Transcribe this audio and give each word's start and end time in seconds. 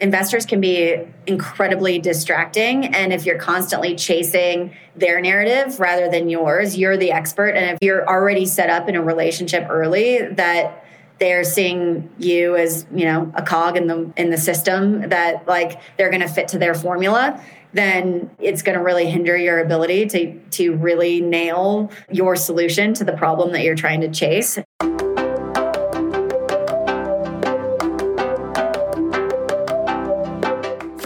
investors 0.00 0.46
can 0.46 0.60
be 0.60 0.96
incredibly 1.26 1.98
distracting. 1.98 2.86
And 2.86 3.12
if 3.12 3.26
you're 3.26 3.38
constantly 3.38 3.94
chasing 3.94 4.74
their 4.96 5.20
narrative 5.20 5.78
rather 5.78 6.10
than 6.10 6.28
yours, 6.28 6.76
you're 6.76 6.96
the 6.96 7.12
expert. 7.12 7.50
And 7.50 7.70
if 7.70 7.78
you're 7.82 8.06
already 8.08 8.46
set 8.46 8.70
up 8.70 8.88
in 8.88 8.96
a 8.96 9.02
relationship 9.02 9.66
early 9.68 10.22
that 10.22 10.84
they're 11.18 11.44
seeing 11.44 12.10
you 12.18 12.56
as, 12.56 12.86
you 12.94 13.04
know, 13.04 13.30
a 13.34 13.42
cog 13.42 13.76
in 13.76 13.86
the 13.86 14.10
in 14.16 14.30
the 14.30 14.38
system 14.38 15.10
that 15.10 15.46
like 15.46 15.80
they're 15.98 16.10
gonna 16.10 16.28
fit 16.28 16.48
to 16.48 16.58
their 16.58 16.74
formula, 16.74 17.42
then 17.72 18.30
it's 18.38 18.62
going 18.62 18.76
to 18.76 18.82
really 18.82 19.06
hinder 19.06 19.36
your 19.36 19.60
ability 19.60 20.06
to 20.06 20.38
to 20.50 20.74
really 20.76 21.20
nail 21.20 21.90
your 22.10 22.36
solution 22.36 22.94
to 22.94 23.04
the 23.04 23.12
problem 23.12 23.52
that 23.52 23.62
you're 23.62 23.76
trying 23.76 24.00
to 24.00 24.08
chase. 24.08 24.58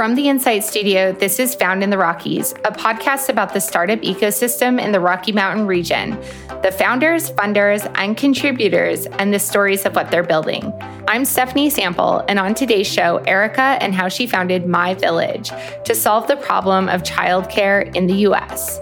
From 0.05 0.17
the 0.17 0.29
Insight 0.29 0.63
Studio, 0.63 1.13
this 1.13 1.41
is 1.41 1.55
Founded 1.55 1.85
in 1.85 1.89
the 1.89 1.97
Rockies, 1.97 2.53
a 2.67 2.71
podcast 2.71 3.31
about 3.31 3.55
the 3.55 3.59
startup 3.59 4.01
ecosystem 4.01 4.79
in 4.79 4.93
the 4.93 5.01
Rocky 5.01 5.33
Mountain 5.33 5.67
region, 5.67 6.21
the 6.63 6.71
founders, 6.71 7.31
funders, 7.31 7.91
and 7.95 8.15
contributors, 8.15 9.07
and 9.07 9.33
the 9.33 9.39
stories 9.39 9.87
of 9.87 9.97
what 9.97 10.11
they're 10.11 10.23
building. 10.23 10.71
I'm 11.09 11.25
Stephanie 11.25 11.71
Sample, 11.71 12.23
and 12.29 12.39
on 12.39 12.53
today's 12.53 12.87
show, 12.87 13.17
Erica 13.27 13.79
and 13.81 13.95
how 13.95 14.09
she 14.09 14.27
founded 14.27 14.67
My 14.67 14.93
Village 14.93 15.51
to 15.87 15.95
solve 15.95 16.29
the 16.29 16.37
problem 16.37 16.91
of 16.91 17.03
childcare 17.03 17.91
in 17.97 18.07
the 18.07 18.27
US. 18.29 18.81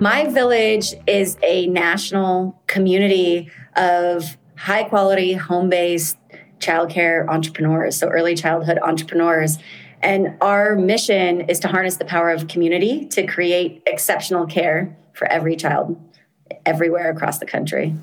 My 0.00 0.26
Village 0.28 0.92
is 1.06 1.36
a 1.44 1.68
national 1.68 2.60
community 2.66 3.48
of 3.76 4.36
high 4.56 4.82
quality, 4.82 5.34
home 5.34 5.68
based 5.68 6.16
childcare 6.60 7.28
entrepreneurs, 7.28 7.96
so 7.96 8.08
early 8.08 8.34
childhood 8.34 8.78
entrepreneurs. 8.82 9.58
And 10.02 10.36
our 10.40 10.76
mission 10.76 11.42
is 11.42 11.58
to 11.60 11.68
harness 11.68 11.96
the 11.96 12.04
power 12.04 12.30
of 12.30 12.48
community 12.48 13.06
to 13.06 13.26
create 13.26 13.82
exceptional 13.86 14.46
care 14.46 14.96
for 15.12 15.26
every 15.26 15.56
child 15.56 16.00
everywhere 16.64 17.10
across 17.10 17.38
the 17.38 17.46
country. 17.46 17.94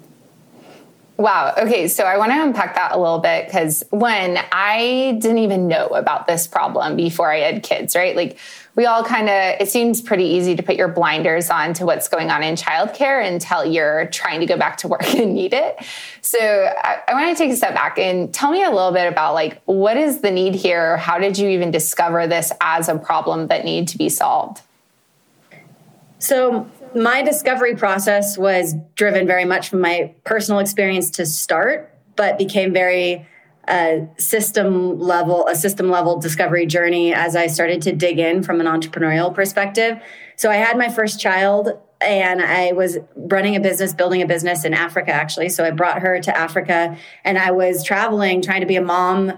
Wow. 1.17 1.53
Okay. 1.57 1.87
So 1.87 2.05
I 2.05 2.17
want 2.17 2.31
to 2.31 2.41
unpack 2.41 2.75
that 2.75 2.93
a 2.93 2.97
little 2.97 3.19
bit 3.19 3.45
because 3.45 3.83
when 3.91 4.39
I 4.51 5.17
didn't 5.21 5.37
even 5.37 5.67
know 5.67 5.87
about 5.87 6.25
this 6.25 6.47
problem 6.47 6.95
before 6.95 7.31
I 7.31 7.39
had 7.39 7.61
kids, 7.61 7.95
right? 7.95 8.15
Like 8.15 8.39
we 8.75 8.85
all 8.87 9.03
kind 9.03 9.29
of, 9.29 9.61
it 9.61 9.69
seems 9.69 10.01
pretty 10.01 10.23
easy 10.23 10.55
to 10.55 10.63
put 10.63 10.75
your 10.75 10.87
blinders 10.87 11.49
on 11.49 11.73
to 11.75 11.85
what's 11.85 12.07
going 12.07 12.31
on 12.31 12.41
in 12.41 12.55
childcare 12.55 13.25
until 13.25 13.63
you're 13.63 14.07
trying 14.07 14.39
to 14.39 14.45
go 14.45 14.57
back 14.57 14.77
to 14.77 14.87
work 14.93 15.13
and 15.13 15.35
need 15.35 15.53
it. 15.53 15.77
So 16.21 16.39
I, 16.39 16.99
I 17.07 17.13
want 17.13 17.37
to 17.37 17.43
take 17.43 17.51
a 17.51 17.55
step 17.55 17.75
back 17.75 17.99
and 17.99 18.33
tell 18.33 18.51
me 18.51 18.63
a 18.63 18.71
little 18.71 18.91
bit 18.91 19.07
about 19.07 19.35
like, 19.35 19.61
what 19.65 19.97
is 19.97 20.21
the 20.21 20.31
need 20.31 20.55
here? 20.55 20.97
How 20.97 21.19
did 21.19 21.37
you 21.37 21.49
even 21.49 21.69
discover 21.69 22.25
this 22.27 22.51
as 22.61 22.89
a 22.89 22.97
problem 22.97 23.47
that 23.47 23.63
needed 23.63 23.89
to 23.89 23.97
be 23.97 24.09
solved? 24.09 24.61
So 26.17 26.67
my 26.95 27.21
discovery 27.21 27.75
process 27.75 28.37
was 28.37 28.75
driven 28.95 29.27
very 29.27 29.45
much 29.45 29.69
from 29.69 29.81
my 29.81 30.13
personal 30.23 30.59
experience 30.59 31.11
to 31.11 31.25
start, 31.25 31.93
but 32.15 32.37
became 32.37 32.73
very 32.73 33.27
a 33.67 34.07
system 34.17 34.99
level, 34.99 35.47
a 35.47 35.55
system 35.55 35.89
level 35.89 36.19
discovery 36.19 36.65
journey 36.65 37.13
as 37.13 37.35
I 37.35 37.47
started 37.47 37.81
to 37.83 37.93
dig 37.93 38.19
in 38.19 38.43
from 38.43 38.59
an 38.59 38.67
entrepreneurial 38.67 39.33
perspective. 39.33 40.01
So 40.35 40.49
I 40.49 40.55
had 40.55 40.77
my 40.77 40.89
first 40.89 41.19
child 41.19 41.69
and 42.01 42.41
I 42.41 42.73
was 42.73 42.97
running 43.15 43.55
a 43.55 43.61
business, 43.61 43.93
building 43.93 44.21
a 44.21 44.25
business 44.27 44.65
in 44.65 44.73
Africa 44.73 45.11
actually. 45.11 45.49
So 45.49 45.63
I 45.63 45.71
brought 45.71 46.01
her 46.01 46.19
to 46.19 46.37
Africa 46.37 46.97
and 47.23 47.37
I 47.37 47.51
was 47.51 47.83
traveling, 47.83 48.41
trying 48.41 48.61
to 48.61 48.67
be 48.67 48.75
a 48.75 48.81
mom 48.81 49.37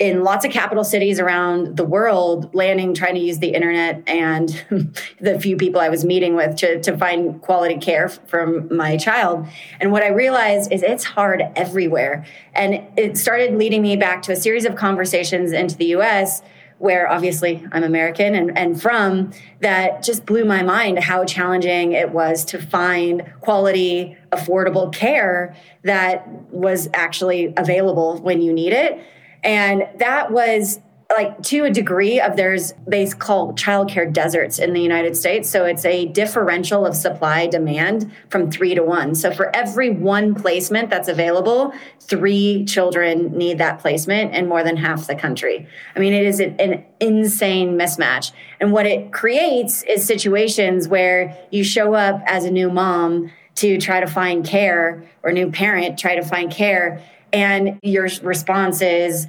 in 0.00 0.24
lots 0.24 0.46
of 0.46 0.50
capital 0.50 0.82
cities 0.82 1.20
around 1.20 1.76
the 1.76 1.84
world, 1.84 2.52
landing, 2.54 2.94
trying 2.94 3.14
to 3.14 3.20
use 3.20 3.38
the 3.38 3.48
internet 3.48 4.02
and 4.08 4.48
the 5.20 5.38
few 5.38 5.58
people 5.58 5.78
I 5.78 5.90
was 5.90 6.06
meeting 6.06 6.34
with 6.34 6.56
to, 6.56 6.80
to 6.80 6.96
find 6.96 7.40
quality 7.42 7.76
care 7.76 8.08
from 8.08 8.74
my 8.74 8.96
child. 8.96 9.46
And 9.78 9.92
what 9.92 10.02
I 10.02 10.08
realized 10.08 10.72
is 10.72 10.82
it's 10.82 11.04
hard 11.04 11.42
everywhere. 11.54 12.24
And 12.54 12.82
it 12.96 13.18
started 13.18 13.56
leading 13.56 13.82
me 13.82 13.94
back 13.96 14.22
to 14.22 14.32
a 14.32 14.36
series 14.36 14.64
of 14.64 14.74
conversations 14.74 15.52
into 15.52 15.76
the 15.76 15.86
US 15.96 16.40
where 16.78 17.06
obviously 17.06 17.62
I'm 17.72 17.84
American 17.84 18.34
and, 18.34 18.56
and 18.56 18.80
from 18.80 19.32
that 19.60 20.02
just 20.02 20.24
blew 20.24 20.46
my 20.46 20.62
mind 20.62 20.98
how 21.00 21.26
challenging 21.26 21.92
it 21.92 22.10
was 22.10 22.42
to 22.46 22.58
find 22.58 23.30
quality, 23.42 24.16
affordable 24.32 24.90
care 24.90 25.54
that 25.82 26.26
was 26.50 26.88
actually 26.94 27.52
available 27.58 28.16
when 28.22 28.40
you 28.40 28.54
need 28.54 28.72
it 28.72 28.98
and 29.42 29.88
that 29.98 30.30
was 30.30 30.80
like 31.16 31.42
to 31.42 31.64
a 31.64 31.70
degree 31.70 32.20
of 32.20 32.36
there's 32.36 32.72
they 32.86 33.08
call 33.08 33.52
childcare 33.54 34.10
deserts 34.12 34.58
in 34.58 34.72
the 34.72 34.80
United 34.80 35.16
States. 35.16 35.50
So 35.50 35.64
it's 35.64 35.84
a 35.84 36.06
differential 36.06 36.86
of 36.86 36.94
supply 36.94 37.46
demand 37.46 38.12
from 38.28 38.50
three 38.50 38.74
to 38.74 38.82
one. 38.82 39.14
So 39.14 39.32
for 39.32 39.54
every 39.54 39.90
one 39.90 40.34
placement 40.34 40.88
that's 40.88 41.08
available, 41.08 41.72
three 42.00 42.64
children 42.64 43.36
need 43.36 43.58
that 43.58 43.80
placement 43.80 44.34
in 44.34 44.48
more 44.48 44.62
than 44.62 44.76
half 44.76 45.06
the 45.06 45.16
country. 45.16 45.66
I 45.96 45.98
mean, 45.98 46.12
it 46.12 46.24
is 46.24 46.38
an 46.38 46.84
insane 47.00 47.76
mismatch. 47.76 48.32
And 48.60 48.72
what 48.72 48.86
it 48.86 49.12
creates 49.12 49.82
is 49.84 50.04
situations 50.04 50.86
where 50.86 51.36
you 51.50 51.64
show 51.64 51.94
up 51.94 52.22
as 52.26 52.44
a 52.44 52.50
new 52.50 52.70
mom 52.70 53.32
to 53.56 53.78
try 53.78 54.00
to 54.00 54.06
find 54.06 54.46
care 54.46 55.04
or 55.22 55.32
new 55.32 55.50
parent 55.50 55.98
try 55.98 56.14
to 56.14 56.22
find 56.22 56.50
care 56.50 57.02
and 57.32 57.78
your 57.82 58.08
response 58.22 58.82
is, 58.82 59.26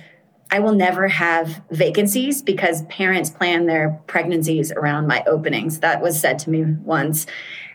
I 0.53 0.59
will 0.59 0.73
never 0.73 1.07
have 1.07 1.61
vacancies 1.71 2.41
because 2.41 2.83
parents 2.83 3.29
plan 3.29 3.67
their 3.67 4.01
pregnancies 4.07 4.71
around 4.71 5.07
my 5.07 5.23
openings. 5.25 5.79
That 5.79 6.01
was 6.01 6.19
said 6.19 6.39
to 6.39 6.49
me 6.49 6.63
once. 6.83 7.25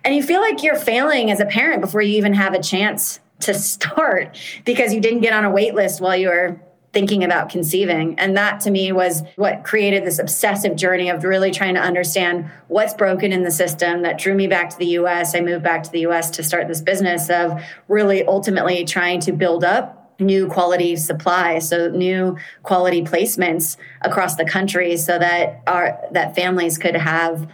And 0.04 0.14
you 0.14 0.22
feel 0.22 0.42
like 0.42 0.62
you're 0.62 0.76
failing 0.76 1.30
as 1.30 1.40
a 1.40 1.46
parent 1.46 1.80
before 1.80 2.02
you 2.02 2.16
even 2.18 2.34
have 2.34 2.52
a 2.52 2.62
chance 2.62 3.20
to 3.40 3.54
start 3.54 4.38
because 4.64 4.92
you 4.92 5.00
didn't 5.00 5.20
get 5.20 5.32
on 5.32 5.44
a 5.44 5.50
wait 5.50 5.74
list 5.74 6.00
while 6.00 6.16
you 6.16 6.28
were 6.28 6.60
thinking 6.92 7.24
about 7.24 7.50
conceiving. 7.50 8.18
And 8.18 8.36
that 8.36 8.60
to 8.60 8.70
me 8.70 8.92
was 8.92 9.22
what 9.36 9.64
created 9.64 10.04
this 10.04 10.18
obsessive 10.18 10.76
journey 10.76 11.10
of 11.10 11.24
really 11.24 11.50
trying 11.50 11.74
to 11.74 11.80
understand 11.80 12.50
what's 12.68 12.94
broken 12.94 13.32
in 13.32 13.42
the 13.42 13.50
system 13.50 14.02
that 14.02 14.18
drew 14.18 14.34
me 14.34 14.46
back 14.46 14.70
to 14.70 14.78
the 14.78 14.86
US. 15.00 15.34
I 15.34 15.40
moved 15.40 15.62
back 15.62 15.82
to 15.82 15.90
the 15.90 16.00
US 16.06 16.30
to 16.30 16.42
start 16.42 16.68
this 16.68 16.80
business 16.80 17.28
of 17.28 17.62
really 17.88 18.24
ultimately 18.24 18.84
trying 18.84 19.20
to 19.20 19.32
build 19.32 19.64
up 19.64 19.95
new 20.18 20.48
quality 20.48 20.96
supply 20.96 21.58
so 21.58 21.90
new 21.90 22.36
quality 22.62 23.02
placements 23.02 23.76
across 24.02 24.36
the 24.36 24.44
country 24.44 24.96
so 24.96 25.18
that 25.18 25.62
our 25.66 25.98
that 26.12 26.34
families 26.34 26.78
could 26.78 26.96
have 26.96 27.50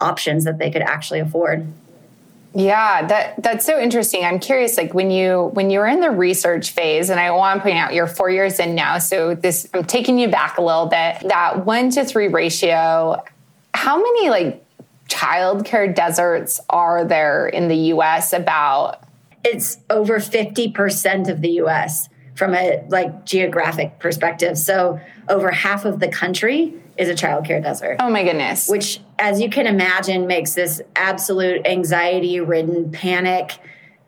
options 0.00 0.44
that 0.44 0.58
they 0.58 0.70
could 0.70 0.82
actually 0.82 1.20
afford. 1.20 1.66
Yeah 2.54 3.06
that 3.06 3.42
that's 3.42 3.66
so 3.66 3.78
interesting. 3.78 4.24
I'm 4.24 4.38
curious 4.38 4.76
like 4.76 4.94
when 4.94 5.10
you 5.10 5.50
when 5.52 5.70
you 5.70 5.80
were 5.80 5.86
in 5.86 6.00
the 6.00 6.10
research 6.10 6.70
phase 6.70 7.10
and 7.10 7.20
i 7.20 7.30
want 7.30 7.58
to 7.58 7.62
point 7.62 7.76
out 7.76 7.92
you're 7.92 8.06
four 8.06 8.30
years 8.30 8.58
in 8.58 8.74
now 8.74 8.98
so 8.98 9.34
this 9.34 9.68
i'm 9.74 9.84
taking 9.84 10.18
you 10.18 10.28
back 10.28 10.58
a 10.58 10.62
little 10.62 10.86
bit. 10.86 11.28
That 11.28 11.66
one 11.66 11.90
to 11.90 12.04
three 12.04 12.28
ratio 12.28 13.22
how 13.74 13.96
many 13.96 14.30
like 14.30 14.64
childcare 15.08 15.94
deserts 15.94 16.60
are 16.68 17.04
there 17.04 17.48
in 17.48 17.68
the 17.68 17.76
us 17.76 18.32
about 18.32 19.02
it's 19.44 19.78
over 19.90 20.18
50% 20.18 21.28
of 21.28 21.40
the 21.40 21.50
US 21.62 22.08
from 22.34 22.54
a 22.54 22.84
like 22.88 23.24
geographic 23.24 23.98
perspective. 23.98 24.56
So 24.56 25.00
over 25.28 25.50
half 25.50 25.84
of 25.84 26.00
the 26.00 26.08
country 26.08 26.74
is 26.96 27.08
a 27.08 27.14
childcare 27.14 27.62
desert. 27.62 27.96
Oh 28.00 28.10
my 28.10 28.24
goodness. 28.24 28.68
Which 28.68 29.00
as 29.18 29.40
you 29.40 29.50
can 29.50 29.66
imagine 29.66 30.26
makes 30.26 30.54
this 30.54 30.80
absolute 30.96 31.66
anxiety 31.66 32.40
ridden 32.40 32.90
panic 32.90 33.58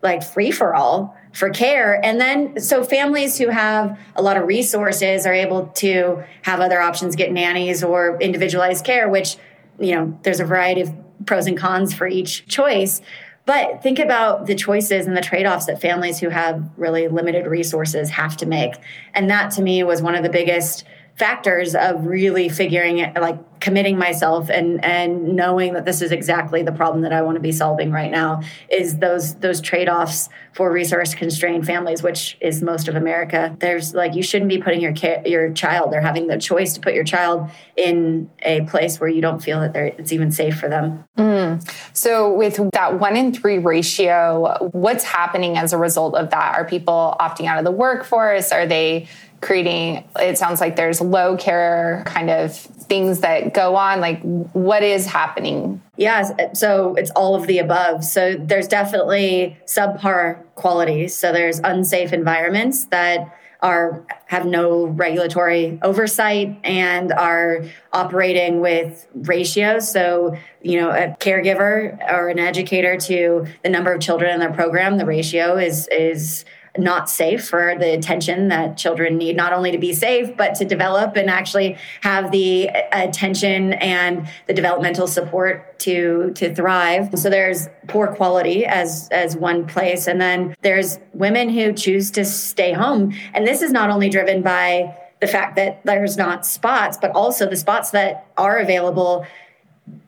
like 0.03 0.23
free 0.23 0.51
for 0.51 0.75
all 0.75 1.17
for 1.33 1.51
care. 1.51 2.05
And 2.05 2.21
then 2.21 2.61
so 2.61 2.83
families 2.83 3.39
who 3.39 3.49
have 3.49 3.99
a 4.17 4.23
lot 4.23 4.37
of 4.37 4.47
resources 4.47 5.27
are 5.27 5.35
able 5.35 5.67
to 5.77 6.25
have 6.43 6.61
other 6.61 6.81
options, 6.81 7.17
get 7.17 7.33
nannies 7.33 7.85
or 7.85 8.19
individualized 8.21 8.85
care, 8.85 9.09
which 9.09 9.37
you 9.79 9.95
know, 9.95 10.19
there's 10.23 10.41
a 10.41 10.45
variety 10.45 10.83
of 10.83 10.93
pros 11.27 11.47
and 11.47 11.57
cons 11.57 11.95
for 11.95 12.07
each 12.07 12.47
choice. 12.47 13.01
But 13.47 13.83
think 13.83 13.99
about 13.99 14.47
the 14.47 14.55
choices 14.55 15.07
and 15.07 15.17
the 15.17 15.21
trade 15.21 15.47
offs 15.47 15.67
that 15.67 15.81
families 15.81 16.19
who 16.19 16.29
have 16.29 16.63
really 16.77 17.09
limited 17.09 17.47
resources 17.47 18.11
have 18.11 18.37
to 18.39 18.47
make. 18.47 18.75
And 19.15 19.31
that 19.31 19.51
to 19.53 19.63
me 19.63 19.83
was 19.83 20.03
one 20.03 20.15
of 20.15 20.23
the 20.23 20.29
biggest 20.29 20.85
factors 21.17 21.75
of 21.75 22.07
really 22.07 22.49
figuring 22.49 22.99
it 22.99 23.15
like 23.21 23.39
committing 23.61 23.99
myself 23.99 24.49
and 24.49 24.83
and 24.83 25.37
knowing 25.37 25.75
that 25.75 25.85
this 25.85 26.01
is 26.01 26.13
exactly 26.13 26.63
the 26.63 26.73
problem 26.73 27.03
that 27.03 27.13
I 27.13 27.21
want 27.21 27.37
to 27.37 27.41
be 27.41 27.53
solving 27.53 27.93
right 27.93 28.11
now 28.11 28.43
is 28.71 28.99
those 28.99 29.35
those 29.37 29.61
trade-offs 29.61 30.31
for 30.55 30.73
resource 30.73 31.15
constrained 31.15 31.67
families 31.67 32.03
which 32.03 32.39
is 32.41 32.63
most 32.63 32.89
of 32.89 32.97
America. 32.97 33.55
There's 33.61 33.93
like 33.95 34.15
you 34.15 34.23
shouldn't 34.23 34.49
be 34.49 34.63
putting 34.63 34.81
your 34.81 34.95
your 35.27 35.53
child 35.53 35.93
they're 35.93 36.01
having 36.01 36.27
the 36.27 36.39
choice 36.39 36.73
to 36.75 36.81
put 36.81 36.95
your 36.95 37.05
child 37.05 37.51
in 37.77 38.31
a 38.43 38.63
place 38.63 38.99
where 38.99 39.11
you 39.11 39.21
don't 39.21 39.41
feel 39.41 39.61
that 39.61 39.77
it's 39.77 40.13
even 40.13 40.33
safe 40.33 40.59
for 40.59 40.69
them. 40.69 41.05
Mm. 41.19 41.71
so 41.93 42.33
with 42.33 42.59
that 42.73 42.99
1 42.99 43.17
in 43.17 43.35
3 43.35 43.59
ratio 43.59 44.71
what's 44.73 45.05
happening 45.05 45.59
as 45.59 45.73
a 45.73 45.79
result 45.79 46.15
of 46.15 46.31
that? 46.31 46.57
Are 46.57 46.65
people 46.65 47.15
opting 47.21 47.47
out 47.47 47.59
of 47.59 47.65
the 47.65 47.71
workforce? 47.71 48.53
Are 48.53 48.67
they 48.67 49.07
creating 49.41 50.05
it 50.19 50.37
sounds 50.37 50.61
like 50.61 50.77
there's 50.77 51.01
low 51.01 51.37
care 51.37 52.03
kind 52.07 52.31
of 52.31 52.55
things 52.55 53.21
that 53.21 53.55
go 53.55 53.77
on. 53.77 54.01
Like 54.01 54.21
what 54.23 54.83
is 54.83 55.07
happening? 55.07 55.83
Yeah 55.97 56.31
so 56.53 56.95
it's 56.97 57.11
all 57.13 57.35
of 57.35 57.47
the 57.47 57.59
above. 57.59 58.05
So 58.05 58.35
there's 58.35 58.69
definitely 58.69 59.59
subpar 59.67 60.43
qualities. 60.55 61.17
So 61.17 61.33
there's 61.33 61.59
unsafe 61.61 62.13
environments 62.13 62.85
that 62.87 63.35
are 63.63 64.05
have 64.27 64.47
no 64.47 64.87
regulatory 64.87 65.79
oversight 65.83 66.59
and 66.65 67.13
are 67.13 67.65
operating 67.93 68.61
with 68.61 69.07
ratios 69.15 69.91
so 69.91 70.35
you 70.63 70.81
know 70.81 70.91
a 70.91 71.15
caregiver 71.21 71.99
or 72.11 72.29
an 72.29 72.39
educator 72.39 72.97
to 72.97 73.47
the 73.63 73.69
number 73.69 73.93
of 73.93 74.01
children 74.01 74.33
in 74.33 74.41
their 74.41 74.53
program 74.53 74.97
the 74.97 75.05
ratio 75.05 75.59
is 75.59 75.89
is 75.89 76.45
not 76.79 77.11
safe 77.11 77.49
for 77.49 77.75
the 77.79 77.93
attention 77.95 78.49
that 78.49 78.77
children 78.77 79.17
need, 79.17 79.37
not 79.37 79.53
only 79.53 79.73
to 79.73 79.79
be 79.79 79.93
safe, 79.93 80.37
but 80.37 80.55
to 80.55 80.65
develop 80.65 81.17
and 81.17 81.29
actually 81.29 81.77
have 82.03 82.31
the 82.31 82.69
attention 82.93 83.73
and 83.75 84.29
the 84.47 84.53
developmental 84.53 85.07
support 85.07 85.79
to 85.81 86.33
to 86.35 86.55
thrive. 86.55 87.11
So 87.19 87.31
there's 87.31 87.69
poor 87.89 88.09
quality 88.09 88.65
as 88.67 89.09
as 89.11 89.37
one 89.37 89.67
place, 89.67 90.07
and 90.07 90.21
then 90.21 90.55
there's 90.63 90.99
women 91.13 91.49
who 91.49 91.73
choose 91.73 92.11
to 92.13 92.25
stay 92.25 92.73
home, 92.73 93.15
and 93.35 93.47
this 93.47 93.63
is 93.63 93.73
not 93.73 93.91
only 93.91 94.09
driven 94.09 94.43
by 94.43 94.97
the 95.21 95.27
fact 95.27 95.57
that 95.57 95.85
there's 95.85 96.17
not 96.17 96.47
spots, 96.47 96.97
but 97.01 97.11
also 97.11 97.49
the 97.49 97.57
spots 97.57 97.91
that 97.91 98.27
are 98.37 98.59
available. 98.59 99.27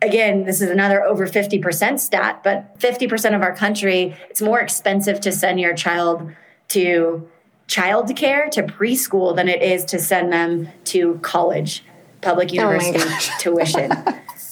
Again, 0.00 0.44
this 0.44 0.60
is 0.60 0.70
another 0.70 1.02
over 1.02 1.26
50% 1.26 1.98
stat, 1.98 2.42
but 2.44 2.78
50% 2.78 3.34
of 3.34 3.42
our 3.42 3.54
country, 3.54 4.16
it's 4.30 4.40
more 4.40 4.60
expensive 4.60 5.20
to 5.20 5.32
send 5.32 5.60
your 5.60 5.74
child 5.74 6.30
to 6.72 7.28
childcare 7.68 8.50
to 8.50 8.62
preschool 8.62 9.34
than 9.34 9.48
it 9.48 9.62
is 9.62 9.84
to 9.86 9.98
send 9.98 10.32
them 10.32 10.68
to 10.84 11.18
college, 11.22 11.82
public 12.20 12.50
oh 12.50 12.54
university 12.54 12.98
oh 13.02 13.34
tuition. 13.38 13.92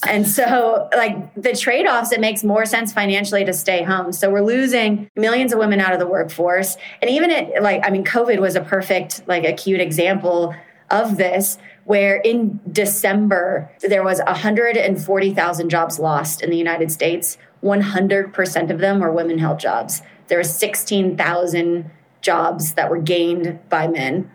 and 0.09 0.27
so, 0.27 0.89
like 0.97 1.35
the 1.35 1.55
trade 1.55 1.87
offs, 1.87 2.13
it 2.13 2.21
makes 2.21 2.43
more 2.43 2.65
sense 2.65 2.93
financially 2.93 3.45
to 3.45 3.53
stay 3.53 3.83
home. 3.83 4.13
So, 4.13 4.31
we're 4.31 4.43
losing 4.43 5.11
millions 5.17 5.53
of 5.53 5.59
women 5.59 5.81
out 5.81 5.93
of 5.93 5.99
the 5.99 6.07
workforce. 6.07 6.77
And 7.03 7.11
even 7.11 7.31
it, 7.31 7.63
like, 7.63 7.87
I 7.87 7.91
mean, 7.91 8.05
COVID 8.05 8.39
was 8.41 8.57
a 8.57 8.63
perfect, 8.63 9.23
like, 9.27 9.45
acute 9.45 9.81
example 9.81 10.55
of 10.91 11.19
this, 11.19 11.59
where 11.85 12.17
in 12.17 12.61
December, 12.73 13.71
there 13.81 14.03
was 14.03 14.21
140,000 14.27 15.69
jobs 15.69 15.99
lost 15.99 16.43
in 16.43 16.51
the 16.51 16.57
United 16.57 16.91
States. 16.91 17.37
100% 17.63 18.71
of 18.71 18.79
them 18.79 19.01
were 19.01 19.13
women 19.13 19.39
held 19.39 19.61
jobs. 19.61 20.03
There 20.29 20.39
were 20.39 20.45
16,000 20.45 21.91
jobs 22.21 22.75
that 22.75 22.91
were 22.91 23.01
gained 23.01 23.59
by 23.69 23.87
men 23.87 24.31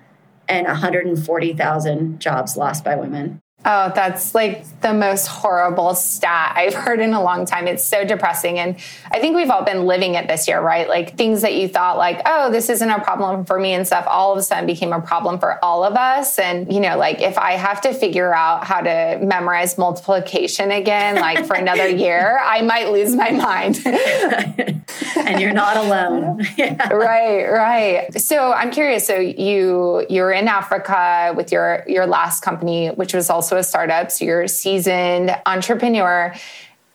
and 0.48 0.68
140,000 0.68 2.20
jobs 2.20 2.58
lost 2.58 2.84
by 2.84 2.96
women. 2.96 3.42
Oh, 3.66 3.92
that's 3.96 4.36
like 4.36 4.64
the 4.82 4.94
most 4.94 5.26
horrible 5.26 5.96
stat 5.96 6.54
I've 6.56 6.74
heard 6.86 7.00
in 7.00 7.14
a 7.14 7.24
long 7.24 7.46
time. 7.46 7.68
It's 7.68 7.84
so 7.84 8.06
depressing. 8.06 8.60
And 8.60 8.78
I 9.12 9.20
think 9.20 9.36
we've 9.36 9.50
all 9.50 9.64
been 9.64 9.86
living 9.86 10.14
it 10.14 10.28
this 10.28 10.48
year, 10.48 10.62
right? 10.62 10.88
Like 10.88 11.18
things 11.18 11.42
that 11.42 11.56
you 11.56 11.68
thought 11.68 11.98
like, 11.98 12.22
oh, 12.26 12.52
this 12.52 12.70
isn't 12.70 12.90
a 12.90 13.02
problem 13.02 13.46
for 13.46 13.60
me 13.60 13.74
and 13.74 13.86
stuff, 13.86 14.06
all 14.08 14.32
of 14.32 14.38
a 14.38 14.44
sudden 14.44 14.68
became 14.68 14.94
a 14.94 15.02
problem 15.02 15.40
for 15.40 15.64
all 15.64 15.84
of 15.84 15.96
us. 15.96 16.38
And, 16.38 16.72
you 16.72 16.80
know, 16.80 16.98
like 16.98 17.22
if 17.22 17.38
I 17.38 17.54
have 17.54 17.82
to 17.82 17.94
figure 17.94 18.34
out 18.34 18.64
how 18.64 18.82
to 18.82 19.20
memorize 19.22 19.78
multiplication 19.78 20.72
again, 20.72 21.16
like 21.16 21.46
for 21.46 21.56
another 21.56 21.88
year, 22.06 22.40
I 22.44 22.62
might 22.62 22.92
lose 22.92 23.16
my 23.16 23.32
mind. 23.32 23.82
and 25.16 25.42
you're 25.42 25.54
not 25.54 25.78
alone. 25.78 26.46
yeah. 26.58 26.94
Right, 26.94 27.48
right. 27.50 28.22
So 28.22 28.52
I'm 28.52 28.72
curious. 28.72 29.08
So 29.08 29.16
you 29.16 30.06
you're 30.10 30.32
in 30.32 30.48
Africa 30.48 31.34
with 31.36 31.52
your 31.52 31.84
your 31.88 32.06
last 32.06 32.42
company, 32.42 32.90
which 32.90 33.14
was 33.14 33.30
also 33.30 33.55
a 33.56 33.64
startup, 33.64 34.12
so 34.12 34.26
you're 34.26 34.44
a 34.44 34.50
seasoned 34.50 35.36
entrepreneur. 35.46 36.34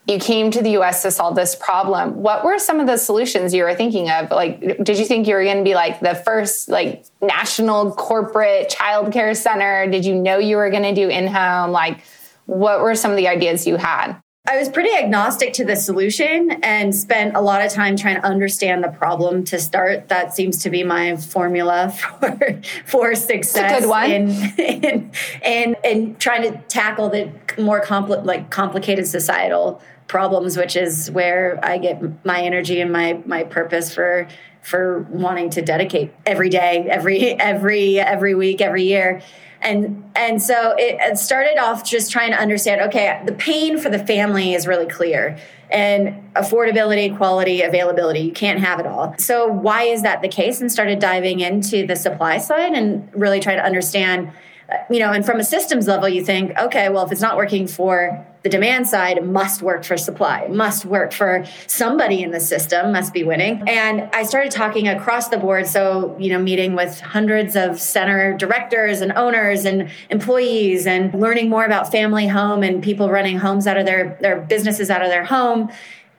You 0.07 0.19
came 0.19 0.51
to 0.51 0.63
the 0.63 0.71
US 0.79 1.03
to 1.03 1.11
solve 1.11 1.37
this 1.37 1.55
problem. 1.55 2.23
What 2.23 2.45
were 2.45 2.59
some 2.59 2.81
of 2.81 2.87
the 2.87 2.97
solutions 2.97 3.55
you 3.55 3.63
were 3.63 3.75
thinking 3.75 4.11
of? 4.11 4.31
Like, 4.31 4.61
did 4.83 4.99
you 4.99 5.05
think 5.05 5.29
you 5.29 5.35
were 5.35 5.45
going 5.45 5.59
to 5.59 5.65
be 5.65 5.75
like 5.75 6.01
the 6.01 6.15
first 6.15 6.69
like 6.69 7.05
national 7.21 7.93
corporate 7.93 8.71
childcare 8.71 9.37
center? 9.37 9.89
Did 9.89 10.05
you 10.05 10.15
know 10.15 10.39
you 10.39 10.57
were 10.57 10.71
going 10.71 10.83
to 10.83 10.95
do 10.95 11.09
in 11.09 11.27
home? 11.27 11.71
Like, 11.71 12.01
what 12.47 12.81
were 12.81 12.95
some 12.95 13.11
of 13.11 13.17
the 13.17 13.29
ideas 13.29 13.67
you 13.67 13.77
had? 13.77 14.21
I 14.49 14.57
was 14.57 14.69
pretty 14.69 14.93
agnostic 14.97 15.53
to 15.55 15.65
the 15.65 15.77
solution 15.77 16.51
and 16.65 16.93
spent 16.93 17.37
a 17.37 17.41
lot 17.41 17.65
of 17.65 17.71
time 17.71 17.95
trying 17.97 18.17
to 18.17 18.27
understand 18.27 18.83
the 18.83 18.89
problem 18.89 19.45
to 19.45 19.61
start. 19.61 20.09
That 20.09 20.35
seems 20.35 20.63
to 20.63 20.71
be 20.71 20.83
my 20.83 21.17
formula 21.17 21.91
for 22.21 22.61
for 22.85 23.15
success. 23.15 23.81
good 23.81 23.89
one. 23.89 24.11
In, 24.11 24.31
in, 24.59 25.13
in, 25.45 25.77
in 25.85 26.17
trying 26.17 26.51
to 26.51 26.59
tackle 26.69 27.11
the 27.11 27.31
more 27.59 27.81
compli- 27.81 28.25
like 28.25 28.51
complicated 28.51 29.07
societal 29.07 29.81
problems, 30.09 30.57
which 30.57 30.75
is 30.75 31.11
where 31.13 31.61
I 31.63 31.79
get 31.79 32.25
my 32.25 32.41
energy 32.41 32.81
and 32.81 32.93
my 32.93 33.23
my 33.27 33.45
purpose 33.45 33.95
for 33.95 34.27
for 34.63 35.07
wanting 35.11 35.51
to 35.51 35.63
dedicate 35.63 36.13
every 36.27 36.49
day, 36.49 36.87
every 36.91 37.39
every 37.39 38.01
every 38.01 38.35
week, 38.35 38.61
every 38.61 38.85
year 38.85 39.23
and 39.63 40.11
and 40.15 40.43
so 40.43 40.75
it, 40.79 41.19
started 41.19 41.59
off 41.59 41.85
just 41.85 42.11
trying 42.11 42.31
to 42.31 42.39
understand 42.39 42.81
okay 42.81 43.21
the 43.27 43.33
pain 43.33 43.79
for 43.79 43.91
the 43.91 43.99
family 43.99 44.55
is 44.55 44.67
really 44.67 44.87
clear. 44.87 45.39
And 45.71 46.33
affordability 46.35 47.17
quality 47.17 47.63
availability 47.63 48.21
you 48.21 48.33
can't 48.33 48.59
have 48.59 48.81
it 48.81 48.87
all. 48.87 49.15
So 49.19 49.47
why 49.47 49.85
is 49.85 50.03
that 50.03 50.21
the 50.23 50.29
case? 50.29 50.61
And 50.61 50.71
started 50.71 50.99
diving 50.99 51.41
into 51.41 51.87
the 51.87 51.97
supply 51.97 52.39
side 52.39 52.73
and 52.73 53.09
really 53.15 53.41
try 53.41 53.55
to 53.55 53.65
understand 53.65 54.33
uh, 54.71 54.77
you 54.89 55.01
know, 55.01 55.13
and 55.13 55.27
from 55.27 55.41
a 55.41 55.45
systems 55.45 55.89
level, 55.89 56.09
you 56.09 56.25
think, 56.25 56.57
okay, 56.59 56.89
well, 56.89 57.05
if 57.05 57.11
it's 57.11 57.21
not 57.21 57.37
working 57.37 57.67
for 57.67 58.25
the 58.43 58.49
demand 58.49 58.89
side, 58.89 59.25
must 59.25 59.61
work 59.61 59.85
for 59.85 59.97
supply, 59.97 60.47
must 60.49 60.87
work 60.87 61.13
for 61.13 61.45
somebody 61.67 62.23
in 62.23 62.31
the 62.31 62.41
system, 62.41 62.93
must 62.93 63.13
be 63.13 63.23
winning. 63.23 63.63
And 63.69 64.09
I 64.15 64.23
started 64.23 64.51
talking 64.51 64.89
across 64.89 65.29
the 65.29 65.37
board. 65.37 65.67
So, 65.67 66.17
you 66.19 66.31
know, 66.31 66.39
meeting 66.39 66.75
with 66.75 67.01
hundreds 67.01 67.55
of 67.55 67.79
center 67.79 68.35
directors 68.37 69.03
and 69.03 69.13
owners 69.13 69.67
and 69.67 69.91
employees 70.09 70.87
and 70.87 71.13
learning 71.13 71.51
more 71.51 71.65
about 71.67 71.93
family 71.93 72.29
home 72.29 72.63
and 72.63 72.83
people 72.83 73.11
running 73.11 73.39
homes 73.39 73.67
out 73.67 73.77
of 73.77 73.85
their, 73.85 74.17
their 74.21 74.41
businesses 74.41 74.89
out 74.91 75.03
of 75.03 75.09
their 75.09 75.25
home, 75.25 75.71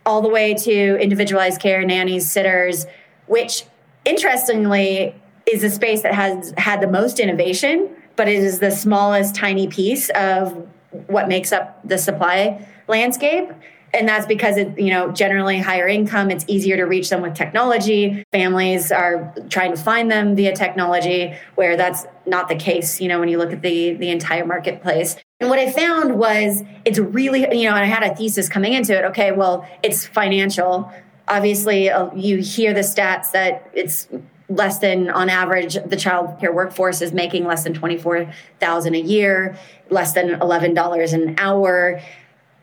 all 0.06 0.22
the 0.22 0.30
way 0.30 0.54
to 0.54 0.98
individualized 0.98 1.60
care, 1.60 1.84
nannies, 1.84 2.30
sitters, 2.30 2.86
which 3.26 3.64
interestingly 4.06 5.16
is 5.52 5.64
a 5.64 5.70
space 5.72 6.04
that 6.04 6.14
has 6.14 6.54
had 6.58 6.82
the 6.82 6.88
most 6.88 7.20
innovation 7.20 7.90
but 8.16 8.28
it 8.28 8.44
is 8.44 8.60
the 8.60 8.70
smallest 8.70 9.34
tiny 9.34 9.68
piece 9.68 10.10
of 10.12 10.68
what 11.08 11.28
makes 11.28 11.52
up 11.52 11.80
the 11.88 11.98
supply 11.98 12.66
landscape. 12.88 13.50
And 13.94 14.08
that's 14.08 14.26
because 14.26 14.56
it 14.56 14.80
you 14.80 14.90
know 14.90 15.12
generally 15.12 15.58
higher 15.58 15.88
income 15.88 16.32
it's 16.32 16.46
easier 16.48 16.78
to 16.78 16.84
reach 16.84 17.10
them 17.10 17.22
with 17.22 17.36
technology. 17.36 18.24
Families 18.32 18.92
are 18.92 19.34
trying 19.50 19.72
to 19.72 19.78
find 19.82 20.10
them 20.10 20.36
via 20.36 20.56
technology 20.56 21.36
where 21.56 21.76
that's 21.76 22.06
not 22.26 22.48
the 22.48 22.56
case 22.56 23.02
you 23.02 23.10
know 23.10 23.20
when 23.20 23.28
you 23.28 23.38
look 23.38 23.52
at 23.52 23.62
the 23.62 23.94
the 23.96 24.10
entire 24.10 24.46
marketplace. 24.46 25.18
And 25.42 25.50
what 25.50 25.60
i 25.60 25.70
found 25.70 26.18
was 26.18 26.64
it's 26.86 27.00
really 27.00 27.42
you 27.42 27.70
know 27.70 27.76
and 27.76 27.84
i 27.84 27.86
had 27.86 28.04
a 28.04 28.16
thesis 28.16 28.48
coming 28.48 28.74
into 28.74 28.98
it 28.98 29.04
okay 29.06 29.32
well 29.34 29.68
it's 29.84 30.06
financial. 30.06 30.90
Obviously 31.28 31.90
uh, 31.90 32.10
you 32.16 32.38
hear 32.38 32.74
the 32.74 32.82
stats 32.82 33.32
that 33.32 33.70
it's 33.74 34.08
less 34.56 34.80
than 34.80 35.10
on 35.10 35.30
average 35.30 35.78
the 35.86 35.96
child 35.96 36.40
care 36.40 36.54
workforce 36.54 37.02
is 37.02 37.14
making 37.14 37.46
less 37.46 37.64
than 37.64 37.74
24000 37.74 38.96
a 38.96 39.00
year 39.00 39.58
less 39.90 40.14
than 40.14 40.30
$11 40.40 41.14
an 41.14 41.36
hour. 41.38 42.02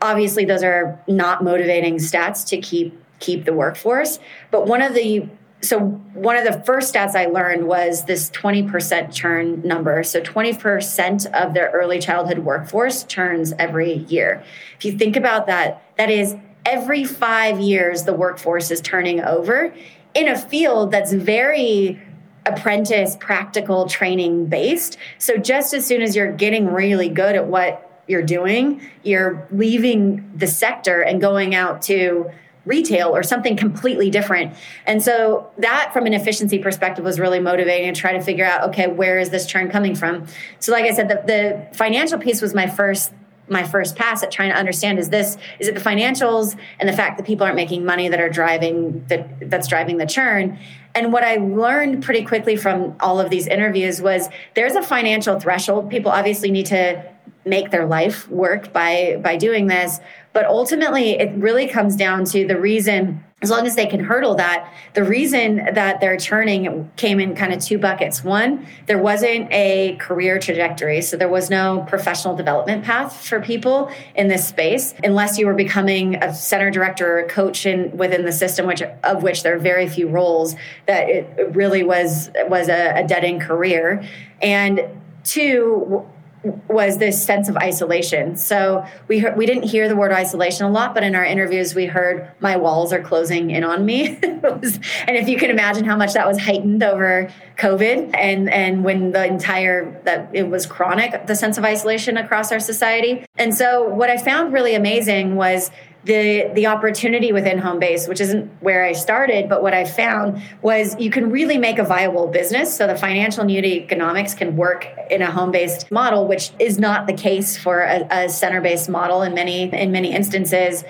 Obviously 0.01 0.45
those 0.45 0.63
are 0.63 0.99
not 1.07 1.43
motivating 1.43 1.97
stats 1.97 2.47
to 2.47 2.59
keep 2.59 2.97
keep 3.19 3.45
the 3.45 3.53
workforce 3.53 4.19
but 4.51 4.65
one 4.65 4.81
of 4.81 4.93
the 4.93 5.27
so 5.61 5.79
one 6.13 6.37
of 6.37 6.45
the 6.45 6.63
first 6.63 6.93
stats 6.93 7.15
i 7.15 7.25
learned 7.25 7.67
was 7.67 8.05
this 8.05 8.29
20% 8.29 9.13
churn 9.13 9.61
number. 9.61 10.03
So 10.03 10.21
20% 10.21 11.25
of 11.33 11.53
their 11.53 11.69
early 11.71 11.99
childhood 11.99 12.39
workforce 12.39 13.03
churns 13.03 13.53
every 13.59 13.93
year. 13.93 14.41
If 14.77 14.85
you 14.85 14.97
think 14.97 15.17
about 15.17 15.47
that 15.47 15.83
that 15.97 16.09
is 16.09 16.35
every 16.65 17.03
5 17.03 17.59
years 17.59 18.03
the 18.03 18.13
workforce 18.13 18.71
is 18.71 18.79
turning 18.79 19.21
over 19.21 19.73
in 20.13 20.27
a 20.27 20.37
field 20.37 20.91
that's 20.91 21.13
very 21.13 22.01
apprentice 22.45 23.15
practical 23.19 23.87
training 23.87 24.47
based. 24.47 24.97
So 25.17 25.37
just 25.37 25.73
as 25.73 25.85
soon 25.85 26.01
as 26.01 26.15
you're 26.15 26.31
getting 26.31 26.67
really 26.67 27.09
good 27.09 27.35
at 27.35 27.47
what 27.47 28.03
you're 28.07 28.23
doing, 28.23 28.81
you're 29.03 29.47
leaving 29.51 30.31
the 30.35 30.47
sector 30.47 31.01
and 31.01 31.21
going 31.21 31.53
out 31.53 31.81
to 31.83 32.31
retail 32.65 33.15
or 33.15 33.23
something 33.23 33.55
completely 33.55 34.09
different. 34.09 34.53
And 34.85 35.01
so 35.01 35.49
that 35.57 35.91
from 35.93 36.05
an 36.05 36.13
efficiency 36.13 36.59
perspective 36.59 37.03
was 37.03 37.19
really 37.19 37.39
motivating 37.39 37.93
to 37.93 37.99
try 37.99 38.13
to 38.13 38.21
figure 38.21 38.45
out 38.45 38.69
okay, 38.69 38.87
where 38.87 39.19
is 39.19 39.29
this 39.29 39.45
churn 39.45 39.69
coming 39.69 39.95
from? 39.95 40.25
So 40.59 40.71
like 40.71 40.85
I 40.85 40.93
said 40.93 41.07
the, 41.09 41.23
the 41.25 41.77
financial 41.77 42.19
piece 42.19 42.41
was 42.41 42.53
my 42.53 42.67
first 42.67 43.13
my 43.49 43.63
first 43.63 43.95
pass 43.95 44.23
at 44.23 44.31
trying 44.31 44.51
to 44.51 44.57
understand 44.57 44.99
is 44.99 45.09
this 45.09 45.37
is 45.59 45.67
it 45.67 45.75
the 45.75 45.81
financials 45.81 46.57
and 46.79 46.87
the 46.87 46.93
fact 46.93 47.17
that 47.17 47.25
people 47.25 47.45
aren't 47.45 47.55
making 47.55 47.85
money 47.85 48.07
that 48.07 48.19
are 48.19 48.29
driving 48.29 49.03
that 49.07 49.49
that's 49.49 49.67
driving 49.67 49.97
the 49.97 50.05
churn 50.05 50.57
and 50.95 51.13
what 51.13 51.23
I 51.23 51.35
learned 51.35 52.03
pretty 52.03 52.25
quickly 52.25 52.55
from 52.55 52.95
all 52.99 53.19
of 53.19 53.29
these 53.29 53.47
interviews 53.47 54.01
was 54.01 54.29
there's 54.55 54.73
a 54.73 54.81
financial 54.81 55.39
threshold. 55.39 55.89
People 55.89 56.11
obviously 56.11 56.51
need 56.51 56.65
to 56.67 57.03
make 57.45 57.71
their 57.71 57.85
life 57.85 58.27
work 58.29 58.73
by 58.73 59.19
by 59.23 59.37
doing 59.37 59.67
this, 59.67 59.99
but 60.33 60.45
ultimately 60.45 61.11
it 61.11 61.31
really 61.35 61.67
comes 61.67 61.95
down 61.95 62.25
to 62.25 62.47
the 62.47 62.59
reason 62.59 63.23
as 63.41 63.49
long 63.49 63.65
as 63.65 63.75
they 63.75 63.85
can 63.85 64.01
hurdle 64.01 64.35
that, 64.35 64.73
the 64.95 65.03
reason 65.03 65.57
that 65.73 66.01
they're 66.01 66.17
churning 66.17 66.91
came 66.97 67.19
in 67.21 67.35
kind 67.35 67.53
of 67.53 67.61
two 67.61 67.77
buckets. 67.77 68.21
One, 68.21 68.67
there 68.85 68.97
wasn't 68.97 69.49
a 69.51 69.95
career 69.97 70.39
trajectory. 70.39 71.01
So 71.01 71.15
there 71.15 71.29
was 71.29 71.49
no 71.49 71.85
professional 71.87 72.35
development 72.35 72.83
path 72.83 73.25
for 73.25 73.39
people 73.39 73.91
in 74.15 74.27
this 74.27 74.45
space, 74.45 74.93
unless 75.03 75.37
you 75.37 75.45
were 75.45 75.53
becoming 75.53 76.15
a 76.15 76.33
center 76.33 76.69
director 76.69 77.13
or 77.13 77.19
a 77.19 77.29
coach 77.29 77.65
in, 77.65 77.95
within 77.95 78.25
the 78.25 78.33
system, 78.33 78.67
which 78.67 78.81
of 78.81 79.23
which 79.23 79.43
there 79.43 79.55
are 79.55 79.59
very 79.59 79.87
few 79.87 80.09
roles 80.09 80.55
that 80.85 81.07
it 81.07 81.55
really 81.55 81.83
was, 81.83 82.29
was 82.47 82.67
a, 82.67 83.03
a 83.03 83.07
dead 83.07 83.23
end 83.23 83.41
career. 83.41 84.03
And 84.41 84.81
two, 85.23 86.05
was 86.43 86.97
this 86.97 87.23
sense 87.23 87.49
of 87.49 87.57
isolation. 87.57 88.37
So 88.37 88.85
we 89.07 89.25
we 89.35 89.45
didn't 89.45 89.63
hear 89.63 89.89
the 89.89 89.95
word 89.95 90.11
isolation 90.11 90.65
a 90.65 90.69
lot, 90.69 90.93
but 90.93 91.03
in 91.03 91.15
our 91.15 91.25
interviews 91.25 91.75
we 91.75 91.85
heard 91.85 92.31
my 92.39 92.55
walls 92.55 92.93
are 92.93 93.01
closing 93.01 93.51
in 93.51 93.63
on 93.63 93.85
me. 93.85 94.17
was, 94.43 94.79
and 95.07 95.17
if 95.17 95.27
you 95.27 95.37
can 95.37 95.49
imagine 95.49 95.83
how 95.83 95.97
much 95.97 96.13
that 96.13 96.25
was 96.25 96.39
heightened 96.39 96.81
over 96.81 97.31
COVID 97.57 98.15
and 98.15 98.49
and 98.49 98.83
when 98.83 99.11
the 99.11 99.25
entire 99.25 99.99
that 100.05 100.29
it 100.33 100.49
was 100.49 100.65
chronic 100.65 101.27
the 101.27 101.35
sense 101.35 101.57
of 101.57 101.65
isolation 101.65 102.17
across 102.17 102.51
our 102.51 102.59
society. 102.59 103.25
And 103.37 103.53
so 103.53 103.87
what 103.87 104.09
I 104.09 104.17
found 104.17 104.53
really 104.53 104.75
amazing 104.75 105.35
was 105.35 105.71
the 106.05 106.49
the 106.53 106.65
opportunity 106.67 107.31
within 107.31 107.57
home 107.57 107.79
base 107.79 108.07
which 108.07 108.21
isn't 108.21 108.49
where 108.61 108.85
i 108.85 108.93
started 108.93 109.49
but 109.49 109.61
what 109.61 109.73
i 109.73 109.83
found 109.83 110.41
was 110.61 110.97
you 110.99 111.11
can 111.11 111.29
really 111.29 111.57
make 111.57 111.79
a 111.79 111.83
viable 111.83 112.27
business. 112.27 112.75
So 112.75 112.87
the 112.87 112.95
financial 112.95 113.41
and 113.41 113.51
economics 113.51 114.33
can 114.33 114.55
work 114.55 114.87
in 115.09 115.21
a 115.21 115.31
home-based 115.31 115.91
model 115.91 116.27
which 116.27 116.51
is 116.59 116.79
not 116.79 117.07
the 117.07 117.13
case 117.13 117.57
for 117.57 117.81
a, 117.81 118.07
a 118.11 118.29
center-based 118.29 118.89
model 118.89 119.21
in 119.21 119.33
many 119.33 119.73
in 119.73 119.91
many 119.91 120.13
instances. 120.13 120.83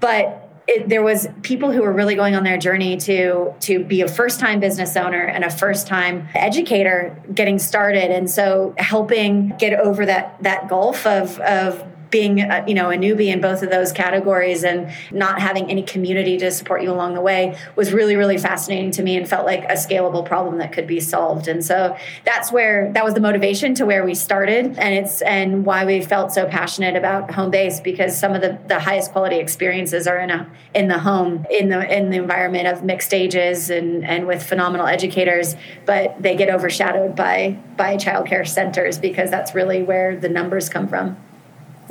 But 0.00 0.42
it, 0.68 0.88
there 0.88 1.02
was 1.02 1.28
people 1.42 1.70
who 1.70 1.82
were 1.82 1.92
really 1.92 2.16
going 2.16 2.34
on 2.34 2.42
their 2.42 2.58
journey 2.58 2.96
to 2.96 3.54
to 3.60 3.84
be 3.84 4.00
a 4.00 4.08
first 4.08 4.40
time 4.40 4.58
business 4.58 4.96
owner 4.96 5.22
and 5.22 5.44
a 5.44 5.50
first 5.50 5.86
time 5.86 6.28
educator 6.34 7.16
getting 7.32 7.58
started. 7.58 8.10
And 8.10 8.28
so 8.28 8.74
helping 8.78 9.50
get 9.58 9.78
over 9.78 10.04
that 10.06 10.42
that 10.42 10.68
gulf 10.68 11.06
of 11.06 11.38
of 11.40 11.84
being 12.16 12.40
a, 12.40 12.64
you 12.66 12.74
know 12.74 12.90
a 12.90 12.96
newbie 12.96 13.26
in 13.26 13.40
both 13.42 13.62
of 13.62 13.68
those 13.70 13.92
categories 13.92 14.64
and 14.64 14.90
not 15.10 15.38
having 15.38 15.70
any 15.70 15.82
community 15.82 16.38
to 16.38 16.50
support 16.50 16.82
you 16.82 16.90
along 16.90 17.12
the 17.12 17.20
way 17.20 17.56
was 17.76 17.92
really 17.92 18.16
really 18.16 18.38
fascinating 18.38 18.90
to 18.90 19.02
me 19.02 19.18
and 19.18 19.28
felt 19.28 19.44
like 19.44 19.64
a 19.64 19.74
scalable 19.74 20.24
problem 20.24 20.56
that 20.58 20.72
could 20.72 20.86
be 20.86 20.98
solved. 20.98 21.46
And 21.46 21.62
so 21.62 21.94
that's 22.24 22.50
where 22.50 22.90
that 22.94 23.04
was 23.04 23.12
the 23.12 23.20
motivation 23.20 23.74
to 23.74 23.84
where 23.84 24.04
we 24.04 24.14
started. 24.14 24.78
And 24.78 24.94
it's 24.94 25.20
and 25.22 25.66
why 25.66 25.84
we 25.84 26.00
felt 26.00 26.32
so 26.32 26.46
passionate 26.46 26.96
about 26.96 27.30
home 27.30 27.50
base 27.50 27.80
because 27.80 28.18
some 28.18 28.32
of 28.32 28.40
the, 28.40 28.58
the 28.66 28.80
highest 28.80 29.12
quality 29.12 29.36
experiences 29.36 30.06
are 30.06 30.18
in 30.18 30.30
a 30.30 30.50
in 30.74 30.88
the 30.88 30.98
home 30.98 31.44
in 31.50 31.68
the 31.68 31.80
in 31.94 32.10
the 32.10 32.16
environment 32.16 32.66
of 32.66 32.82
mixed 32.82 33.12
ages 33.12 33.68
and 33.68 34.06
and 34.06 34.26
with 34.26 34.42
phenomenal 34.42 34.86
educators 34.86 35.54
but 35.84 36.14
they 36.22 36.34
get 36.36 36.48
overshadowed 36.48 37.14
by 37.14 37.56
by 37.76 37.96
childcare 37.96 38.46
centers 38.46 38.98
because 38.98 39.30
that's 39.30 39.54
really 39.54 39.82
where 39.82 40.16
the 40.16 40.28
numbers 40.28 40.68
come 40.68 40.88
from 40.88 41.16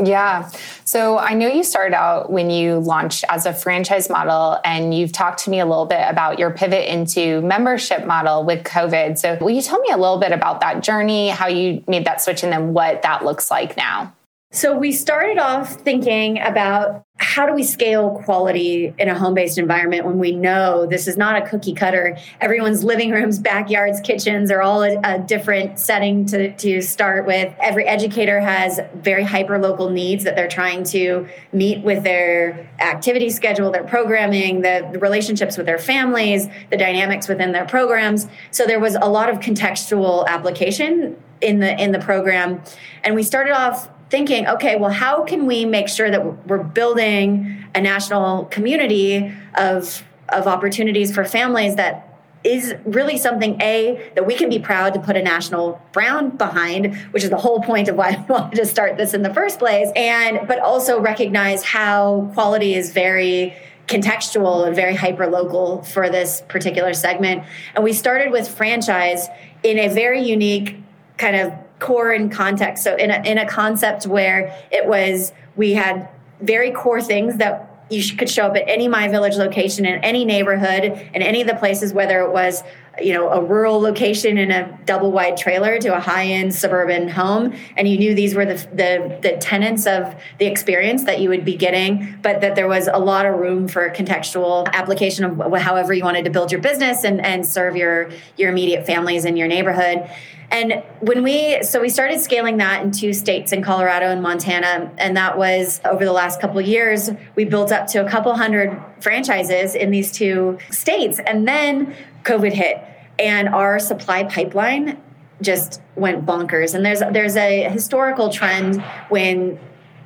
yeah. 0.04 0.50
So 0.84 1.18
I 1.18 1.34
know 1.34 1.48
you 1.48 1.64
started 1.64 1.96
out 1.96 2.32
when 2.32 2.50
you 2.50 2.80
launched 2.80 3.24
as 3.30 3.46
a 3.46 3.54
franchise 3.54 4.10
model, 4.10 4.60
and 4.64 4.94
you've 4.94 5.12
talked 5.12 5.44
to 5.46 5.50
me 5.50 5.60
a 5.60 5.66
little 5.66 5.86
bit 5.86 6.04
about 6.08 6.40
your 6.40 6.52
pivot 6.52 6.92
into 6.92 7.42
membership 7.42 8.06
model 8.06 8.44
with 8.44 8.64
COVID. 8.64 9.18
So 9.18 9.38
will 9.42 9.52
you 9.52 9.62
tell 9.62 9.80
me 9.80 9.90
a 9.92 9.98
little 9.98 10.20
bit 10.20 10.32
about 10.32 10.62
that 10.62 10.84
journey, 10.84 11.30
how 11.30 11.48
you 11.48 11.84
made 11.88 12.06
that 12.06 12.22
switch, 12.22 12.44
and 12.44 12.52
then 12.52 12.74
what 12.74 13.02
that 13.04 13.24
looks 13.24 13.50
like 13.52 13.78
now? 13.78 14.14
So 14.56 14.78
we 14.78 14.94
started 14.94 15.38
off 15.38 15.74
thinking 15.82 16.40
about 16.40 17.04
how 17.18 17.46
do 17.46 17.54
we 17.54 17.64
scale 17.64 18.22
quality 18.24 18.94
in 18.98 19.10
a 19.10 19.18
home-based 19.18 19.58
environment 19.58 20.06
when 20.06 20.18
we 20.18 20.32
know 20.32 20.86
this 20.86 21.10
is 21.10 21.18
not 21.18 21.36
a 21.36 21.46
cookie 21.46 21.74
cutter 21.74 22.18
everyone's 22.40 22.84
living 22.84 23.12
rooms 23.12 23.40
backyards 23.40 24.00
kitchens 24.02 24.50
are 24.52 24.62
all 24.62 24.84
a, 24.84 24.98
a 25.04 25.20
different 25.20 25.78
setting 25.78 26.26
to, 26.26 26.56
to 26.56 26.82
start 26.82 27.26
with. 27.26 27.54
Every 27.62 27.86
educator 27.86 28.40
has 28.40 28.80
very 28.96 29.24
hyper 29.24 29.60
local 29.60 29.90
needs 29.90 30.24
that 30.24 30.38
they're 30.38 30.48
trying 30.48 30.86
to 30.86 31.28
meet 31.52 31.84
with 31.84 32.04
their 32.04 32.70
activity 32.80 33.30
schedule 33.30 33.72
their 33.72 33.84
programming 33.84 34.62
the, 34.62 34.88
the 34.94 35.00
relationships 35.00 35.58
with 35.58 35.66
their 35.66 35.80
families 35.80 36.48
the 36.70 36.78
dynamics 36.78 37.28
within 37.28 37.52
their 37.52 37.66
programs. 37.66 38.28
So 38.52 38.66
there 38.66 38.80
was 38.80 38.96
a 38.96 39.10
lot 39.10 39.30
of 39.30 39.40
contextual 39.40 40.26
application 40.28 41.18
in 41.42 41.60
the 41.60 41.82
in 41.82 41.92
the 41.92 42.00
program. 42.00 42.62
And 43.04 43.16
we 43.16 43.24
started 43.24 43.52
off 43.52 43.90
thinking, 44.10 44.48
okay, 44.48 44.76
well, 44.76 44.92
how 44.92 45.24
can 45.24 45.46
we 45.46 45.66
make 45.66 45.90
sure 45.90 46.10
that 46.12 46.48
we're 46.48 46.64
building 46.64 47.64
a 47.74 47.82
national 47.82 48.46
community 48.46 49.34
of 49.56 50.04
of 50.30 50.48
opportunities 50.48 51.14
for 51.14 51.24
families 51.24 51.76
that 51.76 52.02
is 52.44 52.74
really 52.84 53.16
something 53.16 53.62
a 53.62 54.12
that 54.16 54.26
we 54.26 54.36
can 54.36 54.50
be 54.50 54.58
proud 54.58 54.94
to 54.94 55.00
put 55.00 55.16
a 55.16 55.22
national 55.22 55.80
brand 55.92 56.36
behind 56.36 56.96
which 57.12 57.24
is 57.24 57.30
the 57.30 57.38
whole 57.38 57.62
point 57.62 57.88
of 57.88 57.96
why 57.96 58.10
i 58.28 58.32
wanted 58.32 58.56
to 58.56 58.66
start 58.66 58.98
this 58.98 59.14
in 59.14 59.22
the 59.22 59.32
first 59.36 59.60
place 59.60 59.90
and 59.96 60.48
but 60.48 60.58
also 60.58 61.00
recognize 61.00 61.64
how 61.64 62.28
quality 62.34 62.74
is 62.74 62.92
very 62.92 63.56
contextual 63.88 64.66
and 64.66 64.76
very 64.76 64.96
hyper 64.96 65.28
local 65.28 65.84
for 65.84 66.10
this 66.10 66.42
particular 66.48 66.94
segment. 66.94 67.44
And 67.76 67.84
we 67.84 67.94
started 67.94 68.32
with 68.32 68.48
franchise 68.48 69.28
in 69.64 69.78
a 69.78 69.88
very 69.88 70.22
unique 70.22 70.78
kind 71.18 71.36
of 71.36 71.54
core 71.86 72.12
in 72.12 72.30
context. 72.30 72.84
So 72.84 72.96
in 72.96 73.12
a, 73.12 73.22
in 73.24 73.38
a 73.38 73.48
concept 73.48 74.08
where 74.08 74.54
it 74.72 74.88
was, 74.88 75.32
we 75.56 75.74
had 75.74 76.10
very 76.42 76.72
core 76.72 77.02
things 77.02 77.38
that 77.38 77.72
you 77.90 78.16
could 78.18 78.30
show 78.30 78.48
up 78.48 78.56
at 78.56 78.64
any 78.68 78.88
My 78.88 79.08
Village 79.08 79.36
location 79.36 79.86
in 79.86 80.04
any 80.04 80.26
neighborhood 80.26 80.84
in 81.14 81.22
any 81.22 81.42
of 81.42 81.48
the 81.48 81.56
places, 81.56 81.94
whether 81.94 82.22
it 82.22 82.32
was 82.32 82.64
you 83.00 83.14
know 83.14 83.30
a 83.30 83.44
rural 83.44 83.80
location 83.80 84.38
in 84.38 84.52
a 84.52 84.80
double 84.86 85.12
wide 85.12 85.38
trailer 85.38 85.78
to 85.80 85.96
a 85.96 86.00
high 86.00 86.26
end 86.26 86.56
suburban 86.56 87.08
home, 87.08 87.54
and 87.78 87.88
you 87.88 87.98
knew 88.00 88.16
these 88.16 88.34
were 88.34 88.46
the, 88.46 88.56
the 88.74 89.20
the 89.22 89.38
tenets 89.38 89.86
of 89.86 90.16
the 90.40 90.46
experience 90.46 91.04
that 91.04 91.20
you 91.20 91.30
would 91.30 91.46
be 91.46 91.56
getting, 91.56 92.18
but 92.24 92.42
that 92.42 92.56
there 92.56 92.68
was 92.68 92.88
a 92.88 92.98
lot 92.98 93.26
of 93.28 93.36
room 93.36 93.68
for 93.68 93.90
contextual 93.92 94.72
application 94.74 95.26
of 95.26 95.54
however 95.62 95.94
you 95.94 96.04
wanted 96.04 96.26
to 96.26 96.32
build 96.32 96.52
your 96.52 96.62
business 96.62 97.04
and 97.04 97.24
and 97.24 97.46
serve 97.46 97.76
your 97.76 98.10
your 98.38 98.50
immediate 98.50 98.86
families 98.88 99.26
in 99.26 99.38
your 99.38 99.48
neighborhood. 99.48 100.10
And 100.52 100.84
when 101.00 101.24
we, 101.24 101.62
so 101.64 101.82
we 101.82 101.90
started 101.90 102.20
scaling 102.22 102.58
that 102.58 102.84
in 102.84 102.92
two 102.92 103.14
states 103.14 103.52
in 103.52 103.64
Colorado 103.64 104.08
and 104.08 104.22
Montana. 104.22 104.92
And 104.98 105.18
that 105.18 105.38
was 105.38 105.82
over 105.86 106.06
the 106.06 106.14
last 106.14 106.40
couple 106.40 106.62
years, 106.62 107.10
we 107.36 107.46
built 107.46 107.72
up 107.72 107.88
to 107.88 108.06
a 108.06 108.10
couple 108.10 108.34
hundred 108.36 108.80
franchises 109.00 109.76
in 109.76 109.92
these 109.92 110.12
two 110.12 110.58
states. 110.70 111.20
And 111.20 111.48
then 111.48 111.96
COVID 112.24 112.54
hit 112.54 112.78
and 113.18 113.50
our 113.50 113.80
supply 113.80 114.24
pipeline 114.24 115.02
just 115.42 115.82
went 115.96 116.26
bonkers. 116.26 116.76
And 116.76 116.86
there's, 116.86 117.00
there's 117.12 117.36
a 117.36 117.70
historical 117.70 118.30
trend 118.30 118.82
when 119.10 119.60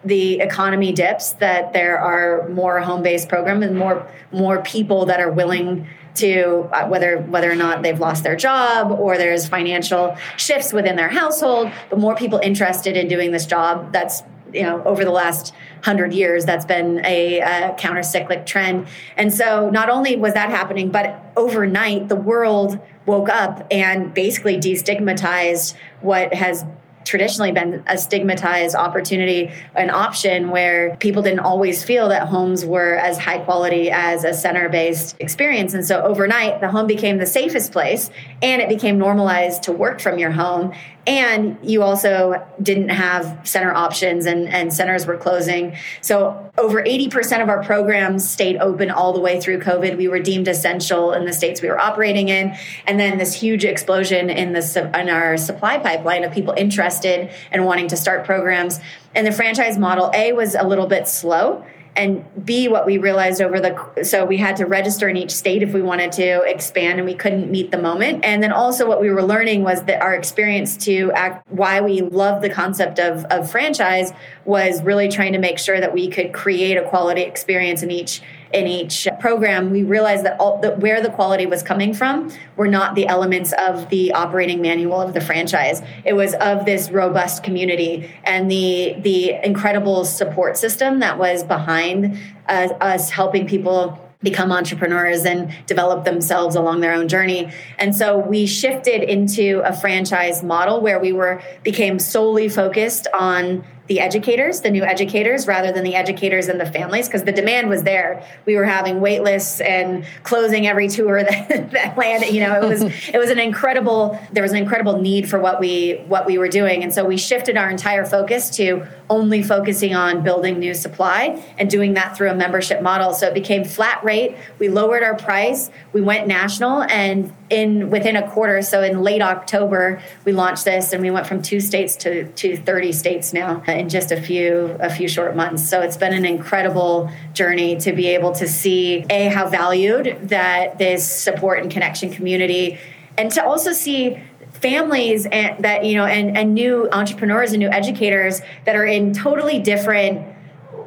the 0.03 0.39
economy 0.39 0.91
dips 0.91 1.33
that 1.33 1.73
there 1.73 1.99
are 1.99 2.47
more 2.49 2.79
home-based 2.79 3.27
programs 3.27 3.65
and 3.65 3.77
more 3.77 4.09
more 4.31 4.61
people 4.61 5.05
that 5.05 5.19
are 5.19 5.31
willing 5.31 5.85
to 6.19 6.69
uh, 6.71 6.87
whether 6.87 7.17
whether 7.17 7.51
or 7.51 7.55
not 7.55 7.81
they've 7.81 7.99
lost 7.99 8.23
their 8.23 8.35
job 8.35 8.91
or 8.91 9.17
there's 9.17 9.47
financial 9.47 10.15
shifts 10.37 10.71
within 10.71 10.95
their 10.95 11.09
household 11.09 11.71
but 11.89 11.99
more 11.99 12.15
people 12.15 12.39
interested 12.39 12.95
in 12.95 13.07
doing 13.07 13.31
this 13.31 13.45
job 13.45 13.91
that's 13.91 14.23
you 14.53 14.63
know 14.63 14.83
over 14.83 15.03
the 15.05 15.11
last 15.11 15.53
100 15.79 16.13
years 16.13 16.45
that's 16.45 16.65
been 16.65 17.03
a, 17.05 17.39
a 17.39 17.75
counter 17.77 18.03
cyclic 18.03 18.45
trend. 18.45 18.87
And 19.15 19.33
so 19.33 19.69
not 19.69 19.89
only 19.89 20.15
was 20.15 20.33
that 20.33 20.49
happening 20.49 20.89
but 20.89 21.31
overnight 21.37 22.09
the 22.09 22.15
world 22.15 22.79
woke 23.05 23.29
up 23.29 23.65
and 23.71 24.13
basically 24.13 24.57
destigmatized 24.57 25.75
what 26.01 26.33
has 26.33 26.65
traditionally 27.09 27.51
been 27.51 27.83
a 27.87 27.97
stigmatized 27.97 28.75
opportunity, 28.75 29.51
an 29.73 29.89
option 29.89 30.51
where 30.51 30.95
people 30.97 31.23
didn't 31.23 31.39
always 31.39 31.83
feel 31.83 32.07
that 32.07 32.27
homes 32.27 32.63
were 32.63 32.97
as 32.97 33.17
high 33.17 33.39
quality 33.39 33.89
as 33.89 34.23
a 34.23 34.31
center 34.31 34.69
based 34.69 35.15
experience. 35.19 35.73
And 35.73 35.83
so 35.83 36.03
overnight, 36.03 36.61
the 36.61 36.69
home 36.69 36.85
became 36.85 37.17
the 37.17 37.25
safest 37.25 37.71
place 37.71 38.11
and 38.43 38.61
it 38.61 38.69
became 38.69 38.99
normalized 38.99 39.63
to 39.63 39.71
work 39.71 39.99
from 39.99 40.19
your 40.19 40.29
home. 40.29 40.71
And 41.09 41.57
you 41.63 41.81
also 41.81 42.35
didn't 42.61 42.89
have 42.89 43.39
center 43.43 43.73
options 43.73 44.27
and, 44.27 44.47
and 44.47 44.71
centers 44.71 45.07
were 45.07 45.17
closing. 45.17 45.75
So 46.01 46.51
over 46.55 46.83
80% 46.83 47.41
of 47.41 47.49
our 47.49 47.63
programs 47.63 48.29
stayed 48.29 48.57
open 48.57 48.91
all 48.91 49.11
the 49.11 49.19
way 49.19 49.41
through 49.41 49.59
covid. 49.61 49.97
We 49.97 50.07
were 50.07 50.19
deemed 50.19 50.47
essential 50.47 51.13
in 51.13 51.25
the 51.25 51.33
states 51.33 51.63
we 51.63 51.67
were 51.67 51.79
operating 51.79 52.29
in. 52.29 52.55
And 52.85 52.99
then 52.99 53.17
this 53.17 53.33
huge 53.33 53.65
explosion 53.65 54.29
in 54.29 54.53
the 54.53 54.91
in 54.99 55.09
our 55.09 55.35
supply 55.35 55.79
pipeline 55.79 56.23
of 56.23 56.31
people 56.31 56.53
interested 56.55 57.31
and 57.51 57.65
wanting 57.65 57.87
to 57.87 57.97
start 57.97 58.23
programs. 58.23 58.79
And 59.15 59.25
the 59.25 59.31
franchise 59.31 59.79
model 59.79 60.11
a 60.13 60.31
was 60.33 60.53
a 60.53 60.63
little 60.63 60.85
bit 60.85 61.07
slow 61.07 61.65
and 61.99 62.23
b 62.45 62.67
what 62.67 62.85
we 62.85 62.97
realized 62.97 63.41
over 63.41 63.59
the 63.59 64.03
so 64.03 64.23
we 64.25 64.37
had 64.37 64.55
to 64.55 64.65
register 64.65 65.09
in 65.09 65.17
each 65.17 65.31
state 65.31 65.61
if 65.61 65.73
we 65.73 65.81
wanted 65.81 66.11
to 66.13 66.41
expand 66.43 66.97
and 66.97 67.05
we 67.05 67.13
couldn't 67.13 67.51
meet 67.51 67.71
the 67.71 67.77
moment. 67.77 68.23
And 68.23 68.41
then 68.41 68.51
also 68.51 68.87
what 68.87 69.01
we 69.01 69.09
were 69.09 69.23
learning 69.23 69.63
was 69.63 69.83
that 69.83 70.01
our 70.01 70.15
experience 70.15 70.77
to 70.85 71.11
act 71.13 71.45
why 71.49 71.81
we 71.81 72.01
love 72.01 72.41
the 72.41 72.49
concept 72.49 72.99
of, 72.99 73.25
of 73.25 73.51
franchise 73.51 74.13
was 74.45 74.81
really 74.81 75.09
trying 75.09 75.33
to 75.33 75.39
make 75.39 75.59
sure 75.59 75.79
that 75.79 75.93
we 75.93 76.09
could 76.09 76.33
create 76.33 76.77
a 76.77 76.87
quality 76.87 77.21
experience 77.21 77.83
in 77.83 77.91
each 77.91 78.21
in 78.53 78.67
each 78.67 79.07
program, 79.19 79.71
we 79.71 79.83
realized 79.83 80.25
that, 80.25 80.39
all, 80.39 80.59
that 80.61 80.79
where 80.79 81.01
the 81.01 81.09
quality 81.09 81.45
was 81.45 81.61
coming 81.61 81.93
from 81.93 82.31
were 82.55 82.67
not 82.67 82.95
the 82.95 83.07
elements 83.07 83.53
of 83.59 83.89
the 83.89 84.11
operating 84.13 84.61
manual 84.61 84.99
of 84.99 85.13
the 85.13 85.21
franchise. 85.21 85.81
It 86.03 86.13
was 86.13 86.33
of 86.35 86.65
this 86.65 86.89
robust 86.89 87.43
community 87.43 88.11
and 88.23 88.49
the 88.49 88.95
the 88.99 89.33
incredible 89.43 90.05
support 90.05 90.57
system 90.57 90.99
that 90.99 91.17
was 91.17 91.43
behind 91.43 92.17
uh, 92.47 92.69
us 92.81 93.09
helping 93.09 93.47
people 93.47 93.99
become 94.21 94.51
entrepreneurs 94.51 95.23
and 95.23 95.53
develop 95.65 96.03
themselves 96.03 96.55
along 96.55 96.81
their 96.81 96.93
own 96.93 97.07
journey. 97.07 97.49
And 97.77 97.95
so 97.95 98.17
we 98.17 98.45
shifted 98.47 99.01
into 99.01 99.61
a 99.63 99.73
franchise 99.73 100.43
model 100.43 100.81
where 100.81 100.99
we 100.99 101.13
were 101.13 101.41
became 101.63 101.99
solely 101.99 102.49
focused 102.49 103.07
on 103.13 103.63
the 103.89 103.99
educators, 103.99 104.61
the 104.61 104.69
new 104.69 104.83
educators, 104.83 105.47
rather 105.47 105.71
than 105.71 105.83
the 105.83 105.95
educators 105.95 106.47
and 106.47 106.61
the 106.61 106.65
families, 106.65 107.07
because 107.07 107.23
the 107.23 107.31
demand 107.31 107.69
was 107.69 107.81
there. 107.81 108.23
We 108.45 108.55
were 108.55 108.63
having 108.63 109.01
wait 109.01 109.23
lists 109.23 109.59
and 109.59 110.05
closing 110.21 110.67
every 110.67 110.87
tour 110.87 111.23
that, 111.29 111.71
that 111.71 111.97
landed. 111.97 112.31
You 112.31 112.41
know, 112.41 112.61
it 112.61 112.67
was 112.67 112.81
it 113.13 113.17
was 113.17 113.31
an 113.31 113.39
incredible. 113.39 114.17
There 114.31 114.43
was 114.43 114.51
an 114.51 114.59
incredible 114.59 115.01
need 115.01 115.27
for 115.27 115.39
what 115.39 115.59
we 115.59 116.03
what 116.07 116.27
we 116.27 116.37
were 116.37 116.47
doing, 116.47 116.83
and 116.83 116.93
so 116.93 117.03
we 117.03 117.17
shifted 117.17 117.57
our 117.57 117.69
entire 117.69 118.05
focus 118.05 118.49
to 118.51 118.87
only 119.09 119.41
focusing 119.41 119.95
on 119.95 120.23
building 120.23 120.59
new 120.59 120.73
supply 120.73 121.43
and 121.57 121.69
doing 121.69 121.95
that 121.95 122.15
through 122.15 122.29
a 122.29 122.35
membership 122.35 122.81
model. 122.81 123.13
So 123.13 123.27
it 123.27 123.33
became 123.33 123.63
flat 123.63 124.03
rate. 124.03 124.35
We 124.59 124.69
lowered 124.69 125.01
our 125.01 125.15
price. 125.15 125.71
We 125.93 126.01
went 126.01 126.27
national, 126.27 126.83
and 126.83 127.33
in 127.49 127.89
within 127.89 128.15
a 128.15 128.29
quarter, 128.29 128.61
so 128.61 128.83
in 128.83 129.01
late 129.01 129.21
October, 129.21 130.01
we 130.25 130.31
launched 130.31 130.65
this, 130.65 130.93
and 130.93 131.01
we 131.01 131.09
went 131.09 131.25
from 131.25 131.41
two 131.41 131.59
states 131.59 131.95
to 131.97 132.27
to 132.33 132.55
30 132.57 132.91
states 132.91 133.33
now 133.33 133.63
in 133.63 133.89
just 133.89 134.11
a 134.11 134.21
few 134.21 134.77
a 134.79 134.89
few 134.89 135.07
short 135.07 135.35
months. 135.35 135.67
So 135.67 135.81
it's 135.81 135.97
been 135.97 136.13
an 136.13 136.25
incredible 136.25 137.09
journey 137.33 137.77
to 137.77 137.91
be 137.91 138.07
able 138.09 138.33
to 138.33 138.47
see 138.47 139.05
a 139.09 139.29
how 139.29 139.47
valued 139.49 140.29
that 140.29 140.77
this 140.77 141.05
support 141.11 141.61
and 141.61 141.71
connection 141.71 142.11
community, 142.11 142.77
and 143.17 143.31
to 143.31 143.43
also 143.43 143.73
see 143.73 144.19
families 144.61 145.25
and 145.25 145.63
that 145.63 145.85
you 145.85 145.95
know 145.95 146.05
and, 146.05 146.37
and 146.37 146.53
new 146.53 146.89
entrepreneurs 146.91 147.51
and 147.51 147.59
new 147.59 147.69
educators 147.69 148.41
that 148.65 148.75
are 148.75 148.85
in 148.85 149.13
totally 149.13 149.59
different 149.59 150.35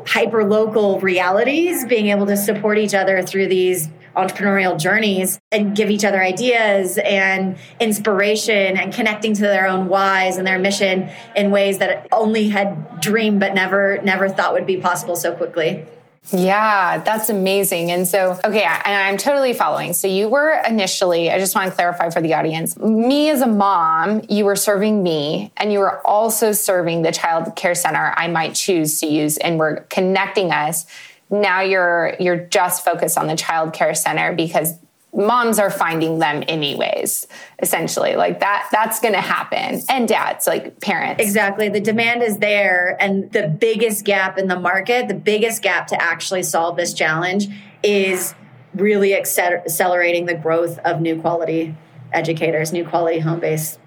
hyper 0.07 0.45
local 0.45 1.00
realities 1.00 1.85
being 1.87 2.09
able 2.09 2.26
to 2.26 2.37
support 2.37 2.79
each 2.79 2.95
other 2.95 3.23
through 3.23 3.47
these 3.47 3.88
entrepreneurial 4.17 4.79
journeys 4.79 5.41
and 5.50 5.75
give 5.75 5.91
each 5.91 6.05
other 6.05 6.23
ideas 6.23 6.99
and 6.99 7.57
inspiration 7.81 8.76
and 8.76 8.93
connecting 8.93 9.33
to 9.33 9.43
their 9.43 9.67
own 9.67 9.88
whys 9.88 10.37
and 10.37 10.47
their 10.47 10.59
mission 10.59 11.09
in 11.35 11.50
ways 11.50 11.79
that 11.79 12.07
only 12.12 12.49
had 12.49 13.00
dreamed 13.00 13.41
but 13.41 13.55
never 13.55 14.00
never 14.02 14.29
thought 14.29 14.52
would 14.52 14.67
be 14.67 14.76
possible 14.76 15.17
so 15.17 15.35
quickly. 15.35 15.87
Yeah, 16.31 16.99
that's 16.99 17.29
amazing. 17.29 17.91
And 17.91 18.07
so, 18.07 18.38
okay, 18.45 18.62
and 18.62 18.95
I'm 18.95 19.17
totally 19.17 19.52
following. 19.52 19.93
So, 19.93 20.07
you 20.07 20.29
were 20.29 20.62
initially, 20.67 21.31
I 21.31 21.38
just 21.38 21.55
want 21.55 21.69
to 21.69 21.75
clarify 21.75 22.11
for 22.11 22.23
the 22.23 22.35
audience, 22.35 22.79
me 22.79 23.29
as 23.29 23.41
a 23.41 23.47
mom, 23.47 24.23
you 24.29 24.45
were 24.45 24.55
serving 24.55 25.02
me, 25.02 25.50
and 25.57 25.73
you 25.73 25.81
were 25.81 26.07
also 26.07 26.52
serving 26.52 27.02
the 27.02 27.11
child 27.11 27.57
care 27.57 27.75
center 27.75 28.14
I 28.17 28.29
might 28.29 28.55
choose 28.55 29.00
to 29.00 29.07
use, 29.07 29.37
and 29.37 29.59
we're 29.59 29.81
connecting 29.85 30.52
us 30.52 30.87
now 31.33 31.62
you're 31.62 32.14
you're 32.21 32.37
just 32.37 32.85
focused 32.85 33.17
on 33.17 33.26
the 33.26 33.37
child 33.37 33.73
care 33.73 33.95
center 33.95 34.35
because 34.35 34.75
moms 35.14 35.59
are 35.59 35.71
finding 35.71 36.19
them 36.19 36.42
anyways 36.49 37.26
essentially. 37.61 38.16
Like 38.16 38.40
that 38.40 38.69
that's 38.73 39.00
going 39.00 39.14
to 39.14 39.21
happen. 39.21 39.81
And 39.88 40.09
dads 40.09 40.47
like 40.47 40.81
parents. 40.81 41.23
Exactly. 41.23 41.69
The 41.69 41.81
demand 41.81 42.23
is 42.23 42.38
there 42.38 42.97
and 43.00 43.31
the 43.33 43.49
biggest 43.49 44.04
gap 44.04 44.38
in 44.38 44.49
the 44.49 44.59
market 44.59 45.09
the 45.09 45.14
biggest 45.14 45.62
gap 45.62 45.87
to 45.88 46.03
actually 46.03 46.42
solve 46.42 46.77
this 46.77 46.94
challenge 46.94 47.48
is 47.83 48.35
really 48.75 49.14
accelerating 49.14 50.27
the 50.27 50.35
growth 50.35 50.79
of 50.81 51.01
new 51.01 51.20
quality 51.20 51.75
educators 52.12 52.72
new 52.72 52.87
quality 52.87 53.18
home-based 53.18 53.79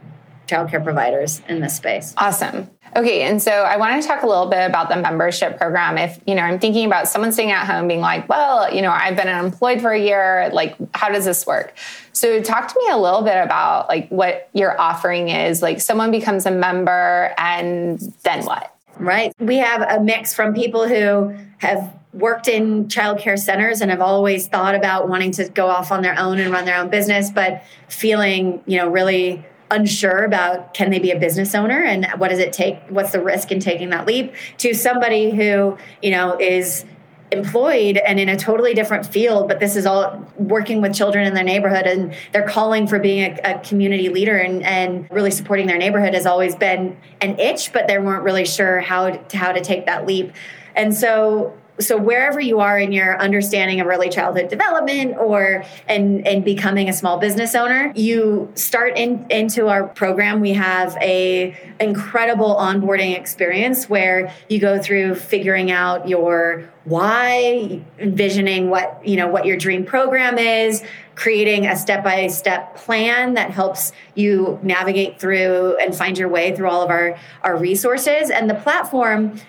childcare 0.47 0.83
providers 0.83 1.41
in 1.47 1.59
this 1.59 1.75
space 1.75 2.13
awesome 2.17 2.69
Okay, 2.97 3.23
and 3.23 3.41
so 3.41 3.51
I 3.51 3.75
want 3.75 4.01
to 4.01 4.07
talk 4.07 4.23
a 4.23 4.27
little 4.27 4.45
bit 4.45 4.65
about 4.65 4.87
the 4.87 4.95
membership 4.95 5.57
program. 5.57 5.97
If, 5.97 6.17
you 6.25 6.33
know, 6.33 6.43
I'm 6.43 6.59
thinking 6.59 6.85
about 6.85 7.09
someone 7.09 7.33
staying 7.33 7.51
at 7.51 7.65
home 7.67 7.89
being 7.89 7.99
like, 7.99 8.29
well, 8.29 8.73
you 8.73 8.81
know, 8.81 8.91
I've 8.91 9.17
been 9.17 9.27
unemployed 9.27 9.81
for 9.81 9.91
a 9.91 9.99
year, 9.99 10.49
like 10.53 10.77
how 10.93 11.09
does 11.09 11.25
this 11.25 11.45
work? 11.45 11.73
So 12.13 12.41
talk 12.41 12.69
to 12.69 12.75
me 12.77 12.91
a 12.91 12.97
little 12.97 13.21
bit 13.21 13.35
about 13.35 13.89
like 13.89 14.07
what 14.09 14.49
your 14.53 14.79
offering 14.79 15.27
is. 15.27 15.61
Like 15.61 15.81
someone 15.81 16.09
becomes 16.09 16.45
a 16.45 16.51
member 16.51 17.33
and 17.37 17.99
then 18.23 18.45
what? 18.45 18.73
Right. 18.97 19.33
We 19.39 19.57
have 19.57 19.81
a 19.81 20.01
mix 20.01 20.33
from 20.33 20.53
people 20.53 20.87
who 20.87 21.35
have 21.57 21.93
worked 22.13 22.47
in 22.47 22.85
childcare 22.85 23.37
centers 23.37 23.81
and 23.81 23.91
have 23.91 23.99
always 23.99 24.47
thought 24.47 24.73
about 24.73 25.09
wanting 25.09 25.31
to 25.31 25.49
go 25.49 25.67
off 25.67 25.91
on 25.91 26.01
their 26.01 26.17
own 26.17 26.39
and 26.39 26.49
run 26.49 26.63
their 26.63 26.77
own 26.77 26.87
business, 26.87 27.29
but 27.29 27.61
feeling, 27.89 28.63
you 28.65 28.77
know, 28.77 28.87
really 28.87 29.43
unsure 29.71 30.23
about 30.23 30.73
can 30.73 30.91
they 30.91 30.99
be 30.99 31.11
a 31.11 31.19
business 31.19 31.55
owner 31.55 31.83
and 31.83 32.05
what 32.17 32.29
does 32.29 32.39
it 32.39 32.53
take 32.53 32.77
what's 32.89 33.11
the 33.11 33.21
risk 33.21 33.51
in 33.51 33.59
taking 33.59 33.89
that 33.89 34.05
leap 34.05 34.33
to 34.57 34.73
somebody 34.73 35.31
who 35.31 35.75
you 36.03 36.11
know 36.11 36.37
is 36.39 36.85
employed 37.31 37.97
and 37.97 38.19
in 38.19 38.29
a 38.29 38.37
totally 38.37 38.75
different 38.75 39.05
field 39.05 39.47
but 39.47 39.59
this 39.59 39.75
is 39.75 39.87
all 39.87 40.23
working 40.37 40.81
with 40.81 40.93
children 40.93 41.25
in 41.25 41.33
their 41.33 41.43
neighborhood 41.43 41.87
and 41.87 42.13
they're 42.31 42.47
calling 42.47 42.85
for 42.85 42.99
being 42.99 43.21
a, 43.21 43.55
a, 43.55 43.59
community 43.59 44.09
leader 44.09 44.37
and, 44.37 44.61
and 44.63 45.07
really 45.09 45.31
supporting 45.31 45.65
their 45.65 45.77
neighborhood 45.77 46.13
has 46.13 46.27
always 46.27 46.55
been 46.55 46.95
an 47.21 47.37
itch 47.39 47.73
but 47.73 47.87
they 47.87 47.97
weren't 47.97 48.23
really 48.23 48.45
sure 48.45 48.79
how 48.79 49.09
to, 49.09 49.37
how 49.37 49.51
to 49.51 49.61
take 49.61 49.87
that 49.87 50.05
leap. 50.05 50.31
And 50.75 50.93
so 50.95 51.57
so 51.79 51.97
wherever 51.97 52.39
you 52.39 52.59
are 52.59 52.79
in 52.79 52.91
your 52.91 53.19
understanding 53.19 53.81
of 53.81 53.87
early 53.87 54.09
childhood 54.09 54.49
development 54.49 55.17
or 55.17 55.63
and 55.87 56.25
and 56.25 56.45
becoming 56.45 56.87
a 56.87 56.93
small 56.93 57.17
business 57.17 57.53
owner 57.53 57.91
you 57.95 58.51
start 58.55 58.97
in 58.97 59.25
into 59.29 59.67
our 59.67 59.87
program. 59.87 60.39
We 60.39 60.53
have 60.53 60.95
a 61.01 61.57
incredible 61.79 62.55
onboarding 62.55 63.17
experience 63.17 63.89
where 63.89 64.33
you 64.47 64.59
go 64.59 64.81
through 64.81 65.15
figuring 65.15 65.71
out 65.71 66.07
your 66.07 66.69
why 66.85 67.81
envisioning 67.99 68.69
what 68.69 69.01
you 69.05 69.17
know 69.17 69.27
what 69.27 69.45
your 69.45 69.57
dream 69.57 69.83
program 69.85 70.37
is 70.37 70.83
creating 71.15 71.65
a 71.65 71.75
step-by-step 71.75 72.75
plan 72.75 73.33
that 73.33 73.49
helps 73.51 73.91
you 74.15 74.59
navigate 74.61 75.19
through 75.19 75.77
and 75.81 75.95
find 75.95 76.17
your 76.17 76.29
way 76.29 76.55
through 76.55 76.69
all 76.69 76.81
of 76.81 76.89
our 76.89 77.17
our 77.41 77.57
resources. 77.57 78.29
And 78.29 78.49
the 78.49 78.55
platform 78.55 79.39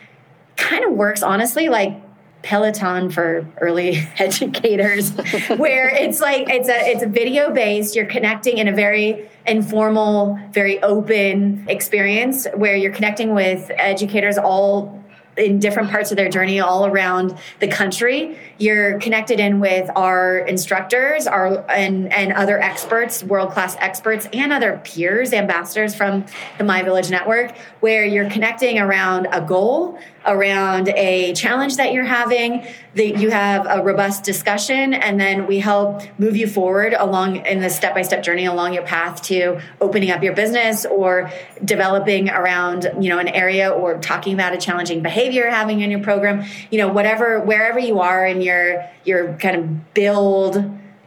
kind 0.57 0.85
of 0.85 0.93
works 0.93 1.23
honestly 1.23 1.69
like 1.69 2.01
Peloton 2.47 3.11
for 3.11 3.45
early 3.61 4.09
educators, 4.19 5.11
where 5.57 5.89
it's 5.89 6.21
like 6.21 6.49
it's 6.49 6.69
a 6.69 6.91
it's 6.91 7.03
a 7.03 7.09
video 7.09 7.51
based. 7.51 7.97
You're 7.97 8.07
connecting 8.07 8.59
in 8.59 8.69
a 8.69 8.73
very 8.73 9.29
informal, 9.47 10.39
very 10.53 10.81
open 10.83 11.67
experience 11.69 12.47
where 12.55 12.77
you're 12.77 12.93
connecting 12.93 13.35
with 13.35 13.71
educators 13.79 14.39
all 14.39 15.03
in 15.37 15.59
different 15.59 15.91
parts 15.91 16.11
of 16.11 16.17
their 16.17 16.29
journey 16.29 16.61
all 16.61 16.87
around 16.87 17.37
the 17.61 17.69
country. 17.69 18.39
You're 18.59 18.99
connected 19.01 19.39
in 19.39 19.61
with 19.61 19.91
our 19.95 20.39
instructors, 20.39 21.27
our 21.27 21.69
and 21.71 22.13
and 22.13 22.33
other 22.33 22.61
experts, 22.61 23.23
world 23.23 23.51
class 23.51 23.77
experts, 23.81 24.29
and 24.33 24.53
other 24.53 24.81
peers, 24.85 25.33
ambassadors 25.33 25.95
from 25.95 26.25
the 26.59 26.65
My 26.65 26.83
Village 26.83 27.11
Network, 27.11 27.57
where 27.81 28.05
you're 28.05 28.31
connecting 28.31 28.79
around 28.79 29.27
a 29.33 29.41
goal, 29.41 29.99
around 30.27 30.89
a 30.89 31.33
challenge 31.35 31.77
that 31.77 31.93
you're 31.93 32.05
having. 32.05 32.67
That 32.95 33.19
you 33.19 33.31
have 33.31 33.67
a 33.69 33.83
robust 33.83 34.25
discussion, 34.25 34.95
and 34.95 35.21
then 35.21 35.47
we 35.47 35.59
help 35.59 36.03
move 36.19 36.35
you 36.35 36.47
forward 36.47 36.95
along 36.95 37.45
in 37.45 37.61
the 37.61 37.69
step 37.69 37.95
by 37.95 38.03
step 38.03 38.23
journey 38.23 38.47
along 38.47 38.73
your 38.73 38.85
path 38.85 39.23
to 39.25 39.61
opening 39.83 40.11
up 40.11 40.23
your 40.23 40.33
business 40.33 40.87
or 40.87 41.31
developing 41.63 42.31
around 42.31 42.91
you 42.99 43.11
know 43.11 43.19
an 43.19 43.29
area 43.29 43.71
or 43.71 43.99
talking 43.99 44.33
about 44.33 44.55
a 44.55 44.57
challenging 44.57 45.03
behavior 45.03 45.37
you're 45.37 45.51
having 45.51 45.81
in 45.81 45.91
your 45.91 46.01
program. 46.01 46.45
You 46.71 46.79
know 46.79 46.89
whatever 46.89 47.41
wherever 47.41 47.79
you 47.79 48.01
are 48.01 48.27
in 48.27 48.41
your 48.41 48.85
your 49.05 49.35
kind 49.35 49.57
of 49.57 49.95
build 49.95 50.57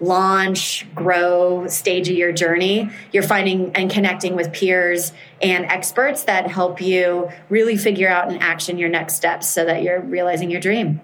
launch, 0.02 0.88
grow 0.96 1.68
stage 1.68 2.10
of 2.10 2.16
your 2.16 2.32
journey, 2.32 2.90
you're 3.12 3.24
finding 3.24 3.76
and 3.76 3.90
connecting 3.90 4.36
with 4.36 4.52
peers 4.54 5.12
and 5.42 5.66
experts 5.66 6.24
that 6.24 6.48
help 6.48 6.82
you 6.82 7.30
really 7.50 7.78
figure 7.78 8.10
out 8.10 8.30
and 8.30 8.42
action 8.42 8.78
your 8.78 8.90
next 8.90 9.16
steps 9.16 9.48
so 9.48 9.66
that 9.66 9.84
you're 9.84 10.02
realizing 10.02 10.50
your 10.50 10.62
dream. 10.62 11.02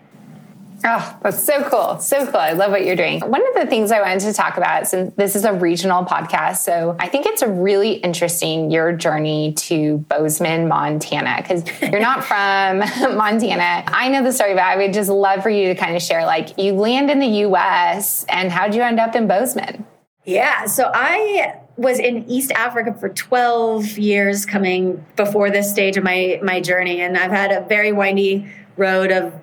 Oh, 0.88 1.17
that's 1.24 1.43
so 1.43 1.67
cool. 1.67 2.00
So 2.00 2.26
cool. 2.28 2.36
I 2.39 2.52
love 2.52 2.69
what 2.69 2.86
you're 2.86 2.95
doing. 2.95 3.19
One 3.21 3.45
of 3.48 3.56
the 3.56 3.65
things 3.65 3.91
I 3.91 4.02
wanted 4.02 4.19
to 4.19 4.34
talk 4.34 4.56
about, 4.58 4.88
since 4.88 5.15
this 5.15 5.36
is 5.36 5.43
a 5.43 5.52
regional 5.52 6.06
podcast, 6.06 6.58
so 6.58 6.95
I 7.00 7.08
think 7.08 7.26
it's 7.26 7.41
a 7.41 7.48
really 7.48 7.93
interesting 7.93 8.69
your 8.69 8.91
journey 8.91 9.54
to 9.54 9.98
Bozeman, 10.10 10.67
Montana, 10.67 11.38
because 11.41 11.63
you're 11.82 12.00
not 12.00 12.24
from 12.24 12.80
Montana. 13.17 13.84
I 13.88 14.10
know 14.10 14.24
the 14.24 14.32
story, 14.32 14.54
but 14.54 14.62
I 14.62 14.78
would 14.78 14.93
just 14.93 15.10
love 15.10 15.41
for 15.41 15.50
you 15.50 15.69
to 15.69 15.76
kind 15.76 15.95
of 15.95 16.04
share 16.04 16.24
like 16.24 16.56
you 16.60 16.74
land 16.74 17.10
in 17.10 17.17
the 17.19 17.45
US 17.48 18.24
and 18.30 18.52
how'd 18.52 18.76
you 18.76 18.84
end 18.84 19.00
up 19.00 19.15
in 19.15 19.28
Bozeman? 19.28 19.88
Yeah. 20.24 20.65
So 20.67 20.91
I 20.93 21.62
was 21.78 21.98
in 22.00 22.30
East 22.30 22.52
Africa 22.52 22.93
for 22.93 23.10
12 23.10 23.98
years 23.98 24.45
coming 24.45 25.04
before 25.15 25.50
this 25.50 25.69
stage 25.69 25.98
of 25.98 26.04
my 26.04 26.39
my 26.43 26.62
journey 26.62 27.02
and 27.02 27.17
I've 27.17 27.32
had 27.32 27.52
a 27.52 27.62
very 27.67 27.91
windy 27.91 28.50
road 28.78 29.12
of 29.12 29.34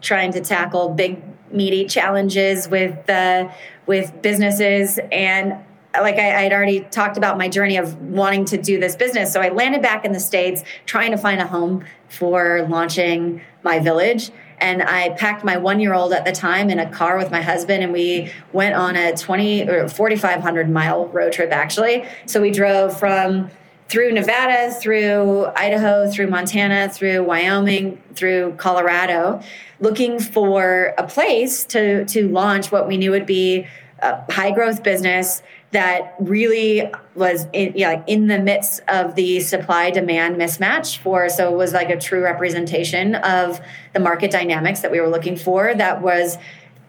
trying 0.00 0.32
to 0.32 0.40
tackle 0.40 0.90
big 0.90 1.22
meaty 1.50 1.86
challenges 1.86 2.68
with 2.68 3.08
uh, 3.08 3.50
with 3.86 4.22
businesses 4.22 4.98
and 5.10 5.54
like 5.94 6.14
I, 6.14 6.42
had 6.42 6.52
already 6.52 6.80
talked 6.80 7.16
about 7.16 7.36
my 7.36 7.48
journey 7.48 7.76
of 7.76 8.00
wanting 8.00 8.44
to 8.46 8.56
do 8.56 8.80
this 8.80 8.96
business. 8.96 9.32
So 9.32 9.40
I 9.40 9.50
landed 9.50 9.82
back 9.82 10.04
in 10.04 10.12
the 10.12 10.20
States 10.20 10.62
trying 10.86 11.10
to 11.10 11.18
find 11.18 11.40
a 11.40 11.46
home 11.46 11.84
for 12.08 12.66
launching 12.68 13.42
my 13.62 13.78
village. 13.78 14.30
And 14.58 14.82
I 14.82 15.10
packed 15.10 15.44
my 15.44 15.56
one 15.56 15.80
year 15.80 15.92
old 15.92 16.12
at 16.12 16.24
the 16.24 16.32
time 16.32 16.70
in 16.70 16.78
a 16.78 16.88
car 16.90 17.18
with 17.18 17.30
my 17.30 17.42
husband, 17.42 17.82
and 17.82 17.92
we 17.92 18.32
went 18.52 18.74
on 18.74 18.96
a 18.96 19.14
20 19.14 19.68
or 19.68 19.88
4,500 19.88 20.70
mile 20.70 21.08
road 21.08 21.32
trip 21.32 21.50
actually. 21.52 22.06
So 22.26 22.40
we 22.40 22.52
drove 22.52 22.98
from 22.98 23.50
through 23.92 24.10
Nevada, 24.10 24.72
through 24.72 25.44
Idaho, 25.54 26.10
through 26.10 26.28
Montana, 26.28 26.88
through 26.88 27.24
Wyoming, 27.24 28.02
through 28.14 28.54
Colorado, 28.56 29.42
looking 29.80 30.18
for 30.18 30.94
a 30.96 31.06
place 31.06 31.66
to 31.66 32.06
to 32.06 32.26
launch 32.28 32.72
what 32.72 32.88
we 32.88 32.96
knew 32.96 33.10
would 33.10 33.26
be 33.26 33.66
a 33.98 34.32
high 34.32 34.50
growth 34.50 34.82
business 34.82 35.42
that 35.72 36.14
really 36.20 36.90
was 37.14 37.46
in, 37.52 37.74
yeah, 37.76 37.90
like 37.90 38.04
in 38.06 38.28
the 38.28 38.38
midst 38.38 38.80
of 38.88 39.14
the 39.14 39.40
supply 39.40 39.90
demand 39.90 40.36
mismatch 40.36 40.96
for 40.96 41.28
so 41.28 41.52
it 41.52 41.56
was 41.56 41.74
like 41.74 41.90
a 41.90 41.98
true 41.98 42.22
representation 42.22 43.14
of 43.16 43.60
the 43.92 44.00
market 44.00 44.30
dynamics 44.30 44.80
that 44.80 44.90
we 44.90 45.00
were 45.00 45.10
looking 45.10 45.36
for 45.36 45.74
that 45.74 46.00
was 46.00 46.38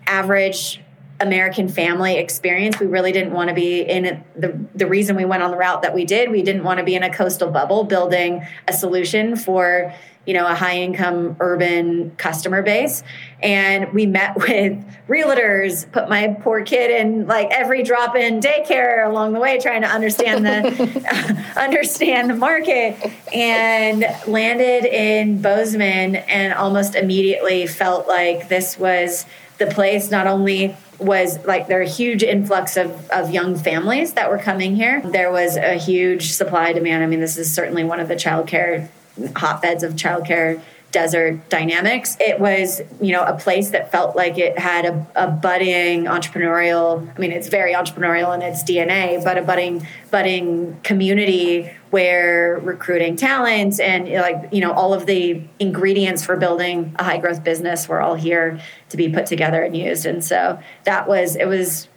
average 0.07 0.81
American 1.23 1.67
family 1.67 2.17
experience. 2.17 2.79
We 2.79 2.85
really 2.85 3.11
didn't 3.11 3.33
want 3.33 3.49
to 3.49 3.55
be 3.55 3.81
in 3.81 4.23
the 4.35 4.59
the 4.75 4.85
reason 4.85 5.15
we 5.15 5.25
went 5.25 5.41
on 5.41 5.51
the 5.51 5.57
route 5.57 5.81
that 5.81 5.95
we 5.95 6.05
did. 6.05 6.29
We 6.29 6.43
didn't 6.43 6.63
want 6.63 6.77
to 6.77 6.83
be 6.83 6.95
in 6.95 7.03
a 7.03 7.13
coastal 7.13 7.49
bubble 7.49 7.83
building 7.83 8.45
a 8.67 8.73
solution 8.73 9.35
for 9.35 9.93
you 10.25 10.33
know 10.33 10.47
a 10.47 10.55
high 10.55 10.77
income 10.77 11.35
urban 11.39 12.11
customer 12.17 12.61
base 12.61 13.03
and 13.41 13.91
we 13.93 14.05
met 14.05 14.35
with 14.47 14.83
realtors 15.07 15.89
put 15.91 16.07
my 16.07 16.35
poor 16.41 16.63
kid 16.63 16.91
in 16.91 17.27
like 17.27 17.49
every 17.51 17.83
drop 17.83 18.15
in 18.15 18.39
daycare 18.39 19.05
along 19.05 19.33
the 19.33 19.39
way 19.39 19.59
trying 19.59 19.81
to 19.81 19.87
understand 19.87 20.45
the 20.45 21.53
understand 21.59 22.29
the 22.29 22.35
market 22.35 22.95
and 23.33 24.05
landed 24.27 24.85
in 24.85 25.41
bozeman 25.41 26.15
and 26.15 26.53
almost 26.53 26.95
immediately 26.95 27.67
felt 27.67 28.07
like 28.07 28.47
this 28.47 28.77
was 28.77 29.25
the 29.57 29.67
place 29.67 30.09
not 30.09 30.27
only 30.27 30.75
was 31.03 31.43
like 31.45 31.67
there 31.67 31.81
a 31.81 31.87
huge 31.87 32.23
influx 32.23 32.77
of, 32.77 33.09
of 33.09 33.31
young 33.31 33.55
families 33.55 34.13
that 34.13 34.29
were 34.29 34.37
coming 34.37 34.75
here. 34.75 35.01
There 35.01 35.31
was 35.31 35.57
a 35.57 35.75
huge 35.75 36.31
supply 36.31 36.73
demand. 36.73 37.03
I 37.03 37.07
mean, 37.07 37.19
this 37.19 37.37
is 37.37 37.53
certainly 37.53 37.83
one 37.83 37.99
of 37.99 38.07
the 38.07 38.15
childcare 38.15 38.87
hotbeds 39.35 39.83
of 39.83 39.93
childcare 39.93 40.61
desert 40.93 41.49
dynamics. 41.49 42.15
It 42.19 42.39
was, 42.39 42.81
you 43.01 43.11
know, 43.11 43.23
a 43.23 43.37
place 43.37 43.71
that 43.71 43.91
felt 43.91 44.15
like 44.15 44.37
it 44.37 44.57
had 44.57 44.85
a, 44.85 45.07
a, 45.15 45.27
budding 45.27 46.05
entrepreneurial. 46.05 47.11
I 47.13 47.19
mean, 47.19 47.31
it's 47.31 47.49
very 47.49 47.73
entrepreneurial 47.73 48.33
in 48.35 48.43
its 48.43 48.63
DNA, 48.63 49.21
but 49.23 49.37
a 49.37 49.41
budding, 49.41 49.85
budding 50.11 50.79
community 50.83 51.71
where 51.93 52.59
recruiting 52.63 53.15
talent 53.15 53.79
and 53.79 54.09
like 54.09 54.51
you 54.51 54.59
know 54.59 54.71
all 54.71 54.95
of 54.95 55.05
the 55.05 55.39
ingredients 55.59 56.25
for 56.25 56.35
building 56.35 56.95
a 56.97 57.03
high 57.03 57.19
growth 57.19 57.43
business 57.43 57.87
were 57.87 58.01
all 58.01 58.15
here 58.15 58.59
to 58.89 58.97
be 58.97 59.09
put 59.09 59.27
together 59.27 59.61
and 59.61 59.77
used. 59.77 60.07
And 60.07 60.25
so 60.25 60.59
that 60.85 61.07
was 61.07 61.35
it 61.35 61.45
was 61.45 61.87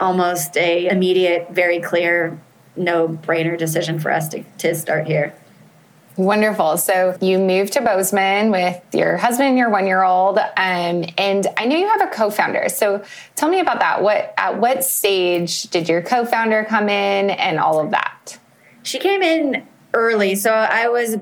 almost 0.00 0.56
a 0.56 0.88
immediate, 0.88 1.50
very 1.52 1.80
clear, 1.80 2.36
no 2.74 3.06
brainer 3.06 3.56
decision 3.56 4.00
for 4.00 4.10
us 4.10 4.28
to, 4.30 4.42
to 4.58 4.74
start 4.74 5.06
here. 5.06 5.32
Wonderful. 6.16 6.76
So 6.76 7.16
you 7.20 7.38
moved 7.38 7.74
to 7.74 7.80
Bozeman 7.80 8.50
with 8.50 8.82
your 8.92 9.16
husband 9.16 9.50
and 9.50 9.58
your 9.58 9.70
one 9.70 9.86
year 9.86 10.02
old, 10.02 10.38
um, 10.38 11.04
and 11.16 11.46
I 11.56 11.66
know 11.66 11.76
you 11.76 11.86
have 11.86 12.02
a 12.02 12.08
co-founder. 12.08 12.70
So 12.70 13.04
tell 13.36 13.48
me 13.48 13.60
about 13.60 13.78
that. 13.78 14.02
What 14.02 14.34
at 14.36 14.58
what 14.58 14.82
stage 14.82 15.62
did 15.70 15.88
your 15.88 16.02
co-founder 16.02 16.64
come 16.64 16.88
in, 16.88 17.30
and 17.30 17.60
all 17.60 17.78
of 17.78 17.92
that? 17.92 18.38
She 18.84 18.98
came 18.98 19.22
in 19.22 19.66
early, 19.94 20.34
so 20.34 20.52
I 20.52 20.88
was 20.88 21.16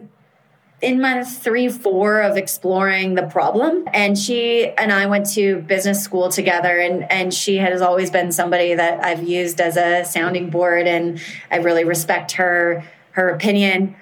in 0.82 1.00
month 1.00 1.42
three, 1.42 1.68
four 1.68 2.20
of 2.20 2.36
exploring 2.36 3.14
the 3.14 3.22
problem. 3.22 3.84
And 3.94 4.18
she 4.18 4.68
and 4.70 4.92
I 4.92 5.06
went 5.06 5.30
to 5.34 5.60
business 5.60 6.02
school 6.02 6.28
together, 6.28 6.78
and, 6.78 7.10
and 7.10 7.32
she 7.32 7.56
has 7.58 7.80
always 7.80 8.10
been 8.10 8.32
somebody 8.32 8.74
that 8.74 9.02
I've 9.04 9.22
used 9.22 9.60
as 9.60 9.76
a 9.76 10.04
sounding 10.04 10.50
board, 10.50 10.88
and 10.88 11.20
I 11.50 11.56
really 11.56 11.84
respect 11.84 12.32
her 12.32 12.84
her 13.12 13.28
opinion. 13.28 13.94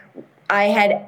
I 0.49 0.65
had 0.65 1.07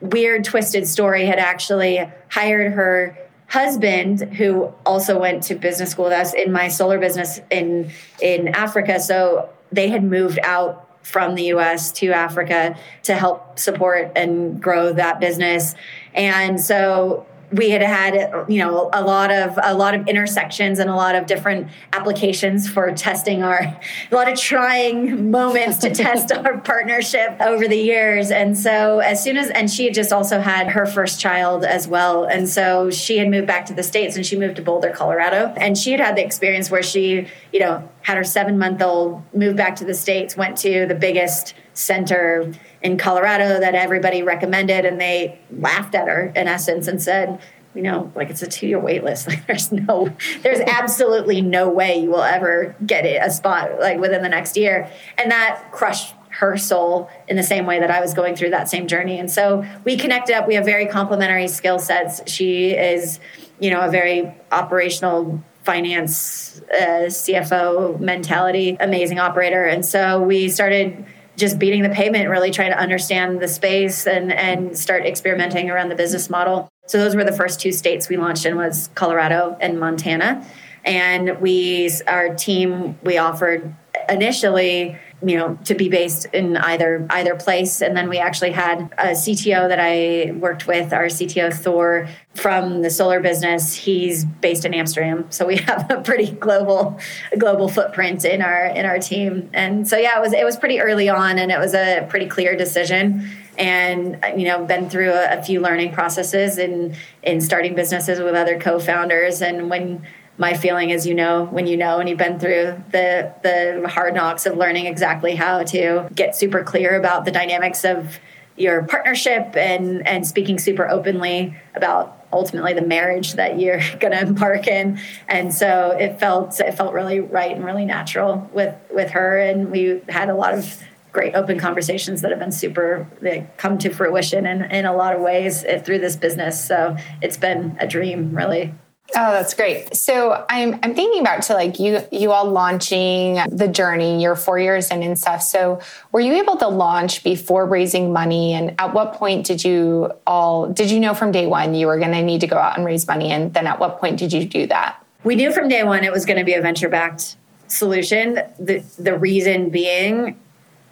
weird 0.00 0.44
twisted 0.44 0.86
story 0.86 1.26
had 1.26 1.38
actually 1.38 2.08
hired 2.30 2.72
her 2.72 3.18
husband 3.48 4.20
who 4.34 4.72
also 4.86 5.18
went 5.18 5.42
to 5.42 5.56
business 5.56 5.90
school 5.90 6.04
with 6.04 6.14
us 6.14 6.34
in 6.34 6.52
my 6.52 6.68
solar 6.68 6.98
business 6.98 7.40
in 7.50 7.90
in 8.22 8.48
Africa 8.48 9.00
so 9.00 9.50
they 9.72 9.88
had 9.88 10.04
moved 10.04 10.38
out 10.42 10.89
from 11.02 11.34
the 11.34 11.44
US 11.44 11.92
to 11.92 12.12
Africa 12.12 12.76
to 13.04 13.14
help 13.14 13.58
support 13.58 14.12
and 14.16 14.62
grow 14.62 14.92
that 14.92 15.20
business. 15.20 15.74
And 16.14 16.60
so 16.60 17.26
we 17.52 17.70
had 17.70 17.82
had 17.82 18.44
you 18.48 18.58
know 18.58 18.90
a 18.92 19.02
lot 19.02 19.30
of 19.30 19.58
a 19.62 19.74
lot 19.74 19.94
of 19.94 20.06
intersections 20.06 20.78
and 20.78 20.88
a 20.88 20.94
lot 20.94 21.14
of 21.14 21.26
different 21.26 21.68
applications 21.92 22.68
for 22.68 22.90
testing 22.92 23.42
our 23.42 23.60
a 23.60 24.14
lot 24.14 24.30
of 24.30 24.38
trying 24.38 25.30
moments 25.30 25.78
to 25.78 25.90
test 25.90 26.32
our 26.44 26.58
partnership 26.58 27.36
over 27.40 27.66
the 27.66 27.76
years. 27.76 28.30
And 28.30 28.56
so 28.56 29.00
as 29.00 29.22
soon 29.22 29.36
as 29.36 29.50
and 29.50 29.70
she 29.70 29.84
had 29.86 29.94
just 29.94 30.12
also 30.12 30.40
had 30.40 30.68
her 30.68 30.86
first 30.86 31.20
child 31.20 31.64
as 31.64 31.88
well. 31.88 32.24
And 32.24 32.48
so 32.48 32.90
she 32.90 33.18
had 33.18 33.28
moved 33.28 33.46
back 33.46 33.66
to 33.66 33.74
the 33.74 33.82
states 33.82 34.16
and 34.16 34.24
she 34.24 34.36
moved 34.36 34.56
to 34.56 34.62
Boulder 34.62 34.90
Colorado. 34.90 35.52
And 35.56 35.76
she 35.76 35.90
had 35.90 36.00
had 36.00 36.16
the 36.16 36.24
experience 36.24 36.70
where 36.70 36.82
she 36.82 37.26
you 37.52 37.60
know 37.60 37.88
had 38.02 38.16
her 38.16 38.24
7 38.24 38.58
month 38.58 38.82
old 38.82 39.22
moved 39.34 39.56
back 39.56 39.76
to 39.76 39.84
the 39.84 39.94
states 39.94 40.36
went 40.36 40.56
to 40.58 40.86
the 40.86 40.94
biggest 40.94 41.54
center 41.74 42.52
in 42.82 42.96
Colorado 42.96 43.60
that 43.60 43.74
everybody 43.74 44.22
recommended, 44.22 44.84
and 44.84 45.00
they 45.00 45.38
laughed 45.50 45.94
at 45.94 46.08
her 46.08 46.32
in 46.34 46.48
essence 46.48 46.88
and 46.88 47.00
said, 47.02 47.40
you 47.74 47.82
know, 47.82 48.10
like 48.14 48.30
it's 48.30 48.42
a 48.42 48.46
two 48.46 48.66
year 48.66 48.80
wait 48.80 49.04
list. 49.04 49.28
Like 49.30 49.46
there's 49.46 49.70
no, 49.70 50.12
there's 50.42 50.60
absolutely 50.60 51.40
no 51.40 51.68
way 51.68 51.98
you 51.98 52.10
will 52.10 52.22
ever 52.22 52.74
get 52.84 53.04
a 53.04 53.30
spot 53.30 53.78
like 53.78 54.00
within 54.00 54.22
the 54.22 54.28
next 54.28 54.56
year. 54.56 54.90
And 55.18 55.30
that 55.30 55.70
crushed 55.70 56.14
her 56.30 56.56
soul 56.56 57.10
in 57.28 57.36
the 57.36 57.42
same 57.42 57.66
way 57.66 57.80
that 57.80 57.90
I 57.90 58.00
was 58.00 58.14
going 58.14 58.34
through 58.34 58.50
that 58.50 58.68
same 58.68 58.86
journey. 58.86 59.18
And 59.18 59.30
so 59.30 59.64
we 59.84 59.96
connected 59.96 60.34
up. 60.34 60.48
We 60.48 60.54
have 60.54 60.64
very 60.64 60.86
complementary 60.86 61.48
skill 61.48 61.78
sets. 61.78 62.22
She 62.30 62.70
is, 62.70 63.20
you 63.58 63.70
know, 63.70 63.80
a 63.80 63.90
very 63.90 64.34
operational 64.50 65.42
finance 65.62 66.60
uh, 66.72 67.06
CFO 67.06 68.00
mentality, 68.00 68.76
amazing 68.80 69.18
operator. 69.18 69.64
And 69.64 69.84
so 69.84 70.22
we 70.22 70.48
started 70.48 71.04
just 71.36 71.58
beating 71.58 71.82
the 71.82 71.88
pavement, 71.88 72.28
really 72.28 72.50
trying 72.50 72.70
to 72.70 72.78
understand 72.78 73.40
the 73.40 73.48
space 73.48 74.06
and 74.06 74.32
and 74.32 74.76
start 74.76 75.04
experimenting 75.06 75.70
around 75.70 75.88
the 75.88 75.94
business 75.94 76.30
model. 76.30 76.68
So 76.86 76.98
those 76.98 77.16
were 77.16 77.24
the 77.24 77.32
first 77.32 77.60
two 77.60 77.72
states 77.72 78.08
we 78.08 78.16
launched 78.16 78.46
in 78.46 78.56
was 78.56 78.90
Colorado 78.94 79.56
and 79.60 79.78
Montana. 79.78 80.46
And 80.84 81.40
we 81.40 81.90
our 82.06 82.34
team 82.34 82.98
we 83.02 83.18
offered 83.18 83.74
initially 84.08 84.98
you 85.22 85.36
know 85.36 85.58
to 85.64 85.74
be 85.74 85.88
based 85.88 86.26
in 86.32 86.56
either 86.56 87.06
either 87.10 87.34
place. 87.34 87.82
And 87.82 87.96
then 87.96 88.08
we 88.08 88.18
actually 88.18 88.52
had 88.52 88.80
a 88.98 89.12
cto 89.12 89.68
that 89.68 89.78
i 89.80 90.32
worked 90.32 90.66
with 90.66 90.92
our 90.92 91.06
cto 91.06 91.52
thor 91.52 92.08
from 92.34 92.82
the 92.82 92.90
solar 92.90 93.20
business. 93.20 93.74
He's 93.74 94.24
based 94.24 94.64
in 94.64 94.72
amsterdam. 94.74 95.26
So 95.30 95.46
we 95.46 95.56
have 95.68 95.90
a 95.90 96.00
pretty 96.00 96.30
global 96.32 96.98
global 97.38 97.68
footprint 97.68 98.24
in 98.24 98.42
our 98.42 98.66
in 98.66 98.86
our 98.86 98.98
team. 98.98 99.50
And 99.52 99.86
so 99.88 99.96
yeah 99.96 100.18
it 100.18 100.20
was 100.20 100.32
it 100.32 100.44
was 100.44 100.56
pretty 100.56 100.80
early 100.80 101.08
on 101.08 101.38
and 101.38 101.50
it 101.50 101.58
was 101.58 101.74
a 101.74 102.06
pretty 102.08 102.26
clear 102.26 102.56
decision. 102.56 103.28
And 103.58 104.24
you 104.36 104.46
know 104.46 104.64
been 104.64 104.88
through 104.88 105.10
a, 105.10 105.38
a 105.38 105.42
few 105.42 105.60
learning 105.60 105.92
processes 105.92 106.58
in 106.58 106.94
in 107.22 107.40
starting 107.40 107.74
businesses 107.74 108.20
with 108.20 108.34
other 108.34 108.58
co-founders. 108.58 109.42
And 109.42 109.68
when 109.68 110.06
my 110.40 110.54
feeling 110.54 110.88
is 110.88 111.06
you 111.06 111.14
know 111.14 111.44
when 111.44 111.66
you 111.66 111.76
know 111.76 111.98
and 111.98 112.08
you've 112.08 112.18
been 112.18 112.38
through 112.40 112.82
the 112.90 113.32
the 113.42 113.86
hard 113.88 114.14
knocks 114.14 114.46
of 114.46 114.56
learning 114.56 114.86
exactly 114.86 115.36
how 115.36 115.62
to 115.62 116.08
get 116.14 116.34
super 116.34 116.64
clear 116.64 116.96
about 116.96 117.26
the 117.26 117.30
dynamics 117.30 117.84
of 117.84 118.18
your 118.56 118.82
partnership 118.84 119.54
and 119.54 120.06
and 120.08 120.26
speaking 120.26 120.58
super 120.58 120.88
openly 120.88 121.54
about 121.74 122.16
ultimately 122.32 122.72
the 122.72 122.82
marriage 122.82 123.34
that 123.34 123.60
you're 123.60 123.80
going 124.00 124.12
to 124.12 124.20
embark 124.20 124.66
in. 124.66 124.98
And 125.28 125.52
so 125.52 125.96
it 125.98 126.18
felt 126.18 126.58
it 126.58 126.72
felt 126.72 126.94
really 126.94 127.20
right 127.20 127.54
and 127.54 127.64
really 127.64 127.84
natural 127.84 128.48
with 128.52 128.74
with 128.90 129.10
her. 129.10 129.38
And 129.38 129.70
we 129.70 130.00
had 130.08 130.30
a 130.30 130.34
lot 130.34 130.54
of 130.54 130.82
great 131.12 131.34
open 131.34 131.58
conversations 131.58 132.22
that 132.22 132.30
have 132.30 132.38
been 132.38 132.52
super 132.52 133.06
they 133.20 133.46
come 133.56 133.76
to 133.76 133.90
fruition 133.90 134.46
in, 134.46 134.62
in 134.70 134.86
a 134.86 134.94
lot 134.94 135.14
of 135.14 135.20
ways 135.20 135.64
through 135.84 135.98
this 135.98 136.16
business. 136.16 136.64
So 136.64 136.96
it's 137.20 137.36
been 137.36 137.76
a 137.78 137.86
dream 137.86 138.34
really 138.34 138.72
Oh, 139.16 139.32
that's 139.32 139.54
great. 139.54 139.96
So 139.96 140.44
I'm 140.48 140.74
I'm 140.82 140.94
thinking 140.94 141.20
about 141.20 141.42
to 141.44 141.54
like 141.54 141.80
you 141.80 142.00
you 142.12 142.30
all 142.32 142.48
launching 142.48 143.40
the 143.48 143.66
journey, 143.66 144.22
you're 144.22 144.36
four 144.36 144.58
years 144.58 144.90
in 144.90 145.02
and 145.02 145.18
stuff. 145.18 145.42
So 145.42 145.80
were 146.12 146.20
you 146.20 146.34
able 146.34 146.56
to 146.58 146.68
launch 146.68 147.24
before 147.24 147.66
raising 147.66 148.12
money? 148.12 148.52
And 148.52 148.74
at 148.78 148.94
what 148.94 149.14
point 149.14 149.46
did 149.46 149.64
you 149.64 150.12
all 150.26 150.68
did 150.68 150.90
you 150.90 151.00
know 151.00 151.14
from 151.14 151.32
day 151.32 151.46
one 151.46 151.74
you 151.74 151.86
were 151.86 151.98
gonna 151.98 152.22
need 152.22 152.40
to 152.42 152.46
go 152.46 152.56
out 152.56 152.76
and 152.76 152.86
raise 152.86 153.06
money? 153.06 153.30
And 153.30 153.52
then 153.52 153.66
at 153.66 153.80
what 153.80 153.98
point 153.98 154.18
did 154.18 154.32
you 154.32 154.44
do 154.44 154.66
that? 154.68 155.04
We 155.24 155.34
knew 155.34 155.52
from 155.52 155.68
day 155.68 155.82
one 155.82 156.04
it 156.04 156.12
was 156.12 156.24
gonna 156.24 156.44
be 156.44 156.54
a 156.54 156.62
venture 156.62 156.88
backed 156.88 157.36
solution. 157.66 158.34
The 158.58 158.84
the 158.98 159.18
reason 159.18 159.70
being 159.70 160.38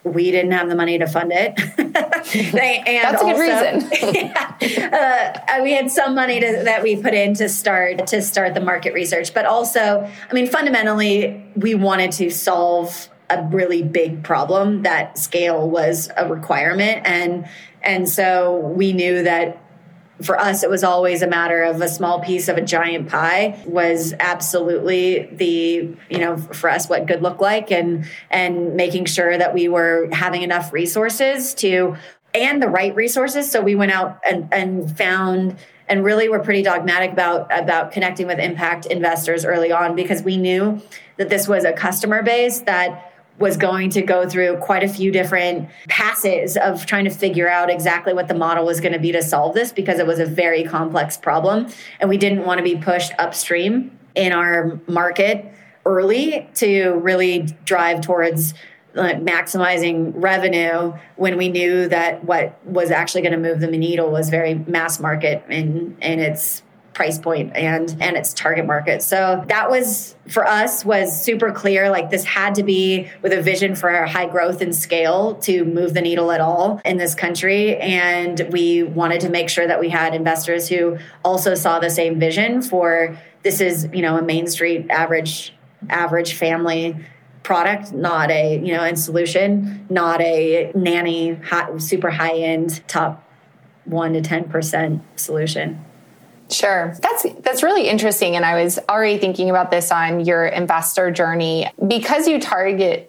we 0.04 0.30
didn't 0.30 0.52
have 0.52 0.68
the 0.68 0.76
money 0.76 0.98
to 0.98 1.06
fund 1.06 1.32
it. 1.34 1.56
they, 2.52 2.82
That's 3.02 3.22
a 3.22 3.24
good 3.24 3.38
reason. 3.38 4.14
yeah, 4.60 5.44
uh, 5.48 5.62
we 5.62 5.72
had 5.72 5.90
some 5.90 6.14
money 6.14 6.40
to, 6.40 6.62
that 6.64 6.82
we 6.82 6.96
put 6.96 7.14
in 7.14 7.34
to 7.34 7.48
start 7.48 8.06
to 8.08 8.22
start 8.22 8.54
the 8.54 8.60
market 8.60 8.94
research, 8.94 9.34
but 9.34 9.44
also, 9.44 10.08
I 10.30 10.34
mean, 10.34 10.46
fundamentally, 10.46 11.44
we 11.56 11.74
wanted 11.74 12.12
to 12.12 12.30
solve 12.30 13.08
a 13.30 13.42
really 13.50 13.82
big 13.82 14.22
problem 14.22 14.82
that 14.82 15.18
scale 15.18 15.68
was 15.68 16.10
a 16.16 16.28
requirement, 16.28 17.06
and 17.06 17.46
and 17.82 18.08
so 18.08 18.56
we 18.56 18.92
knew 18.92 19.22
that 19.24 19.62
for 20.22 20.38
us 20.38 20.62
it 20.62 20.70
was 20.70 20.82
always 20.82 21.22
a 21.22 21.26
matter 21.26 21.62
of 21.62 21.80
a 21.80 21.88
small 21.88 22.20
piece 22.20 22.48
of 22.48 22.56
a 22.56 22.62
giant 22.62 23.08
pie 23.08 23.62
was 23.66 24.14
absolutely 24.18 25.28
the 25.32 25.94
you 26.10 26.18
know 26.18 26.36
for 26.36 26.68
us 26.68 26.88
what 26.88 27.06
good 27.06 27.22
looked 27.22 27.40
like 27.40 27.70
and 27.70 28.04
and 28.30 28.74
making 28.74 29.04
sure 29.04 29.38
that 29.38 29.54
we 29.54 29.68
were 29.68 30.08
having 30.12 30.42
enough 30.42 30.72
resources 30.72 31.54
to 31.54 31.96
and 32.34 32.62
the 32.62 32.68
right 32.68 32.94
resources. 32.94 33.50
So 33.50 33.60
we 33.60 33.74
went 33.74 33.92
out 33.92 34.20
and, 34.28 34.48
and 34.52 34.96
found 34.96 35.56
and 35.88 36.04
really 36.04 36.28
were 36.28 36.40
pretty 36.40 36.62
dogmatic 36.62 37.12
about 37.12 37.50
about 37.50 37.92
connecting 37.92 38.26
with 38.26 38.38
impact 38.38 38.86
investors 38.86 39.44
early 39.44 39.72
on 39.72 39.96
because 39.96 40.22
we 40.22 40.36
knew 40.36 40.82
that 41.16 41.30
this 41.30 41.48
was 41.48 41.64
a 41.64 41.72
customer 41.72 42.22
base 42.22 42.60
that 42.60 43.07
was 43.38 43.56
going 43.56 43.90
to 43.90 44.02
go 44.02 44.28
through 44.28 44.56
quite 44.56 44.82
a 44.82 44.88
few 44.88 45.10
different 45.10 45.68
passes 45.88 46.56
of 46.56 46.86
trying 46.86 47.04
to 47.04 47.10
figure 47.10 47.48
out 47.48 47.70
exactly 47.70 48.12
what 48.12 48.28
the 48.28 48.34
model 48.34 48.64
was 48.64 48.80
going 48.80 48.92
to 48.92 48.98
be 48.98 49.12
to 49.12 49.22
solve 49.22 49.54
this 49.54 49.72
because 49.72 49.98
it 49.98 50.06
was 50.06 50.18
a 50.18 50.26
very 50.26 50.64
complex 50.64 51.16
problem. 51.16 51.68
And 52.00 52.10
we 52.10 52.16
didn't 52.16 52.44
want 52.44 52.58
to 52.58 52.64
be 52.64 52.76
pushed 52.76 53.12
upstream 53.18 53.96
in 54.14 54.32
our 54.32 54.80
market 54.88 55.52
early 55.86 56.48
to 56.54 56.90
really 56.94 57.42
drive 57.64 58.00
towards 58.00 58.54
uh, 58.96 59.14
maximizing 59.14 60.12
revenue 60.16 60.92
when 61.16 61.36
we 61.36 61.48
knew 61.48 61.88
that 61.88 62.24
what 62.24 62.58
was 62.64 62.90
actually 62.90 63.22
going 63.22 63.32
to 63.32 63.38
move 63.38 63.60
the 63.60 63.66
needle 63.68 64.10
was 64.10 64.28
very 64.28 64.54
mass 64.54 64.98
market 64.98 65.44
in 65.48 65.96
in 66.00 66.18
its 66.18 66.62
price 66.94 67.18
point 67.18 67.54
and 67.54 67.96
and 68.00 68.16
its 68.16 68.34
target 68.34 68.66
market. 68.66 69.02
So 69.02 69.44
that 69.48 69.70
was 69.70 70.16
for 70.28 70.46
us 70.46 70.84
was 70.84 71.22
super 71.22 71.52
clear 71.52 71.90
like 71.90 72.10
this 72.10 72.24
had 72.24 72.56
to 72.56 72.62
be 72.62 73.08
with 73.22 73.32
a 73.32 73.40
vision 73.40 73.74
for 73.76 74.04
high 74.06 74.26
growth 74.26 74.60
and 74.60 74.74
scale 74.74 75.36
to 75.36 75.64
move 75.64 75.94
the 75.94 76.00
needle 76.00 76.32
at 76.32 76.40
all 76.40 76.80
in 76.84 76.96
this 76.96 77.14
country 77.14 77.76
and 77.76 78.48
we 78.50 78.82
wanted 78.82 79.20
to 79.20 79.28
make 79.28 79.48
sure 79.48 79.66
that 79.66 79.78
we 79.78 79.88
had 79.88 80.14
investors 80.14 80.68
who 80.68 80.98
also 81.24 81.54
saw 81.54 81.78
the 81.78 81.90
same 81.90 82.18
vision 82.18 82.60
for 82.62 83.16
this 83.42 83.60
is, 83.60 83.88
you 83.92 84.02
know, 84.02 84.16
a 84.16 84.22
Main 84.22 84.46
Street 84.46 84.90
average 84.90 85.54
average 85.88 86.34
family 86.34 86.96
product, 87.42 87.92
not 87.92 88.30
a, 88.30 88.58
you 88.58 88.74
know, 88.74 88.82
and 88.82 88.98
solution, 88.98 89.86
not 89.88 90.20
a 90.20 90.72
nanny 90.74 91.34
hot, 91.34 91.80
super 91.80 92.10
high 92.10 92.36
end 92.36 92.86
top 92.88 93.24
1 93.84 94.12
to 94.14 94.20
10% 94.20 95.00
solution. 95.16 95.82
Sure. 96.50 96.96
That's 97.02 97.26
that's 97.40 97.62
really 97.62 97.88
interesting 97.88 98.36
and 98.36 98.44
I 98.44 98.62
was 98.62 98.78
already 98.88 99.18
thinking 99.18 99.50
about 99.50 99.70
this 99.70 99.92
on 99.92 100.24
your 100.24 100.46
investor 100.46 101.10
journey 101.10 101.70
because 101.86 102.26
you 102.26 102.40
targeted 102.40 103.08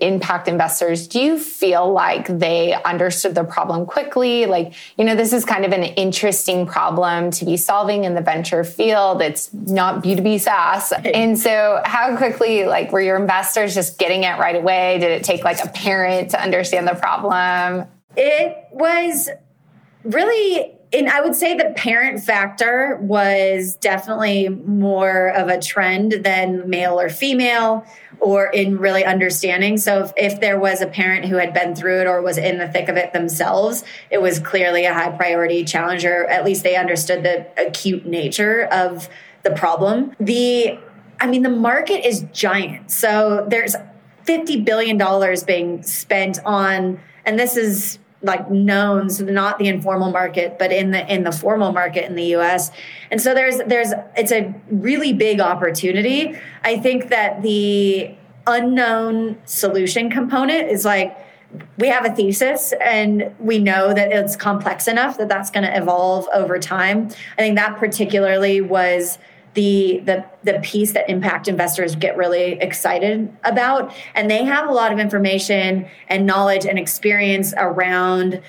impact 0.00 0.46
investors. 0.46 1.08
Do 1.08 1.20
you 1.20 1.38
feel 1.38 1.92
like 1.92 2.26
they 2.38 2.74
understood 2.84 3.34
the 3.34 3.42
problem 3.42 3.86
quickly? 3.86 4.46
Like, 4.46 4.74
you 4.96 5.04
know, 5.04 5.16
this 5.16 5.32
is 5.32 5.44
kind 5.44 5.64
of 5.64 5.72
an 5.72 5.82
interesting 5.82 6.64
problem 6.66 7.32
to 7.32 7.44
be 7.44 7.56
solving 7.56 8.04
in 8.04 8.14
the 8.14 8.20
venture 8.20 8.62
field. 8.62 9.20
It's 9.20 9.52
not 9.52 10.04
B2B 10.04 10.40
SaaS. 10.40 10.92
And 10.92 11.36
so 11.36 11.82
how 11.84 12.16
quickly 12.16 12.66
like 12.66 12.92
were 12.92 13.00
your 13.00 13.16
investors 13.16 13.74
just 13.74 13.98
getting 13.98 14.22
it 14.22 14.38
right 14.38 14.56
away? 14.56 14.98
Did 14.98 15.10
it 15.10 15.24
take 15.24 15.42
like 15.42 15.64
a 15.64 15.68
parent 15.68 16.30
to 16.30 16.40
understand 16.40 16.86
the 16.86 16.94
problem? 16.94 17.86
It 18.16 18.56
was 18.70 19.28
really 20.04 20.75
and 20.96 21.08
I 21.08 21.20
would 21.20 21.34
say 21.34 21.54
the 21.54 21.72
parent 21.76 22.22
factor 22.22 22.98
was 23.02 23.76
definitely 23.76 24.48
more 24.48 25.28
of 25.28 25.48
a 25.48 25.60
trend 25.60 26.12
than 26.24 26.68
male 26.68 26.98
or 26.98 27.08
female 27.08 27.86
or 28.20 28.46
in 28.46 28.78
really 28.78 29.04
understanding. 29.04 29.76
So 29.76 30.04
if, 30.04 30.12
if, 30.16 30.40
there 30.40 30.58
was 30.58 30.80
a 30.80 30.86
parent 30.86 31.26
who 31.26 31.36
had 31.36 31.52
been 31.52 31.74
through 31.74 32.00
it 32.00 32.06
or 32.06 32.22
was 32.22 32.38
in 32.38 32.58
the 32.58 32.68
thick 32.68 32.88
of 32.88 32.96
it 32.96 33.12
themselves, 33.12 33.84
it 34.10 34.22
was 34.22 34.38
clearly 34.38 34.86
a 34.86 34.94
high 34.94 35.10
priority 35.10 35.64
challenger. 35.64 36.24
At 36.24 36.44
least 36.44 36.62
they 36.62 36.76
understood 36.76 37.22
the 37.22 37.46
acute 37.62 38.06
nature 38.06 38.64
of 38.72 39.08
the 39.42 39.50
problem. 39.50 40.14
The 40.18 40.78
I 41.20 41.26
mean 41.26 41.42
the 41.42 41.50
market 41.50 42.06
is 42.06 42.24
giant. 42.32 42.90
So 42.90 43.46
there's 43.48 43.76
50 44.24 44.62
billion 44.62 44.96
dollars 44.96 45.44
being 45.44 45.82
spent 45.82 46.38
on 46.44 47.00
and 47.24 47.38
this 47.38 47.56
is 47.56 47.98
like 48.22 48.50
known 48.50 49.10
so 49.10 49.24
not 49.24 49.58
the 49.58 49.68
informal 49.68 50.10
market 50.10 50.58
but 50.58 50.72
in 50.72 50.90
the 50.90 51.12
in 51.12 51.22
the 51.22 51.32
formal 51.32 51.72
market 51.72 52.04
in 52.06 52.14
the 52.14 52.34
US 52.36 52.70
and 53.10 53.20
so 53.20 53.34
there's 53.34 53.58
there's 53.66 53.92
it's 54.16 54.32
a 54.32 54.54
really 54.70 55.12
big 55.12 55.40
opportunity. 55.40 56.36
I 56.64 56.78
think 56.78 57.08
that 57.08 57.42
the 57.42 58.14
unknown 58.46 59.38
solution 59.44 60.10
component 60.10 60.70
is 60.70 60.84
like 60.84 61.16
we 61.78 61.88
have 61.88 62.04
a 62.04 62.14
thesis 62.14 62.74
and 62.84 63.34
we 63.38 63.58
know 63.58 63.94
that 63.94 64.10
it's 64.10 64.36
complex 64.36 64.88
enough 64.88 65.16
that 65.18 65.28
that's 65.28 65.50
going 65.50 65.64
to 65.64 65.76
evolve 65.76 66.26
over 66.32 66.58
time. 66.58 67.08
I 67.38 67.42
think 67.42 67.56
that 67.56 67.76
particularly 67.78 68.60
was 68.60 69.18
the 69.56 70.00
the 70.04 70.24
the 70.44 70.60
piece 70.60 70.92
that 70.92 71.08
impact 71.10 71.48
investors 71.48 71.96
get 71.96 72.16
really 72.16 72.52
excited 72.52 73.34
about. 73.42 73.92
And 74.14 74.30
they 74.30 74.44
have 74.44 74.68
a 74.68 74.72
lot 74.72 74.92
of 74.92 75.00
information 75.00 75.88
and 76.08 76.26
knowledge 76.26 76.66
and 76.66 76.78
experience 76.78 77.52
around 77.56 78.40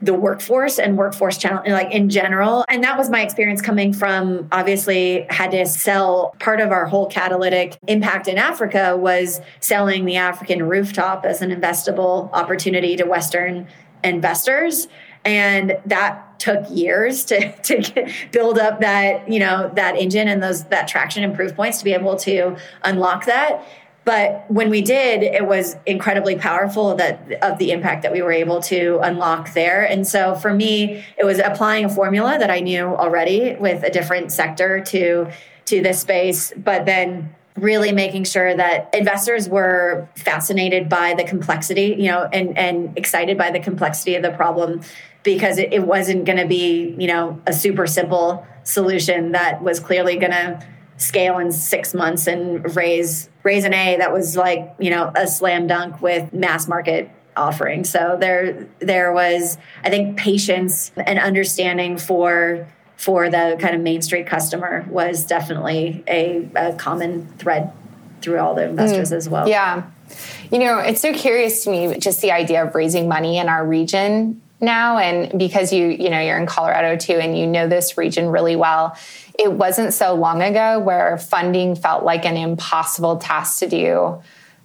the 0.00 0.14
workforce 0.14 0.80
and 0.80 0.98
workforce 0.98 1.38
challenge 1.38 1.68
like 1.68 1.92
in 1.92 2.08
general. 2.08 2.64
And 2.68 2.82
that 2.82 2.98
was 2.98 3.08
my 3.08 3.20
experience 3.20 3.60
coming 3.60 3.92
from 3.92 4.48
obviously 4.50 5.26
had 5.30 5.52
to 5.52 5.64
sell 5.66 6.34
part 6.40 6.60
of 6.60 6.72
our 6.72 6.86
whole 6.86 7.06
catalytic 7.06 7.78
impact 7.86 8.26
in 8.26 8.36
africa 8.36 8.96
was 8.96 9.40
selling 9.60 10.04
the 10.04 10.16
african 10.16 10.64
rooftop 10.64 11.24
as 11.24 11.40
an 11.40 11.50
investable 11.50 12.32
opportunity 12.32 12.96
to 12.96 13.04
western 13.04 13.68
investors. 14.02 14.88
And 15.24 15.78
that 15.86 16.31
took 16.42 16.68
years 16.70 17.24
to 17.24 17.52
to 17.62 18.12
build 18.32 18.58
up 18.58 18.80
that 18.80 19.30
you 19.30 19.38
know 19.38 19.70
that 19.74 19.96
engine 19.96 20.28
and 20.28 20.42
those 20.42 20.64
that 20.64 20.88
traction 20.88 21.22
and 21.22 21.34
proof 21.34 21.54
points 21.54 21.78
to 21.78 21.84
be 21.84 21.92
able 21.92 22.16
to 22.16 22.56
unlock 22.82 23.26
that. 23.26 23.64
But 24.04 24.50
when 24.50 24.68
we 24.68 24.82
did 24.82 25.22
it 25.22 25.46
was 25.46 25.76
incredibly 25.86 26.34
powerful 26.34 26.96
that 26.96 27.32
of 27.42 27.58
the 27.58 27.70
impact 27.70 28.02
that 28.02 28.12
we 28.12 28.20
were 28.20 28.32
able 28.32 28.60
to 28.62 28.98
unlock 29.00 29.54
there. 29.54 29.84
And 29.84 30.06
so 30.06 30.34
for 30.34 30.52
me 30.52 31.04
it 31.16 31.24
was 31.24 31.38
applying 31.38 31.84
a 31.84 31.88
formula 31.88 32.36
that 32.38 32.50
i 32.50 32.58
knew 32.60 32.84
already 32.84 33.54
with 33.54 33.84
a 33.84 33.90
different 33.90 34.32
sector 34.32 34.80
to 34.80 35.30
to 35.66 35.80
this 35.80 36.00
space 36.00 36.52
but 36.56 36.84
then 36.86 37.32
really 37.56 37.92
making 37.92 38.24
sure 38.24 38.56
that 38.56 38.92
investors 38.94 39.48
were 39.48 40.08
fascinated 40.16 40.88
by 40.88 41.14
the 41.14 41.22
complexity 41.22 41.94
you 41.98 42.08
know 42.10 42.28
and 42.32 42.56
and 42.58 42.96
excited 42.96 43.36
by 43.38 43.50
the 43.50 43.60
complexity 43.60 44.14
of 44.16 44.22
the 44.22 44.32
problem 44.32 44.80
because 45.22 45.58
it, 45.58 45.72
it 45.72 45.84
wasn't 45.84 46.24
going 46.24 46.38
to 46.38 46.46
be, 46.46 46.94
you 46.98 47.06
know, 47.06 47.40
a 47.46 47.52
super 47.52 47.86
simple 47.86 48.46
solution 48.64 49.32
that 49.32 49.62
was 49.62 49.80
clearly 49.80 50.16
going 50.16 50.32
to 50.32 50.66
scale 50.96 51.38
in 51.38 51.50
six 51.50 51.94
months 51.94 52.26
and 52.26 52.76
raise 52.76 53.28
raise 53.42 53.64
an 53.64 53.74
A 53.74 53.96
that 53.98 54.12
was 54.12 54.36
like, 54.36 54.74
you 54.78 54.90
know, 54.90 55.12
a 55.16 55.26
slam 55.26 55.66
dunk 55.66 56.00
with 56.00 56.32
mass 56.32 56.68
market 56.68 57.10
offering. 57.36 57.84
So 57.84 58.16
there 58.20 58.68
there 58.78 59.12
was, 59.12 59.58
I 59.82 59.90
think, 59.90 60.18
patience 60.18 60.92
and 60.96 61.18
understanding 61.18 61.98
for 61.98 62.68
for 62.96 63.28
the 63.28 63.56
kind 63.58 63.74
of 63.74 63.80
main 63.80 64.00
street 64.02 64.26
customer 64.26 64.86
was 64.88 65.24
definitely 65.24 66.04
a, 66.06 66.48
a 66.54 66.74
common 66.74 67.26
thread 67.38 67.72
through 68.20 68.38
all 68.38 68.54
the 68.54 68.68
investors 68.68 69.10
mm, 69.10 69.16
as 69.16 69.28
well. 69.28 69.48
Yeah. 69.48 69.82
You 70.52 70.60
know, 70.60 70.78
it's 70.78 71.00
so 71.00 71.12
curious 71.12 71.64
to 71.64 71.70
me 71.70 71.98
just 71.98 72.20
the 72.20 72.30
idea 72.30 72.64
of 72.64 72.74
raising 72.74 73.08
money 73.08 73.38
in 73.38 73.48
our 73.48 73.66
region 73.66 74.41
now 74.62 74.98
and 74.98 75.38
because 75.38 75.72
you 75.72 75.88
you 75.88 76.08
know 76.08 76.20
you're 76.20 76.38
in 76.38 76.46
Colorado 76.46 76.96
too 76.96 77.14
and 77.14 77.36
you 77.36 77.46
know 77.46 77.68
this 77.68 77.98
region 77.98 78.28
really 78.28 78.56
well 78.56 78.96
it 79.38 79.52
wasn't 79.52 79.92
so 79.92 80.14
long 80.14 80.42
ago 80.42 80.78
where 80.78 81.18
funding 81.18 81.74
felt 81.74 82.04
like 82.04 82.24
an 82.24 82.36
impossible 82.36 83.16
task 83.16 83.58
to 83.58 83.68
do 83.68 84.22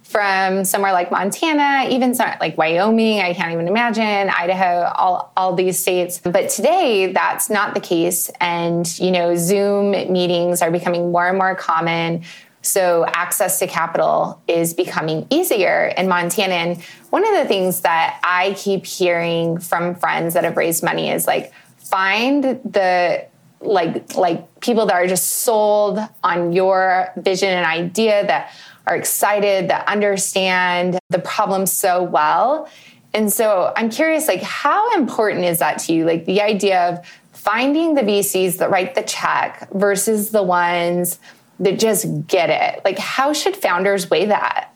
from 0.08 0.64
somewhere 0.64 0.92
like 0.92 1.10
Montana, 1.10 1.86
even 1.90 2.14
like 2.40 2.56
Wyoming, 2.56 3.20
I 3.20 3.34
can't 3.34 3.52
even 3.52 3.68
imagine, 3.68 4.30
Idaho, 4.30 4.90
all, 4.96 5.30
all 5.36 5.54
these 5.54 5.78
states. 5.78 6.18
But 6.18 6.48
today, 6.48 7.12
that's 7.12 7.50
not 7.50 7.74
the 7.74 7.80
case. 7.80 8.30
And, 8.40 8.98
you 8.98 9.10
know, 9.10 9.36
Zoom 9.36 9.90
meetings 9.90 10.62
are 10.62 10.70
becoming 10.70 11.12
more 11.12 11.28
and 11.28 11.36
more 11.36 11.54
common. 11.54 12.24
So 12.68 13.06
access 13.06 13.58
to 13.60 13.66
capital 13.66 14.42
is 14.46 14.74
becoming 14.74 15.26
easier 15.30 15.86
in 15.96 16.06
Montana. 16.06 16.54
And 16.54 16.82
one 17.08 17.26
of 17.26 17.34
the 17.34 17.46
things 17.46 17.80
that 17.80 18.20
I 18.22 18.54
keep 18.58 18.84
hearing 18.84 19.58
from 19.58 19.94
friends 19.94 20.34
that 20.34 20.44
have 20.44 20.56
raised 20.56 20.84
money 20.84 21.10
is 21.10 21.26
like, 21.26 21.52
find 21.78 22.44
the 22.44 23.26
like 23.60 24.14
like 24.14 24.60
people 24.60 24.86
that 24.86 24.94
are 24.94 25.06
just 25.06 25.38
sold 25.38 25.98
on 26.22 26.52
your 26.52 27.10
vision 27.16 27.48
and 27.48 27.66
idea 27.66 28.24
that 28.26 28.52
are 28.86 28.94
excited 28.94 29.68
that 29.68 29.88
understand 29.88 30.98
the 31.08 31.18
problem 31.18 31.66
so 31.66 32.00
well 32.00 32.68
and 33.14 33.32
so 33.32 33.72
i'm 33.74 33.90
curious 33.90 34.28
like 34.28 34.42
how 34.42 34.94
important 34.94 35.44
is 35.44 35.58
that 35.58 35.76
to 35.80 35.92
you 35.92 36.04
like 36.04 36.24
the 36.26 36.40
idea 36.40 36.88
of 36.88 37.04
finding 37.32 37.94
the 37.94 38.02
vcs 38.02 38.58
that 38.58 38.70
write 38.70 38.94
the 38.94 39.02
check 39.02 39.68
versus 39.72 40.30
the 40.30 40.42
ones 40.42 41.18
that 41.60 41.78
just 41.78 42.26
get 42.26 42.50
it. 42.50 42.84
Like 42.84 42.98
how 42.98 43.32
should 43.32 43.56
founders 43.56 44.08
weigh 44.10 44.26
that? 44.26 44.74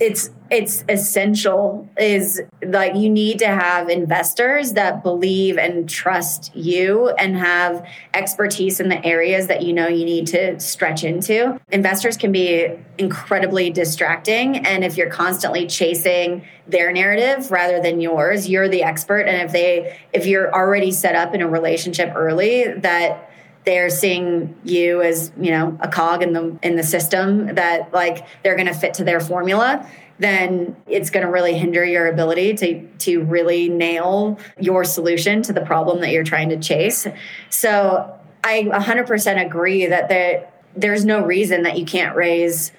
It's 0.00 0.30
it's 0.50 0.84
essential 0.88 1.88
is 1.98 2.40
like 2.66 2.96
you 2.96 3.10
need 3.10 3.38
to 3.40 3.46
have 3.46 3.90
investors 3.90 4.72
that 4.72 5.02
believe 5.02 5.58
and 5.58 5.88
trust 5.88 6.54
you 6.56 7.10
and 7.10 7.36
have 7.36 7.86
expertise 8.14 8.80
in 8.80 8.88
the 8.88 9.04
areas 9.04 9.48
that 9.48 9.62
you 9.62 9.74
know 9.74 9.88
you 9.88 10.06
need 10.06 10.26
to 10.28 10.58
stretch 10.58 11.04
into. 11.04 11.60
Investors 11.70 12.16
can 12.16 12.32
be 12.32 12.70
incredibly 12.96 13.68
distracting 13.70 14.56
and 14.66 14.82
if 14.82 14.96
you're 14.96 15.10
constantly 15.10 15.66
chasing 15.66 16.42
their 16.66 16.90
narrative 16.90 17.50
rather 17.50 17.80
than 17.80 18.00
yours 18.00 18.48
you're 18.48 18.70
the 18.70 18.82
expert. 18.82 19.28
And 19.28 19.42
if 19.42 19.52
they 19.52 19.98
if 20.14 20.24
you're 20.26 20.54
already 20.54 20.90
set 20.90 21.14
up 21.14 21.34
in 21.34 21.42
a 21.42 21.48
relationship 21.48 22.14
early 22.16 22.72
that 22.78 23.31
they're 23.64 23.90
seeing 23.90 24.56
you 24.64 25.02
as 25.02 25.32
you 25.40 25.50
know 25.50 25.76
a 25.80 25.88
cog 25.88 26.22
in 26.22 26.32
the 26.32 26.58
in 26.62 26.76
the 26.76 26.82
system 26.82 27.54
that 27.54 27.92
like 27.92 28.26
they're 28.42 28.56
going 28.56 28.66
to 28.66 28.74
fit 28.74 28.94
to 28.94 29.04
their 29.04 29.20
formula 29.20 29.88
then 30.18 30.76
it's 30.86 31.10
going 31.10 31.26
to 31.26 31.32
really 31.32 31.54
hinder 31.54 31.84
your 31.84 32.06
ability 32.06 32.54
to 32.54 32.86
to 32.98 33.22
really 33.24 33.68
nail 33.68 34.38
your 34.58 34.84
solution 34.84 35.42
to 35.42 35.52
the 35.52 35.60
problem 35.60 36.00
that 36.00 36.10
you're 36.10 36.24
trying 36.24 36.48
to 36.48 36.58
chase. 36.58 37.06
So 37.50 38.18
i 38.44 38.62
100% 38.62 39.46
agree 39.46 39.86
that 39.86 40.08
there 40.08 40.48
there's 40.74 41.04
no 41.04 41.24
reason 41.24 41.62
that 41.62 41.78
you 41.78 41.84
can't 41.84 42.16
raise 42.16 42.72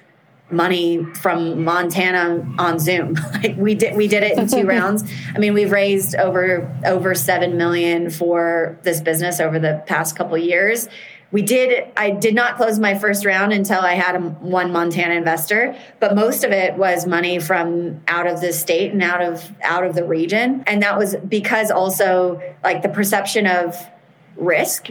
money 0.50 1.04
from 1.20 1.64
Montana 1.64 2.46
on 2.58 2.78
Zoom. 2.78 3.14
like 3.32 3.56
we 3.56 3.74
did 3.74 3.96
we 3.96 4.08
did 4.08 4.22
it 4.22 4.38
in 4.38 4.46
two 4.46 4.66
rounds. 4.66 5.04
I 5.34 5.38
mean, 5.38 5.54
we've 5.54 5.72
raised 5.72 6.14
over 6.16 6.74
over 6.84 7.14
7 7.14 7.56
million 7.56 8.10
for 8.10 8.78
this 8.82 9.00
business 9.00 9.40
over 9.40 9.58
the 9.58 9.82
past 9.86 10.16
couple 10.16 10.36
years. 10.38 10.88
We 11.32 11.42
did 11.42 11.90
I 11.96 12.10
did 12.10 12.34
not 12.34 12.56
close 12.56 12.78
my 12.78 12.96
first 12.96 13.24
round 13.24 13.52
until 13.52 13.80
I 13.80 13.94
had 13.94 14.14
a, 14.14 14.20
one 14.20 14.70
Montana 14.70 15.14
investor, 15.14 15.76
but 15.98 16.14
most 16.14 16.44
of 16.44 16.52
it 16.52 16.76
was 16.76 17.06
money 17.06 17.38
from 17.38 18.02
out 18.06 18.26
of 18.26 18.40
the 18.40 18.52
state 18.52 18.92
and 18.92 19.02
out 19.02 19.22
of 19.22 19.50
out 19.62 19.84
of 19.84 19.94
the 19.94 20.04
region. 20.04 20.62
And 20.66 20.82
that 20.82 20.96
was 20.98 21.16
because 21.16 21.70
also 21.70 22.40
like 22.62 22.82
the 22.82 22.88
perception 22.88 23.46
of 23.46 23.76
risk 24.36 24.90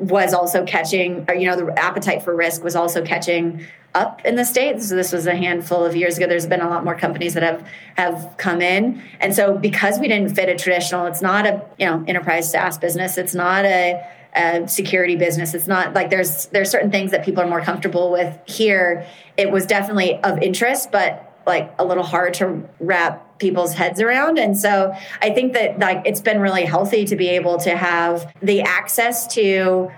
was 0.00 0.32
also 0.32 0.64
catching, 0.64 1.26
or, 1.28 1.34
you 1.34 1.46
know, 1.46 1.56
the 1.56 1.78
appetite 1.78 2.22
for 2.22 2.34
risk 2.34 2.64
was 2.64 2.74
also 2.74 3.04
catching 3.04 3.66
up 3.94 4.24
in 4.24 4.36
the 4.36 4.44
states. 4.44 4.88
So 4.88 4.96
this 4.96 5.12
was 5.12 5.26
a 5.26 5.34
handful 5.34 5.84
of 5.84 5.96
years 5.96 6.16
ago. 6.16 6.26
There's 6.26 6.46
been 6.46 6.60
a 6.60 6.68
lot 6.68 6.84
more 6.84 6.96
companies 6.96 7.34
that 7.34 7.42
have 7.42 7.66
have 7.96 8.34
come 8.36 8.62
in, 8.62 9.02
and 9.20 9.34
so 9.34 9.56
because 9.56 9.98
we 9.98 10.08
didn't 10.08 10.34
fit 10.34 10.48
a 10.48 10.56
traditional, 10.56 11.06
it's 11.06 11.22
not 11.22 11.46
a 11.46 11.64
you 11.78 11.86
know 11.86 12.04
enterprise 12.06 12.50
SaaS 12.50 12.78
business. 12.78 13.18
It's 13.18 13.34
not 13.34 13.64
a, 13.64 14.00
a 14.34 14.68
security 14.68 15.16
business. 15.16 15.54
It's 15.54 15.66
not 15.66 15.94
like 15.94 16.10
there's 16.10 16.46
there's 16.46 16.70
certain 16.70 16.90
things 16.90 17.10
that 17.10 17.24
people 17.24 17.42
are 17.42 17.48
more 17.48 17.62
comfortable 17.62 18.12
with 18.12 18.38
here. 18.46 19.06
It 19.36 19.50
was 19.50 19.66
definitely 19.66 20.22
of 20.22 20.38
interest, 20.38 20.92
but 20.92 21.26
like 21.46 21.74
a 21.78 21.84
little 21.84 22.04
hard 22.04 22.34
to 22.34 22.62
wrap 22.78 23.38
people's 23.38 23.72
heads 23.72 24.00
around 24.02 24.38
and 24.38 24.58
so 24.58 24.94
i 25.22 25.30
think 25.30 25.54
that 25.54 25.78
like 25.78 26.02
it's 26.04 26.20
been 26.20 26.38
really 26.38 26.64
healthy 26.64 27.06
to 27.06 27.16
be 27.16 27.28
able 27.28 27.58
to 27.58 27.74
have 27.74 28.30
the 28.42 28.60
access 28.60 29.26
to 29.26 29.90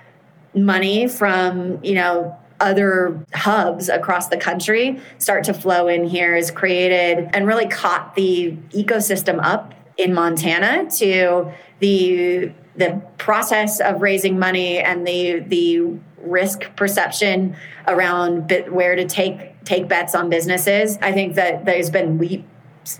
money 0.54 1.08
from 1.08 1.82
you 1.82 1.94
know 1.94 2.38
other 2.62 3.26
hubs 3.34 3.88
across 3.88 4.28
the 4.28 4.36
country 4.36 5.00
start 5.18 5.44
to 5.44 5.52
flow 5.52 5.88
in 5.88 6.04
here 6.04 6.34
is 6.34 6.50
created 6.50 7.28
and 7.34 7.46
really 7.46 7.66
caught 7.66 8.14
the 8.14 8.52
ecosystem 8.70 9.38
up 9.42 9.74
in 9.98 10.14
Montana 10.14 10.88
to 10.90 11.52
the 11.80 12.52
the 12.74 13.02
process 13.18 13.80
of 13.80 14.00
raising 14.00 14.38
money 14.38 14.78
and 14.78 15.06
the 15.06 15.40
the 15.40 15.98
risk 16.18 16.74
perception 16.76 17.56
around 17.86 18.50
where 18.70 18.94
to 18.94 19.04
take 19.04 19.62
take 19.64 19.88
bets 19.88 20.14
on 20.14 20.30
businesses. 20.30 20.98
I 21.02 21.12
think 21.12 21.34
that 21.34 21.64
there's 21.64 21.90
been 21.90 22.18
leap 22.18 22.46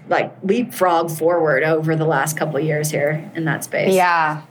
like 0.09 0.33
leapfrog 0.43 1.11
forward 1.11 1.63
over 1.63 1.97
the 1.97 2.05
last 2.05 2.37
couple 2.37 2.61
years 2.61 2.91
here 2.91 3.31
in 3.35 3.45
that 3.47 3.65
space. 3.65 3.95
Yeah. 3.95 4.43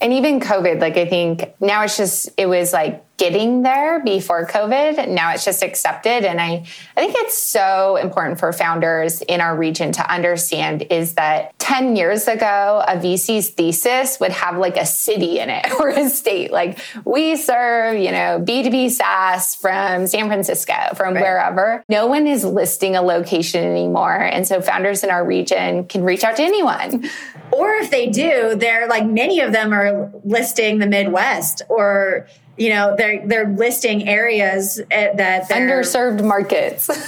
And 0.00 0.12
even 0.12 0.40
COVID, 0.40 0.80
like 0.80 0.96
I 0.96 1.06
think 1.06 1.54
now 1.60 1.84
it's 1.84 1.96
just 1.96 2.28
it 2.36 2.46
was 2.46 2.72
like 2.72 3.04
getting 3.16 3.62
there 3.62 4.02
before 4.02 4.46
COVID. 4.46 5.08
Now 5.08 5.32
it's 5.32 5.44
just 5.44 5.62
accepted. 5.62 6.24
And 6.24 6.40
I, 6.40 6.66
I 6.96 7.00
think 7.00 7.14
it's 7.18 7.40
so 7.40 7.96
important 7.96 8.40
for 8.40 8.52
founders 8.52 9.22
in 9.22 9.40
our 9.40 9.56
region 9.56 9.92
to 9.92 10.12
understand 10.12 10.86
is 10.90 11.14
that 11.14 11.56
10 11.60 11.94
years 11.94 12.26
ago, 12.26 12.84
a 12.86 12.96
VC's 12.96 13.50
thesis 13.50 14.18
would 14.18 14.32
have 14.32 14.58
like 14.58 14.76
a 14.76 14.84
city 14.84 15.38
in 15.38 15.48
it 15.48 15.64
or 15.80 15.90
a 15.90 16.08
state. 16.08 16.50
Like 16.50 16.80
we 17.04 17.36
serve, 17.36 17.98
you 17.98 18.10
know, 18.10 18.42
B2B 18.44 18.90
SaaS 18.90 19.54
from 19.54 20.08
San 20.08 20.26
Francisco, 20.26 20.74
from 20.96 21.14
right. 21.14 21.22
wherever. 21.22 21.84
No 21.88 22.06
one 22.06 22.26
is 22.26 22.44
listing 22.44 22.96
a 22.96 23.02
location 23.02 23.64
anymore. 23.64 24.16
And 24.16 24.46
so 24.46 24.60
founders 24.60 25.04
in 25.04 25.10
our 25.10 25.24
region 25.24 25.86
can 25.86 26.02
reach 26.02 26.24
out 26.24 26.36
to 26.36 26.42
anyone. 26.42 27.08
Or 27.52 27.74
if 27.74 27.90
they 27.90 28.08
do, 28.08 28.56
they're 28.56 28.88
like 28.88 29.06
many 29.06 29.38
of 29.40 29.52
them 29.52 29.72
are 29.72 30.10
listing 30.24 30.78
the 30.78 30.86
Midwest 30.86 31.62
or 31.68 32.26
you 32.56 32.68
know 32.68 32.94
they're 32.96 33.26
they're 33.26 33.48
listing 33.48 34.08
areas 34.08 34.80
eh, 34.90 35.12
that 35.14 35.48
underserved 35.50 36.24
markets. 36.24 36.90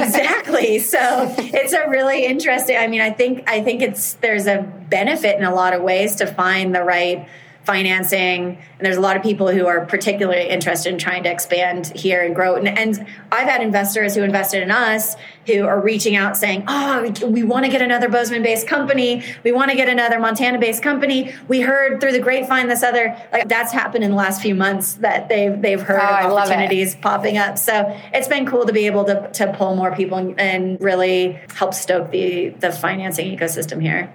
Exactly. 0.00 0.78
So 0.78 1.34
it's 1.38 1.72
a 1.72 1.88
really 1.88 2.24
interesting 2.24 2.76
i 2.76 2.86
mean 2.86 3.00
i 3.00 3.10
think 3.10 3.48
i 3.48 3.62
think 3.62 3.82
it's 3.82 4.14
there's 4.14 4.46
a 4.46 4.62
benefit 4.88 5.36
in 5.36 5.44
a 5.44 5.54
lot 5.54 5.72
of 5.72 5.82
ways 5.82 6.16
to 6.16 6.26
find 6.26 6.74
the 6.74 6.82
right 6.82 7.28
financing 7.70 8.58
and 8.78 8.86
there's 8.86 8.96
a 8.96 9.00
lot 9.00 9.16
of 9.16 9.22
people 9.22 9.48
who 9.48 9.66
are 9.66 9.86
particularly 9.86 10.48
interested 10.48 10.92
in 10.92 10.98
trying 10.98 11.22
to 11.22 11.30
expand 11.30 11.86
here 11.94 12.24
and 12.24 12.34
grow. 12.34 12.56
And, 12.56 12.66
and 12.66 13.06
i've 13.30 13.48
had 13.48 13.62
investors 13.62 14.16
who 14.16 14.22
invested 14.22 14.62
in 14.62 14.72
us 14.72 15.14
who 15.46 15.64
are 15.64 15.80
reaching 15.80 16.16
out 16.16 16.36
saying 16.36 16.64
oh 16.66 17.12
we 17.26 17.44
want 17.44 17.64
to 17.64 17.70
get 17.70 17.80
another 17.80 18.08
bozeman 18.08 18.42
based 18.42 18.66
company. 18.66 19.22
We 19.44 19.52
want 19.52 19.70
to 19.70 19.76
get 19.76 19.88
another 19.88 20.18
montana 20.18 20.58
based 20.58 20.82
company. 20.82 21.32
We 21.46 21.60
heard 21.60 22.00
through 22.00 22.12
the 22.12 22.18
grapevine 22.18 22.66
this 22.66 22.82
other 22.82 23.16
like 23.32 23.48
that's 23.48 23.72
happened 23.72 24.02
in 24.04 24.10
the 24.10 24.16
last 24.16 24.42
few 24.42 24.54
months 24.54 24.94
that 24.94 25.28
they've 25.28 25.60
they've 25.60 25.80
heard 25.80 26.00
oh, 26.00 26.26
of 26.26 26.32
opportunities 26.32 26.96
popping 26.96 27.38
up. 27.38 27.56
So 27.58 27.96
it's 28.12 28.28
been 28.28 28.46
cool 28.46 28.66
to 28.66 28.72
be 28.72 28.86
able 28.86 29.04
to, 29.04 29.30
to 29.34 29.52
pull 29.52 29.76
more 29.76 29.94
people 29.94 30.34
and 30.38 30.80
really 30.80 31.40
help 31.54 31.74
stoke 31.74 32.10
the 32.10 32.50
the 32.50 32.72
financing 32.72 33.36
ecosystem 33.36 33.80
here 33.80 34.12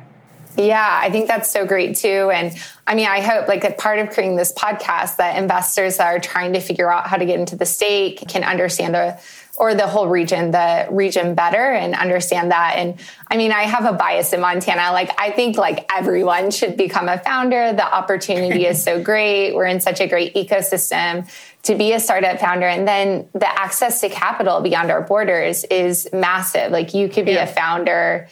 yeah, 0.58 1.00
I 1.02 1.10
think 1.10 1.28
that's 1.28 1.50
so 1.50 1.66
great 1.66 1.96
too. 1.96 2.32
And 2.34 2.54
I 2.88 2.96
mean, 2.96 3.08
I 3.08 3.22
hope 3.22 3.48
like 3.48 3.64
a 3.64 3.72
part 3.72 4.00
of 4.00 4.12
creating 4.12 4.36
this 4.36 4.54
podcast 4.54 5.18
that 5.18 5.38
investors 5.38 5.98
that 5.98 6.08
are 6.08 6.20
trying 6.20 6.54
to 6.54 6.60
figure 6.60 6.92
out 6.92 7.08
how 7.08 7.18
to 7.18 7.26
get 7.26 7.40
into 7.40 7.56
the 7.56 7.66
state 7.66 8.24
can 8.28 8.44
understand 8.44 8.94
the 8.94 9.20
or 9.58 9.74
the 9.74 9.88
whole 9.88 10.08
region, 10.08 10.52
the 10.52 10.88
region 10.92 11.34
better 11.34 11.72
and 11.72 11.96
understand 11.96 12.52
that. 12.52 12.76
And 12.76 13.00
I 13.30 13.38
mean, 13.38 13.52
I 13.52 13.64
have 13.64 13.86
a 13.86 13.94
bias 13.94 14.34
in 14.34 14.42
Montana. 14.42 14.92
Like, 14.92 15.12
I 15.18 15.32
think 15.32 15.58
like 15.58 15.90
everyone 15.96 16.52
should 16.52 16.76
become 16.76 17.08
a 17.08 17.18
founder. 17.20 17.74
The 17.74 17.86
opportunity 17.86 18.66
is 18.66 18.84
so 18.84 19.02
great. 19.04 19.54
We're 19.54 19.66
in 19.66 19.80
such 19.80 20.02
a 20.02 20.08
great 20.08 20.34
ecosystem 20.36 21.30
to 21.64 21.76
be 21.76 21.94
a 21.94 22.00
startup 22.00 22.40
founder. 22.40 22.68
And 22.68 22.88
then 22.88 23.30
the 23.34 23.48
access 23.48 24.02
to 24.02 24.10
capital 24.10 24.62
beyond 24.62 24.92
our 24.92 25.02
borders 25.02 25.64
is 25.66 26.08
massive. 26.12 26.72
Like, 26.72 26.94
you 26.94 27.08
could 27.08 27.26
be 27.26 27.34
yeah. 27.34 27.46
a 27.46 27.48
founder 27.48 28.28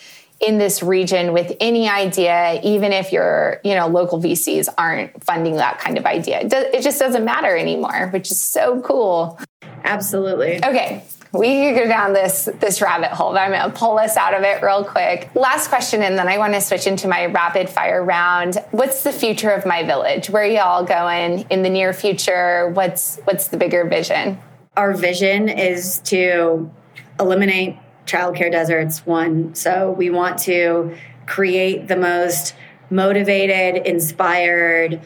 in 0.45 0.57
this 0.57 0.83
region 0.83 1.33
with 1.33 1.55
any 1.59 1.87
idea, 1.87 2.59
even 2.63 2.91
if 2.91 3.11
your, 3.11 3.61
you 3.63 3.75
know, 3.75 3.87
local 3.87 4.21
VCs 4.21 4.67
aren't 4.77 5.23
funding 5.23 5.55
that 5.55 5.79
kind 5.79 5.97
of 5.97 6.05
idea. 6.05 6.41
It, 6.41 6.49
does, 6.49 6.65
it 6.73 6.81
just 6.81 6.99
doesn't 6.99 7.23
matter 7.23 7.55
anymore, 7.55 8.09
which 8.11 8.29
is 8.29 8.41
so 8.41 8.81
cool. 8.81 9.39
Absolutely. 9.83 10.63
Okay, 10.63 11.03
we 11.33 11.71
could 11.73 11.75
go 11.75 11.87
down 11.87 12.13
this 12.13 12.47
this 12.59 12.81
rabbit 12.81 13.09
hole, 13.09 13.31
but 13.31 13.39
I'm 13.39 13.71
to 13.71 13.77
pull 13.77 13.97
us 13.97 14.17
out 14.17 14.33
of 14.33 14.43
it 14.43 14.61
real 14.61 14.83
quick. 14.83 15.29
Last 15.33 15.67
question, 15.67 16.03
and 16.03 16.17
then 16.17 16.27
I 16.27 16.37
want 16.37 16.53
to 16.53 16.61
switch 16.61 16.85
into 16.87 17.07
my 17.07 17.25
rapid 17.25 17.69
fire 17.69 18.03
round. 18.03 18.63
What's 18.71 19.03
the 19.03 19.11
future 19.11 19.49
of 19.49 19.65
my 19.65 19.83
village? 19.83 20.29
Where 20.29 20.43
are 20.43 20.47
y'all 20.47 20.85
going 20.85 21.47
in 21.49 21.63
the 21.63 21.69
near 21.69 21.91
future? 21.91 22.69
What's 22.69 23.17
what's 23.23 23.47
the 23.47 23.57
bigger 23.57 23.85
vision? 23.85 24.37
Our 24.77 24.93
vision 24.93 25.49
is 25.49 25.99
to 26.05 26.71
eliminate 27.19 27.77
childcare 28.05 28.51
deserts. 28.51 29.05
One, 29.05 29.55
so 29.55 29.91
we 29.91 30.09
want 30.09 30.37
to 30.39 30.95
create 31.25 31.87
the 31.87 31.95
most 31.95 32.55
motivated, 32.89 33.87
inspired 33.87 35.01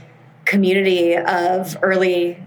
community 0.45 1.15
of 1.15 1.77
early 1.81 2.43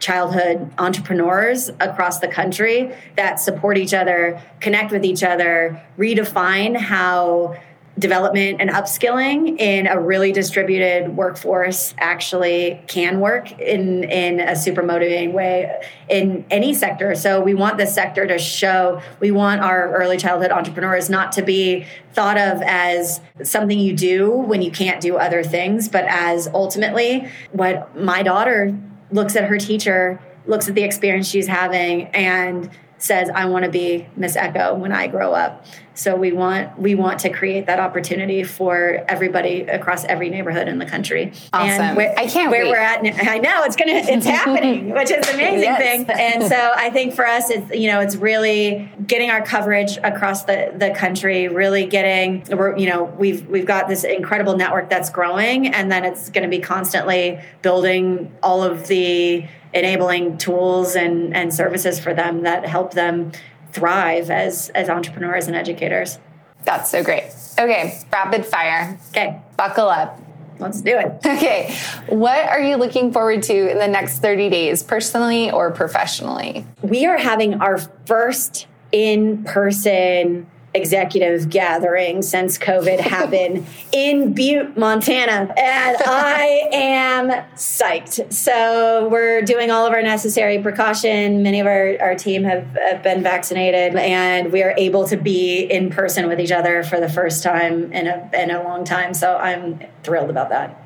childhood 0.00 0.70
entrepreneurs 0.78 1.70
across 1.80 2.18
the 2.18 2.28
country 2.28 2.94
that 3.16 3.40
support 3.40 3.78
each 3.78 3.94
other, 3.94 4.42
connect 4.60 4.92
with 4.92 5.04
each 5.04 5.22
other, 5.22 5.82
redefine 5.96 6.76
how 6.76 7.56
development 7.98 8.60
and 8.60 8.70
upskilling 8.70 9.58
in 9.60 9.86
a 9.86 10.00
really 10.00 10.32
distributed 10.32 11.16
workforce 11.16 11.94
actually 11.98 12.82
can 12.88 13.20
work 13.20 13.52
in 13.60 14.04
in 14.04 14.40
a 14.40 14.56
super 14.56 14.82
motivating 14.82 15.32
way 15.32 15.80
in 16.08 16.44
any 16.50 16.74
sector. 16.74 17.14
So 17.14 17.40
we 17.40 17.54
want 17.54 17.78
the 17.78 17.86
sector 17.86 18.26
to 18.26 18.38
show 18.38 19.00
we 19.20 19.30
want 19.30 19.60
our 19.60 19.94
early 19.94 20.16
childhood 20.16 20.50
entrepreneurs 20.50 21.08
not 21.08 21.32
to 21.32 21.42
be 21.42 21.86
thought 22.12 22.36
of 22.36 22.62
as 22.62 23.20
something 23.42 23.78
you 23.78 23.94
do 23.94 24.30
when 24.30 24.62
you 24.62 24.70
can't 24.70 25.00
do 25.00 25.16
other 25.16 25.42
things 25.42 25.88
but 25.88 26.04
as 26.04 26.48
ultimately 26.54 27.28
what 27.52 27.96
my 27.96 28.22
daughter 28.22 28.76
looks 29.14 29.36
at 29.36 29.44
her 29.44 29.58
teacher, 29.58 30.20
looks 30.46 30.68
at 30.68 30.74
the 30.74 30.82
experience 30.82 31.28
she's 31.28 31.46
having, 31.46 32.06
and 32.08 32.68
says, 33.04 33.28
"I 33.28 33.44
want 33.44 33.64
to 33.64 33.70
be 33.70 34.06
Miss 34.16 34.34
Echo 34.34 34.74
when 34.74 34.92
I 34.92 35.06
grow 35.06 35.32
up." 35.32 35.64
So 35.94 36.16
we 36.16 36.32
want 36.32 36.76
we 36.78 36.94
want 36.94 37.20
to 37.20 37.30
create 37.30 37.66
that 37.66 37.78
opportunity 37.78 38.42
for 38.42 39.04
everybody 39.06 39.60
across 39.60 40.04
every 40.04 40.28
neighborhood 40.28 40.66
in 40.66 40.78
the 40.78 40.86
country. 40.86 41.32
Awesome. 41.52 41.80
And 41.80 41.96
where, 41.96 42.18
I 42.18 42.26
can't 42.26 42.50
where 42.50 42.64
wait. 42.64 42.70
we're 42.70 42.76
at. 42.78 43.28
I 43.28 43.38
know 43.38 43.62
it's 43.62 43.76
gonna 43.76 43.92
it's 43.92 44.26
happening, 44.38 44.92
which 44.92 45.10
is 45.10 45.24
the 45.26 45.34
amazing 45.34 45.60
yes. 45.60 45.78
thing. 45.80 46.06
And 46.10 46.44
so 46.44 46.72
I 46.74 46.90
think 46.90 47.14
for 47.14 47.26
us, 47.26 47.48
it's 47.50 47.72
you 47.74 47.88
know 47.88 48.00
it's 48.00 48.16
really 48.16 48.90
getting 49.06 49.30
our 49.30 49.44
coverage 49.44 49.96
across 49.98 50.44
the 50.44 50.72
the 50.76 50.90
country. 50.90 51.46
Really 51.48 51.86
getting 51.86 52.44
we're 52.50 52.76
you 52.76 52.88
know 52.88 53.04
we've 53.04 53.46
we've 53.46 53.66
got 53.66 53.86
this 53.86 54.02
incredible 54.02 54.56
network 54.56 54.90
that's 54.90 55.10
growing, 55.10 55.68
and 55.68 55.92
then 55.92 56.04
it's 56.04 56.28
going 56.30 56.44
to 56.44 56.50
be 56.50 56.60
constantly 56.60 57.38
building 57.62 58.34
all 58.42 58.64
of 58.64 58.88
the 58.88 59.46
enabling 59.74 60.38
tools 60.38 60.94
and 60.94 61.36
and 61.36 61.52
services 61.52 62.00
for 62.00 62.14
them 62.14 62.42
that 62.42 62.64
help 62.64 62.94
them 62.94 63.32
thrive 63.72 64.30
as 64.30 64.70
as 64.70 64.88
entrepreneurs 64.88 65.46
and 65.46 65.56
educators. 65.56 66.18
That's 66.64 66.90
so 66.90 67.02
great. 67.04 67.24
Okay, 67.58 68.00
rapid 68.10 68.46
fire. 68.46 68.98
Okay, 69.10 69.40
buckle 69.56 69.88
up. 69.88 70.18
Let's 70.58 70.80
do 70.80 70.96
it. 70.98 71.20
Okay. 71.34 71.76
What 72.08 72.48
are 72.48 72.60
you 72.60 72.76
looking 72.76 73.12
forward 73.12 73.42
to 73.44 73.70
in 73.70 73.78
the 73.78 73.88
next 73.88 74.20
30 74.20 74.50
days, 74.50 74.82
personally 74.82 75.50
or 75.50 75.72
professionally? 75.72 76.64
We 76.80 77.06
are 77.06 77.18
having 77.18 77.54
our 77.54 77.78
first 78.06 78.66
in 78.92 79.42
person 79.44 80.46
executive 80.74 81.48
gathering 81.48 82.22
since 82.22 82.58
COVID 82.58 83.00
happened 83.14 83.66
in 83.92 84.32
Butte, 84.32 84.76
Montana. 84.76 85.52
And 85.56 85.96
I 86.06 86.68
am 86.72 87.28
psyched. 87.54 88.32
So 88.32 89.08
we're 89.08 89.42
doing 89.42 89.70
all 89.70 89.86
of 89.86 89.92
our 89.92 90.02
necessary 90.02 90.60
precaution. 90.60 91.42
Many 91.42 91.60
of 91.60 91.66
our, 91.66 91.96
our 92.00 92.14
team 92.14 92.44
have, 92.44 92.66
have 92.76 93.02
been 93.02 93.22
vaccinated 93.22 93.96
and 93.96 94.52
we 94.52 94.62
are 94.62 94.74
able 94.76 95.06
to 95.08 95.16
be 95.16 95.60
in 95.60 95.90
person 95.90 96.26
with 96.28 96.40
each 96.40 96.52
other 96.52 96.82
for 96.82 97.00
the 97.00 97.08
first 97.08 97.42
time 97.42 97.92
in 97.92 98.06
a, 98.06 98.30
in 98.34 98.50
a 98.50 98.62
long 98.62 98.84
time. 98.84 99.14
So 99.14 99.36
I'm 99.36 99.80
thrilled 100.02 100.30
about 100.30 100.50
that. 100.50 100.83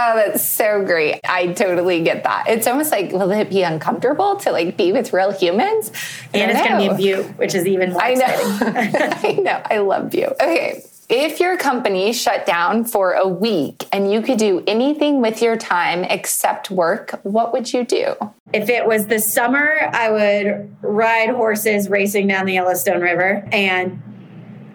Oh, 0.00 0.14
that's 0.14 0.44
so 0.44 0.84
great. 0.84 1.18
I 1.28 1.48
totally 1.48 2.02
get 2.04 2.22
that. 2.22 2.44
It's 2.46 2.68
almost 2.68 2.92
like, 2.92 3.10
will 3.10 3.32
it 3.32 3.50
be 3.50 3.62
uncomfortable 3.62 4.36
to 4.36 4.52
like 4.52 4.76
be 4.76 4.92
with 4.92 5.12
real 5.12 5.32
humans? 5.32 5.90
And 6.32 6.52
it's 6.52 6.60
going 6.60 6.72
to 6.72 6.94
be 6.96 7.10
in 7.10 7.22
Butte, 7.22 7.36
which 7.36 7.52
is 7.54 7.66
even 7.66 7.92
more 7.92 8.02
I 8.02 8.14
know. 8.14 8.26
I 8.28 9.32
know. 9.42 9.60
I 9.64 9.78
love 9.78 10.10
Butte. 10.10 10.34
Okay. 10.40 10.84
If 11.08 11.40
your 11.40 11.56
company 11.56 12.12
shut 12.12 12.46
down 12.46 12.84
for 12.84 13.14
a 13.14 13.26
week 13.26 13.86
and 13.92 14.12
you 14.12 14.22
could 14.22 14.38
do 14.38 14.62
anything 14.68 15.20
with 15.20 15.42
your 15.42 15.56
time 15.56 16.04
except 16.04 16.70
work, 16.70 17.18
what 17.24 17.52
would 17.52 17.72
you 17.72 17.84
do? 17.84 18.14
If 18.52 18.68
it 18.68 18.86
was 18.86 19.06
the 19.06 19.18
summer, 19.18 19.90
I 19.92 20.10
would 20.10 20.76
ride 20.80 21.30
horses 21.30 21.88
racing 21.88 22.28
down 22.28 22.46
the 22.46 22.52
Yellowstone 22.52 23.00
River 23.00 23.48
and 23.50 24.00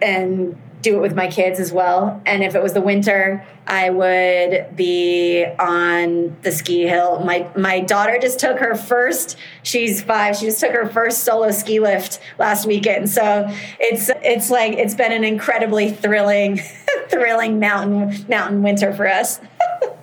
and 0.02 0.60
do 0.84 0.96
it 0.96 1.00
with 1.00 1.16
my 1.16 1.26
kids 1.26 1.58
as 1.58 1.72
well. 1.72 2.20
And 2.26 2.44
if 2.44 2.54
it 2.54 2.62
was 2.62 2.74
the 2.74 2.80
winter, 2.80 3.44
I 3.66 3.88
would 3.88 4.76
be 4.76 5.44
on 5.58 6.36
the 6.42 6.52
ski 6.52 6.82
hill. 6.82 7.24
My 7.24 7.50
my 7.56 7.80
daughter 7.80 8.18
just 8.20 8.38
took 8.38 8.58
her 8.58 8.74
first. 8.74 9.36
She's 9.62 10.02
five. 10.02 10.36
She 10.36 10.46
just 10.46 10.60
took 10.60 10.72
her 10.72 10.86
first 10.86 11.24
solo 11.24 11.50
ski 11.50 11.80
lift 11.80 12.20
last 12.38 12.66
weekend. 12.66 13.08
So 13.08 13.46
it's 13.80 14.10
it's 14.22 14.50
like 14.50 14.74
it's 14.74 14.94
been 14.94 15.12
an 15.12 15.24
incredibly 15.24 15.90
thrilling, 15.90 16.58
thrilling 17.08 17.58
mountain 17.58 18.26
mountain 18.28 18.62
winter 18.62 18.92
for 18.92 19.08
us. 19.08 19.40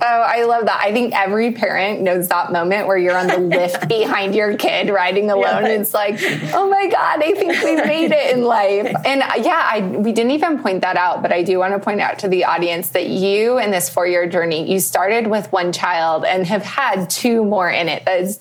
Oh, 0.04 0.22
I 0.22 0.46
love 0.46 0.66
that. 0.66 0.80
I 0.82 0.92
think 0.92 1.14
every 1.14 1.52
parent 1.52 2.02
knows 2.02 2.28
that 2.30 2.52
moment 2.52 2.88
where 2.88 2.98
you're 2.98 3.18
on 3.18 3.28
the 3.28 3.38
lift 3.58 3.88
behind 3.88 4.36
your 4.36 4.58
kid 4.58 4.90
riding 4.90 5.30
alone. 5.30 5.66
Yeah. 5.66 5.80
It's 5.80 5.94
like, 5.94 6.20
oh 6.54 6.70
my 6.70 6.88
God, 6.88 7.24
I 7.24 7.34
think 7.34 7.64
we 7.64 7.76
made 7.76 8.12
it 8.12 8.36
in 8.36 8.44
life. 8.44 8.94
And 9.06 9.22
uh, 9.22 9.34
yeah, 9.38 9.70
I, 9.72 9.82
we 9.82 10.12
didn't 10.12 10.32
even 10.32 10.60
point 10.60 10.82
that 10.82 10.98
out, 10.98 11.22
but 11.22 11.32
I 11.32 11.44
do 11.44 11.60
want 11.60 11.74
to 11.74 11.80
point 11.80 12.02
out 12.02 12.20
to 12.20 12.28
the 12.28 12.46
audience 12.46 12.90
that 12.90 13.08
you 13.08 13.58
in 13.58 13.72
this 13.72 13.90
four 13.90 14.08
year 14.08 14.28
journey, 14.28 14.72
you 14.72 14.80
started 14.80 15.28
with 15.28 15.52
one 15.52 15.72
child 15.72 16.26
and 16.26 16.46
have 16.48 16.64
had 16.64 17.10
two 17.10 17.44
more 17.44 17.70
in 17.70 17.90
it. 17.90 18.06
That 18.06 18.22
is 18.22 18.40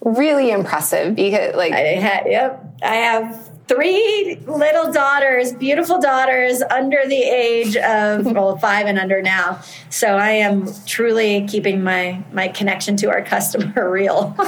really 0.00 0.50
impressive 0.50 1.14
because 1.14 1.54
like 1.54 1.72
I 1.72 1.78
had, 1.78 2.26
yep. 2.26 2.64
I 2.82 2.94
have 2.96 3.47
three 3.68 4.40
little 4.46 4.90
daughters, 4.90 5.52
beautiful 5.52 6.00
daughters 6.00 6.62
under 6.70 7.06
the 7.06 7.22
age 7.22 7.76
of 7.76 8.24
well, 8.32 8.56
five 8.56 8.86
and 8.86 8.98
under 8.98 9.22
now. 9.22 9.60
So 9.90 10.16
I 10.16 10.30
am 10.30 10.66
truly 10.86 11.46
keeping 11.46 11.84
my 11.84 12.24
my 12.32 12.48
connection 12.48 12.96
to 12.98 13.10
our 13.10 13.22
customer 13.22 13.90
real. 13.90 14.34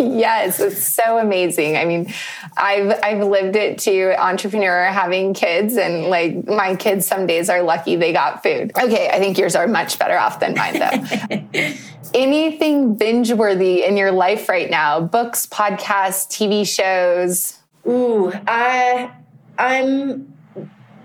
yes, 0.00 0.58
it's 0.58 0.82
so 0.82 1.18
amazing. 1.18 1.76
I 1.76 1.84
mean, 1.84 2.12
I've 2.56 2.98
I've 3.02 3.24
lived 3.26 3.54
it 3.54 3.78
to 3.80 4.14
entrepreneur 4.20 4.86
having 4.86 5.34
kids, 5.34 5.76
and 5.76 6.04
like 6.06 6.46
my 6.46 6.74
kids, 6.74 7.06
some 7.06 7.26
days 7.26 7.50
are 7.50 7.62
lucky 7.62 7.96
they 7.96 8.12
got 8.12 8.42
food. 8.42 8.72
Okay, 8.82 9.10
I 9.10 9.18
think 9.18 9.38
yours 9.38 9.54
are 9.54 9.68
much 9.68 9.98
better 9.98 10.18
off 10.18 10.40
than 10.40 10.54
mine 10.54 10.78
though. 10.78 11.74
Anything 12.14 12.94
binge 12.94 13.30
worthy 13.32 13.84
in 13.84 13.98
your 13.98 14.12
life 14.12 14.48
right 14.48 14.70
now? 14.70 14.98
Books, 15.00 15.46
podcasts, 15.46 16.26
TV 16.26 16.66
shows? 16.66 17.57
Ooh, 17.88 18.32
I 18.46 19.10
I'm 19.58 20.34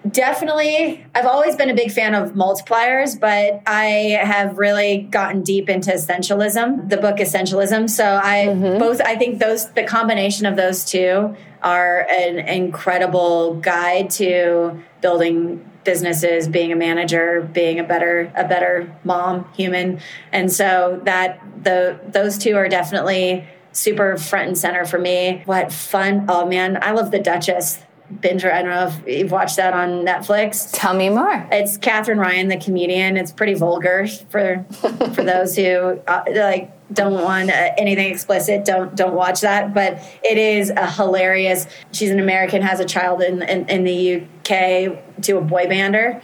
definitely 0.10 1.06
I've 1.16 1.26
always 1.26 1.56
been 1.56 1.70
a 1.70 1.74
big 1.74 1.92
fan 1.92 2.14
of 2.14 2.34
multipliers, 2.34 3.20
but 3.20 3.62
I 3.66 4.20
have 4.22 4.58
really 4.58 5.08
gotten 5.10 5.44
deep 5.44 5.70
into 5.70 5.92
essentialism, 5.92 6.90
the 6.90 6.98
book 6.98 7.18
Essentialism. 7.18 7.90
So 7.90 8.20
I 8.22 8.48
mm-hmm. 8.48 8.80
both 8.80 9.02
I 9.02 9.16
think 9.16 9.40
those 9.40 9.72
the 9.72 9.84
combination 9.84 10.46
of 10.46 10.56
those 10.56 10.84
two 10.86 11.36
are 11.62 12.06
an 12.10 12.40
incredible 12.40 13.56
guide 13.56 14.10
to 14.12 14.78
building 15.02 15.70
businesses 15.84 16.48
being 16.48 16.72
a 16.72 16.76
manager 16.76 17.42
being 17.54 17.78
a 17.78 17.84
better 17.84 18.32
a 18.36 18.48
better 18.48 18.94
mom 19.04 19.46
human 19.54 20.00
and 20.32 20.50
so 20.50 21.02
that 21.04 21.42
the 21.64 22.00
those 22.08 22.38
two 22.38 22.56
are 22.56 22.70
definitely 22.70 23.46
super 23.74 24.18
front 24.18 24.48
and 24.48 24.58
center 24.58 24.86
for 24.86 25.00
me. 25.00 25.42
What 25.46 25.72
fun. 25.72 26.26
Oh 26.30 26.46
man, 26.46 26.80
I 26.82 26.92
love 26.92 27.12
The 27.12 27.20
Duchess. 27.20 27.80
Binger. 28.12 28.52
I 28.52 28.62
don't 28.62 28.72
know 28.72 28.88
if 28.88 29.20
you've 29.20 29.32
watched 29.32 29.56
that 29.58 29.74
on 29.74 30.06
Netflix. 30.06 30.70
Tell 30.72 30.94
me 30.94 31.10
more. 31.10 31.48
It's 31.52 31.78
Katherine 31.78 32.20
Ryan, 32.20 32.48
the 32.48 32.58
comedian. 32.58 33.18
It's 33.18 33.32
pretty 33.32 33.54
vulgar 33.54 34.08
for 34.30 34.66
for 34.70 35.24
those 35.24 35.56
who 35.56 36.00
uh, 36.08 36.24
like 36.30 36.72
don't 36.94 37.14
want 37.14 37.50
uh, 37.50 37.72
anything 37.78 38.12
explicit. 38.12 38.66
Don't 38.66 38.96
don't 38.96 39.16
watch 39.16 39.42
that. 39.42 39.74
But 39.74 40.00
it 40.24 40.38
is 40.38 40.70
a 40.70 40.90
hilarious. 40.90 41.66
She's 41.92 42.12
an 42.12 42.20
American, 42.20 42.62
has 42.62 42.80
a 42.80 42.86
child 42.86 43.22
in 43.22 43.42
in, 43.42 43.68
in 43.70 43.84
the 43.84 44.22
UK 44.22 45.24
to 45.24 45.38
a 45.38 45.42
boy 45.42 45.66
bander, 45.66 46.22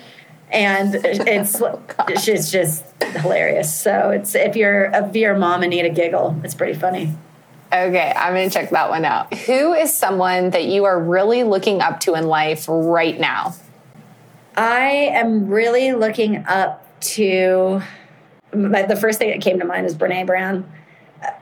and 0.52 0.94
it's 0.96 1.62
oh, 1.62 1.82
it's 2.08 2.52
just 2.52 2.86
hilarious. 3.02 3.74
So 3.74 4.12
it's 4.12 4.36
if 4.36 4.56
you're 4.56 4.92
if 4.94 5.16
you're 5.16 5.36
a 5.36 5.40
mom 5.40 5.64
and 5.64 5.72
need 5.72 5.86
a 5.86 5.90
giggle, 5.90 6.40
it's 6.44 6.54
pretty 6.54 6.78
funny. 6.78 7.16
Okay, 7.72 8.12
I'm 8.16 8.34
going 8.34 8.50
to 8.50 8.54
check 8.54 8.72
that 8.72 8.90
one 8.90 9.06
out. 9.06 9.32
Who 9.32 9.74
is 9.74 9.94
someone 9.94 10.50
that 10.52 10.66
you 10.66 10.86
are 10.86 11.00
really 11.00 11.44
looking 11.44 11.82
up 11.82 12.00
to 12.02 12.16
in 12.16 12.26
life 12.26 12.66
right 12.68 13.20
now? 13.20 13.54
I 14.58 15.12
am 15.14 15.48
really 15.48 15.94
looking 15.94 16.44
up 16.48 16.84
to 17.02 17.82
the 18.52 18.98
first 19.00 19.20
thing 19.20 19.30
that 19.30 19.42
came 19.42 19.60
to 19.60 19.66
mind 19.66 19.86
is 19.86 19.96
Brene 19.96 20.26
Brown. 20.26 20.70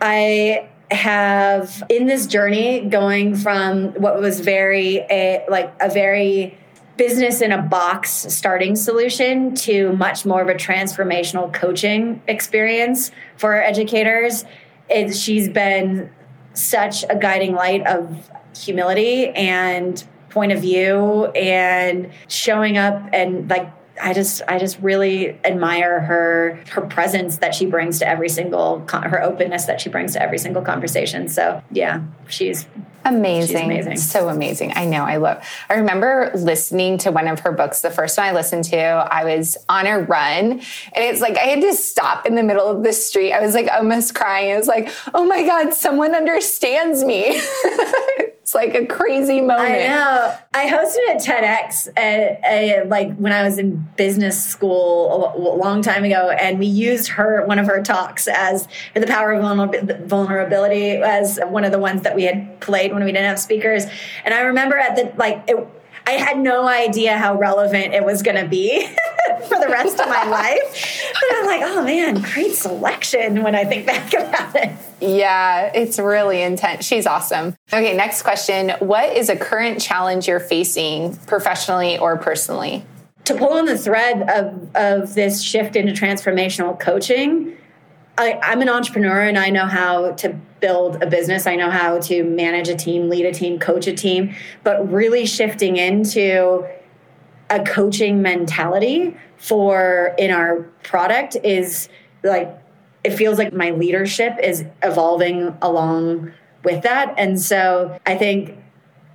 I 0.01 0.69
have 0.91 1.84
in 1.89 2.07
this 2.07 2.28
journey 2.28 2.82
going 2.82 3.36
from 3.36 3.93
what 3.93 4.19
was 4.19 4.39
very 4.39 4.97
a 5.09 5.45
like 5.49 5.73
a 5.82 5.89
very 5.89 6.57
business 6.95 7.41
in 7.41 7.51
a 7.51 7.61
box 7.61 8.09
starting 8.09 8.75
solution 8.75 9.53
to 9.53 9.93
much 9.93 10.25
more 10.25 10.41
of 10.41 10.47
a 10.47 10.55
transformational 10.55 11.53
coaching 11.53 12.21
experience 12.28 13.11
for 13.38 13.55
educators. 13.55 14.45
It, 14.89 15.13
she's 15.13 15.49
been 15.49 16.09
such 16.58 17.03
a 17.10 17.16
guiding 17.16 17.53
light 17.53 17.86
of 17.86 18.30
humility 18.55 19.30
and 19.30 20.03
point 20.30 20.51
of 20.51 20.60
view 20.60 21.26
and 21.28 22.12
showing 22.28 22.78
up 22.78 23.10
and 23.14 23.49
like 23.49 23.72
I 24.01 24.13
just 24.13 24.41
I 24.47 24.59
just 24.59 24.79
really 24.79 25.37
admire 25.43 25.99
her 26.01 26.59
her 26.69 26.81
presence 26.81 27.37
that 27.37 27.55
she 27.55 27.65
brings 27.65 27.99
to 27.99 28.07
every 28.07 28.29
single 28.29 28.85
her 28.87 29.21
openness 29.21 29.65
that 29.65 29.81
she 29.81 29.89
brings 29.89 30.13
to 30.13 30.21
every 30.21 30.37
single 30.37 30.61
conversation. 30.61 31.27
So 31.27 31.61
yeah, 31.71 32.01
she's 32.27 32.65
amazing. 33.05 33.55
She's 33.55 33.65
amazing. 33.65 33.97
So 33.97 34.29
amazing. 34.29 34.73
I 34.75 34.85
know. 34.85 35.03
I 35.03 35.17
love. 35.17 35.43
I 35.69 35.75
remember 35.75 36.31
listening 36.35 36.97
to 36.99 37.11
one 37.11 37.27
of 37.27 37.39
her 37.41 37.51
books. 37.51 37.81
The 37.81 37.91
first 37.91 38.17
one 38.17 38.27
I 38.27 38.31
listened 38.33 38.65
to, 38.65 38.77
I 38.77 39.23
was 39.23 39.57
on 39.69 39.87
a 39.87 39.99
run, 39.99 40.51
and 40.51 40.61
it's 40.95 41.21
like 41.21 41.37
I 41.37 41.45
had 41.45 41.61
to 41.61 41.73
stop 41.73 42.25
in 42.25 42.35
the 42.35 42.43
middle 42.43 42.67
of 42.67 42.83
the 42.83 42.93
street. 42.93 43.33
I 43.33 43.41
was 43.41 43.53
like 43.53 43.69
almost 43.71 44.15
crying. 44.15 44.53
I 44.53 44.57
was 44.57 44.67
like, 44.67 44.91
"Oh 45.13 45.25
my 45.25 45.43
god, 45.43 45.73
someone 45.73 46.15
understands 46.15 47.03
me." 47.03 47.41
It's 48.47 48.55
like 48.55 48.75
a 48.75 48.85
crazy 48.85 49.41
moment. 49.41 49.59
I 49.59 49.87
know. 49.87 50.37
I 50.53 50.69
hosted 50.69 51.15
a 51.15 51.17
TEDx 51.17 51.89
at, 51.97 52.41
at, 52.45 52.87
like 52.87 53.13
when 53.17 53.33
I 53.33 53.43
was 53.43 53.57
in 53.57 53.85
business 53.97 54.41
school 54.41 55.33
a, 55.35 55.37
a, 55.37 55.57
long 55.57 55.81
time 55.81 56.05
ago, 56.05 56.29
and 56.29 56.57
we 56.57 56.65
used 56.65 57.09
her 57.09 57.45
one 57.45 57.59
of 57.59 57.67
her 57.67 57.83
talks 57.83 58.25
as 58.29 58.69
the 58.93 59.05
power 59.05 59.33
of 59.33 59.41
vulnerability 60.07 60.91
as 60.91 61.41
one 61.49 61.65
of 61.65 61.73
the 61.73 61.77
ones 61.77 62.03
that 62.03 62.15
we 62.15 62.23
had 62.23 62.61
played 62.61 62.93
when 62.93 63.03
we 63.03 63.11
didn't 63.11 63.27
have 63.27 63.37
speakers. 63.37 63.83
And 64.23 64.33
I 64.33 64.39
remember 64.39 64.77
at 64.77 64.95
the 64.95 65.11
like 65.17 65.43
it, 65.49 65.67
I 66.08 66.12
had 66.12 66.39
no 66.39 66.66
idea 66.66 67.18
how 67.18 67.38
relevant 67.38 67.93
it 67.93 68.01
was 68.01 68.22
going 68.24 68.41
to 68.41 68.47
be 68.47 68.88
for 69.49 69.60
the 69.60 69.68
rest 69.68 69.99
of 69.99 70.08
my 70.08 70.24
life. 70.30 71.03
But 71.14 71.38
I'm 71.38 71.45
like, 71.45 71.62
oh 71.64 71.84
man, 71.84 72.22
great 72.22 72.55
selection 72.55 73.43
when 73.43 73.55
I 73.55 73.66
think 73.66 73.86
back 73.86 74.14
about 74.14 74.55
it. 74.55 74.72
Yeah, 75.01 75.70
it's 75.76 75.99
really 75.99 76.41
intense. 76.41 76.86
She's 76.86 77.05
awesome. 77.05 77.58
Okay, 77.74 77.93
next 77.93 78.22
question. 78.22 78.70
What 78.80 79.18
is 79.18 79.28
a 79.28 79.36
current 79.36 79.82
challenge 79.82 80.30
you're 80.30 80.39
facing 80.39 81.18
professionally 81.28 81.97
or 81.97 82.16
personally? 82.16 82.86
To 83.26 83.36
pull 83.36 83.58
on 83.58 83.66
the 83.66 83.78
thread 83.78 84.30
of, 84.30 84.76
of 84.76 85.14
this 85.14 85.41
shift 85.41 85.76
into 85.76 85.91
transformational 85.91 86.80
coaching, 86.80 87.58
I, 88.18 88.39
I'm 88.41 88.61
an 88.61 88.70
entrepreneur 88.70 89.22
and 89.22 89.38
I 89.38 89.49
know 89.49 89.65
how 89.65 90.11
to 90.13 90.30
build 90.59 91.03
a 91.03 91.07
business. 91.07 91.45
I 91.45 91.55
know 91.55 91.70
how 91.70 91.99
to 91.99 92.24
manage 92.24 92.68
a 92.68 92.76
team, 92.76 93.09
lead 93.09 93.26
a 93.26 93.32
team, 93.32 93.59
coach 93.59 93.86
a 93.88 93.93
team, 93.93 94.36
but 94.63 94.91
really 94.91 95.26
shifting 95.26 95.78
into 95.78 96.68
a 97.49 97.63
coaching 97.63 98.22
mentality 98.22 99.15
for 99.38 100.15
in 100.18 100.32
our 100.32 100.63
product 100.84 101.38
is 101.43 101.89
like 102.24 102.49
it 103.03 103.11
feels 103.11 103.38
like 103.38 103.53
my 103.53 103.70
leadership 103.70 104.34
is 104.41 104.65
evolving 104.84 105.55
along 105.61 106.34
with 106.63 106.84
that. 106.84 107.13
And 107.18 107.39
so 107.39 107.97
I 108.05 108.18
think 108.18 108.57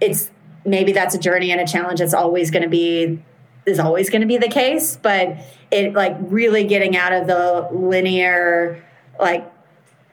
it's 0.00 0.30
maybe 0.64 0.92
that's 0.92 1.14
a 1.14 1.18
journey 1.18 1.50
and 1.50 1.60
a 1.60 1.66
challenge 1.66 1.98
that's 1.98 2.14
always 2.14 2.50
going 2.50 2.62
to 2.62 2.68
be 2.68 3.22
is 3.66 3.78
always 3.78 4.10
going 4.10 4.22
to 4.22 4.26
be 4.26 4.38
the 4.38 4.48
case, 4.48 4.98
but 5.02 5.36
it 5.70 5.92
like 5.92 6.16
really 6.20 6.64
getting 6.64 6.96
out 6.96 7.12
of 7.12 7.26
the 7.26 7.68
linear 7.70 8.82
like 9.18 9.50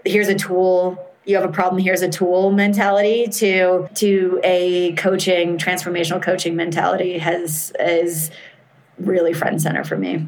here's 0.06 0.28
a 0.28 0.36
tool 0.36 1.06
you 1.26 1.36
have 1.36 1.46
a 1.48 1.52
problem 1.52 1.82
here's 1.82 2.02
a 2.02 2.10
tool 2.10 2.52
mentality 2.52 3.28
to 3.28 3.88
to 3.94 4.40
a 4.44 4.94
coaching 4.94 5.58
transformational 5.58 6.22
coaching 6.22 6.56
mentality 6.56 7.18
has 7.18 7.72
is 7.80 8.32
really 8.98 9.34
front 9.34 9.62
center 9.62 9.84
for 9.84 9.96
me. 9.96 10.28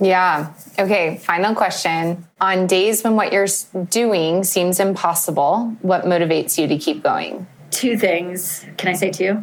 Yeah. 0.00 0.52
Okay 0.78 1.18
final 1.18 1.54
question. 1.54 2.26
On 2.40 2.66
days 2.66 3.02
when 3.02 3.16
what 3.16 3.32
you're 3.32 3.46
doing 3.90 4.44
seems 4.44 4.80
impossible 4.80 5.76
what 5.82 6.04
motivates 6.04 6.58
you 6.58 6.66
to 6.66 6.78
keep 6.78 7.02
going? 7.02 7.46
Two 7.70 7.96
things. 7.96 8.66
Can 8.76 8.88
i 8.88 8.92
say 8.92 9.10
two 9.10 9.42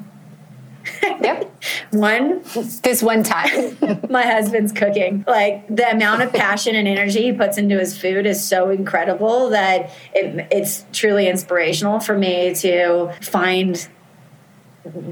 Yep. 1.03 1.63
one, 1.91 2.41
this 2.81 3.03
one 3.03 3.23
time, 3.23 3.77
my 4.09 4.23
husband's 4.23 4.71
cooking. 4.71 5.23
Like 5.27 5.67
the 5.67 5.89
amount 5.89 6.23
of 6.23 6.33
passion 6.33 6.75
and 6.75 6.87
energy 6.87 7.23
he 7.23 7.33
puts 7.33 7.57
into 7.57 7.77
his 7.77 7.97
food 7.97 8.25
is 8.25 8.43
so 8.43 8.69
incredible 8.69 9.49
that 9.49 9.91
it, 10.13 10.47
it's 10.51 10.85
truly 10.93 11.27
inspirational 11.27 11.99
for 11.99 12.17
me 12.17 12.55
to 12.55 13.13
find 13.21 13.87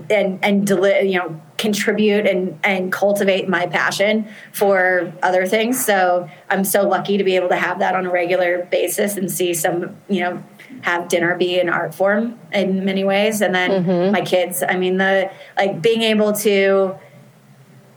and 0.10 0.44
and 0.44 0.66
deli- 0.66 1.08
you 1.12 1.20
know 1.20 1.40
contribute 1.58 2.26
and 2.26 2.60
and 2.64 2.92
cultivate 2.92 3.48
my 3.48 3.68
passion 3.68 4.28
for 4.52 5.14
other 5.22 5.46
things 5.46 5.84
so 5.84 6.28
i'm 6.50 6.64
so 6.64 6.88
lucky 6.88 7.18
to 7.18 7.24
be 7.24 7.36
able 7.36 7.50
to 7.50 7.56
have 7.56 7.80
that 7.80 7.94
on 7.94 8.06
a 8.06 8.10
regular 8.10 8.68
basis 8.72 9.16
and 9.16 9.32
see 9.32 9.54
some 9.54 9.96
you 10.08 10.22
know 10.22 10.44
have 10.82 11.08
dinner 11.08 11.36
be 11.36 11.60
an 11.60 11.70
art 11.70 11.94
form 11.94 12.40
in 12.52 12.86
many 12.86 13.04
ways. 13.04 13.42
And 13.42 13.54
then 13.54 13.84
mm-hmm. 13.84 14.12
my 14.12 14.22
kids 14.22 14.64
i 14.68 14.76
mean 14.76 14.98
the 14.98 15.32
like 15.58 15.82
being 15.82 16.02
able 16.02 16.34
to 16.34 16.96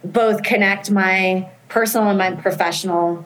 both 0.05 0.43
connect 0.43 0.91
my 0.91 1.49
personal 1.69 2.09
and 2.09 2.19
my 2.19 2.33
professional 2.33 3.25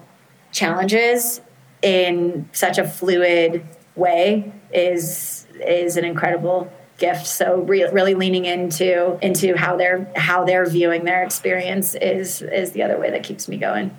challenges 0.53 1.41
in 1.83 2.49
such 2.53 2.79
a 2.79 2.87
fluid 2.87 3.67
way 3.95 4.53
is 4.73 5.47
is 5.55 5.97
an 5.97 6.05
incredible 6.05 6.71
gift. 6.99 7.27
So 7.27 7.63
re- 7.63 7.91
really 7.91 8.15
leaning 8.15 8.45
into 8.45 9.19
into 9.23 9.57
how 9.57 9.77
they're 9.77 10.11
how 10.17 10.45
they're 10.45 10.67
viewing 10.67 11.05
their 11.05 11.23
experience 11.23 11.95
is 11.95 12.43
is 12.43 12.73
the 12.73 12.83
other 12.83 12.99
way 12.99 13.11
that 13.11 13.23
keeps 13.23 13.49
me 13.49 13.57
going 13.57 13.97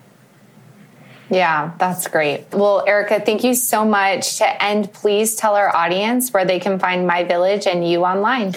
yeah, 1.30 1.74
that's 1.78 2.08
great. 2.08 2.46
Well, 2.52 2.84
Erica, 2.88 3.20
thank 3.20 3.44
you 3.44 3.54
so 3.54 3.86
much. 3.86 4.38
To 4.38 4.64
end, 4.64 4.94
please 4.94 5.36
tell 5.36 5.56
our 5.56 5.76
audience 5.76 6.32
where 6.32 6.46
they 6.46 6.60
can 6.60 6.80
find 6.80 7.06
My 7.06 7.24
Village 7.24 7.68
and 7.68 7.88
you 7.88 8.04
online. 8.06 8.54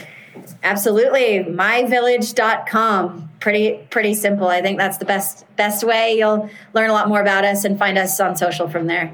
Absolutely. 0.62 1.45
Myvillage.com. 1.45 3.31
Pretty 3.41 3.81
pretty 3.91 4.14
simple. 4.14 4.49
I 4.49 4.61
think 4.61 4.79
that's 4.79 4.99
the 4.99 5.05
best 5.05 5.45
best 5.57 5.83
way. 5.83 6.16
You'll 6.18 6.51
learn 6.75 6.91
a 6.91 6.93
lot 6.93 7.09
more 7.09 7.21
about 7.21 7.45
us 7.45 7.64
and 7.64 7.79
find 7.79 7.97
us 7.99 8.21
on 8.21 8.37
social 8.37 8.68
from 8.68 8.87
there. 8.87 9.12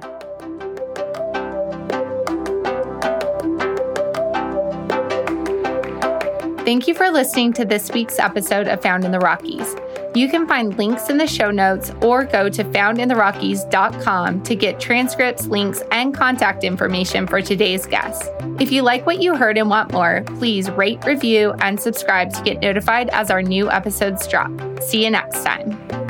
Thank 6.65 6.89
you 6.89 6.95
for 6.95 7.11
listening 7.11 7.53
to 7.55 7.65
this 7.65 7.93
week's 7.93 8.19
episode 8.19 8.67
of 8.67 8.83
Founded 8.83 9.07
in 9.07 9.13
the 9.13 9.21
Rockies. 9.21 9.77
You 10.17 10.31
can 10.31 10.49
find 10.49 10.79
links 10.79 11.11
in 11.11 11.19
the 11.19 11.27
show 11.27 11.51
notes 11.51 11.93
or 12.01 12.25
go 12.25 12.49
to 12.49 12.65
foundedintherockies.com 12.65 14.43
to 14.45 14.57
get 14.57 14.81
transcripts, 14.81 15.47
links, 15.47 15.83
and 15.93 16.15
contact 16.15 16.65
information 16.65 17.27
for 17.27 17.43
today's 17.43 17.85
guest. 17.85 18.31
If 18.59 18.73
you 18.73 18.81
like 18.81 19.05
what 19.05 19.21
you 19.21 19.37
heard 19.37 19.59
and 19.59 19.69
want 19.69 19.93
more, 19.93 20.23
please 20.39 20.71
rate, 20.71 21.05
review, 21.05 21.53
and 21.61 21.79
subscribe 21.79 22.33
to 22.33 22.43
get 22.43 22.61
notified 22.61 23.11
as 23.11 23.31
our 23.31 23.43
new 23.43 23.71
episodes 23.71 24.27
drop. 24.27 24.51
See 24.81 25.05
you 25.05 25.11
next 25.11 25.45
time. 25.45 26.06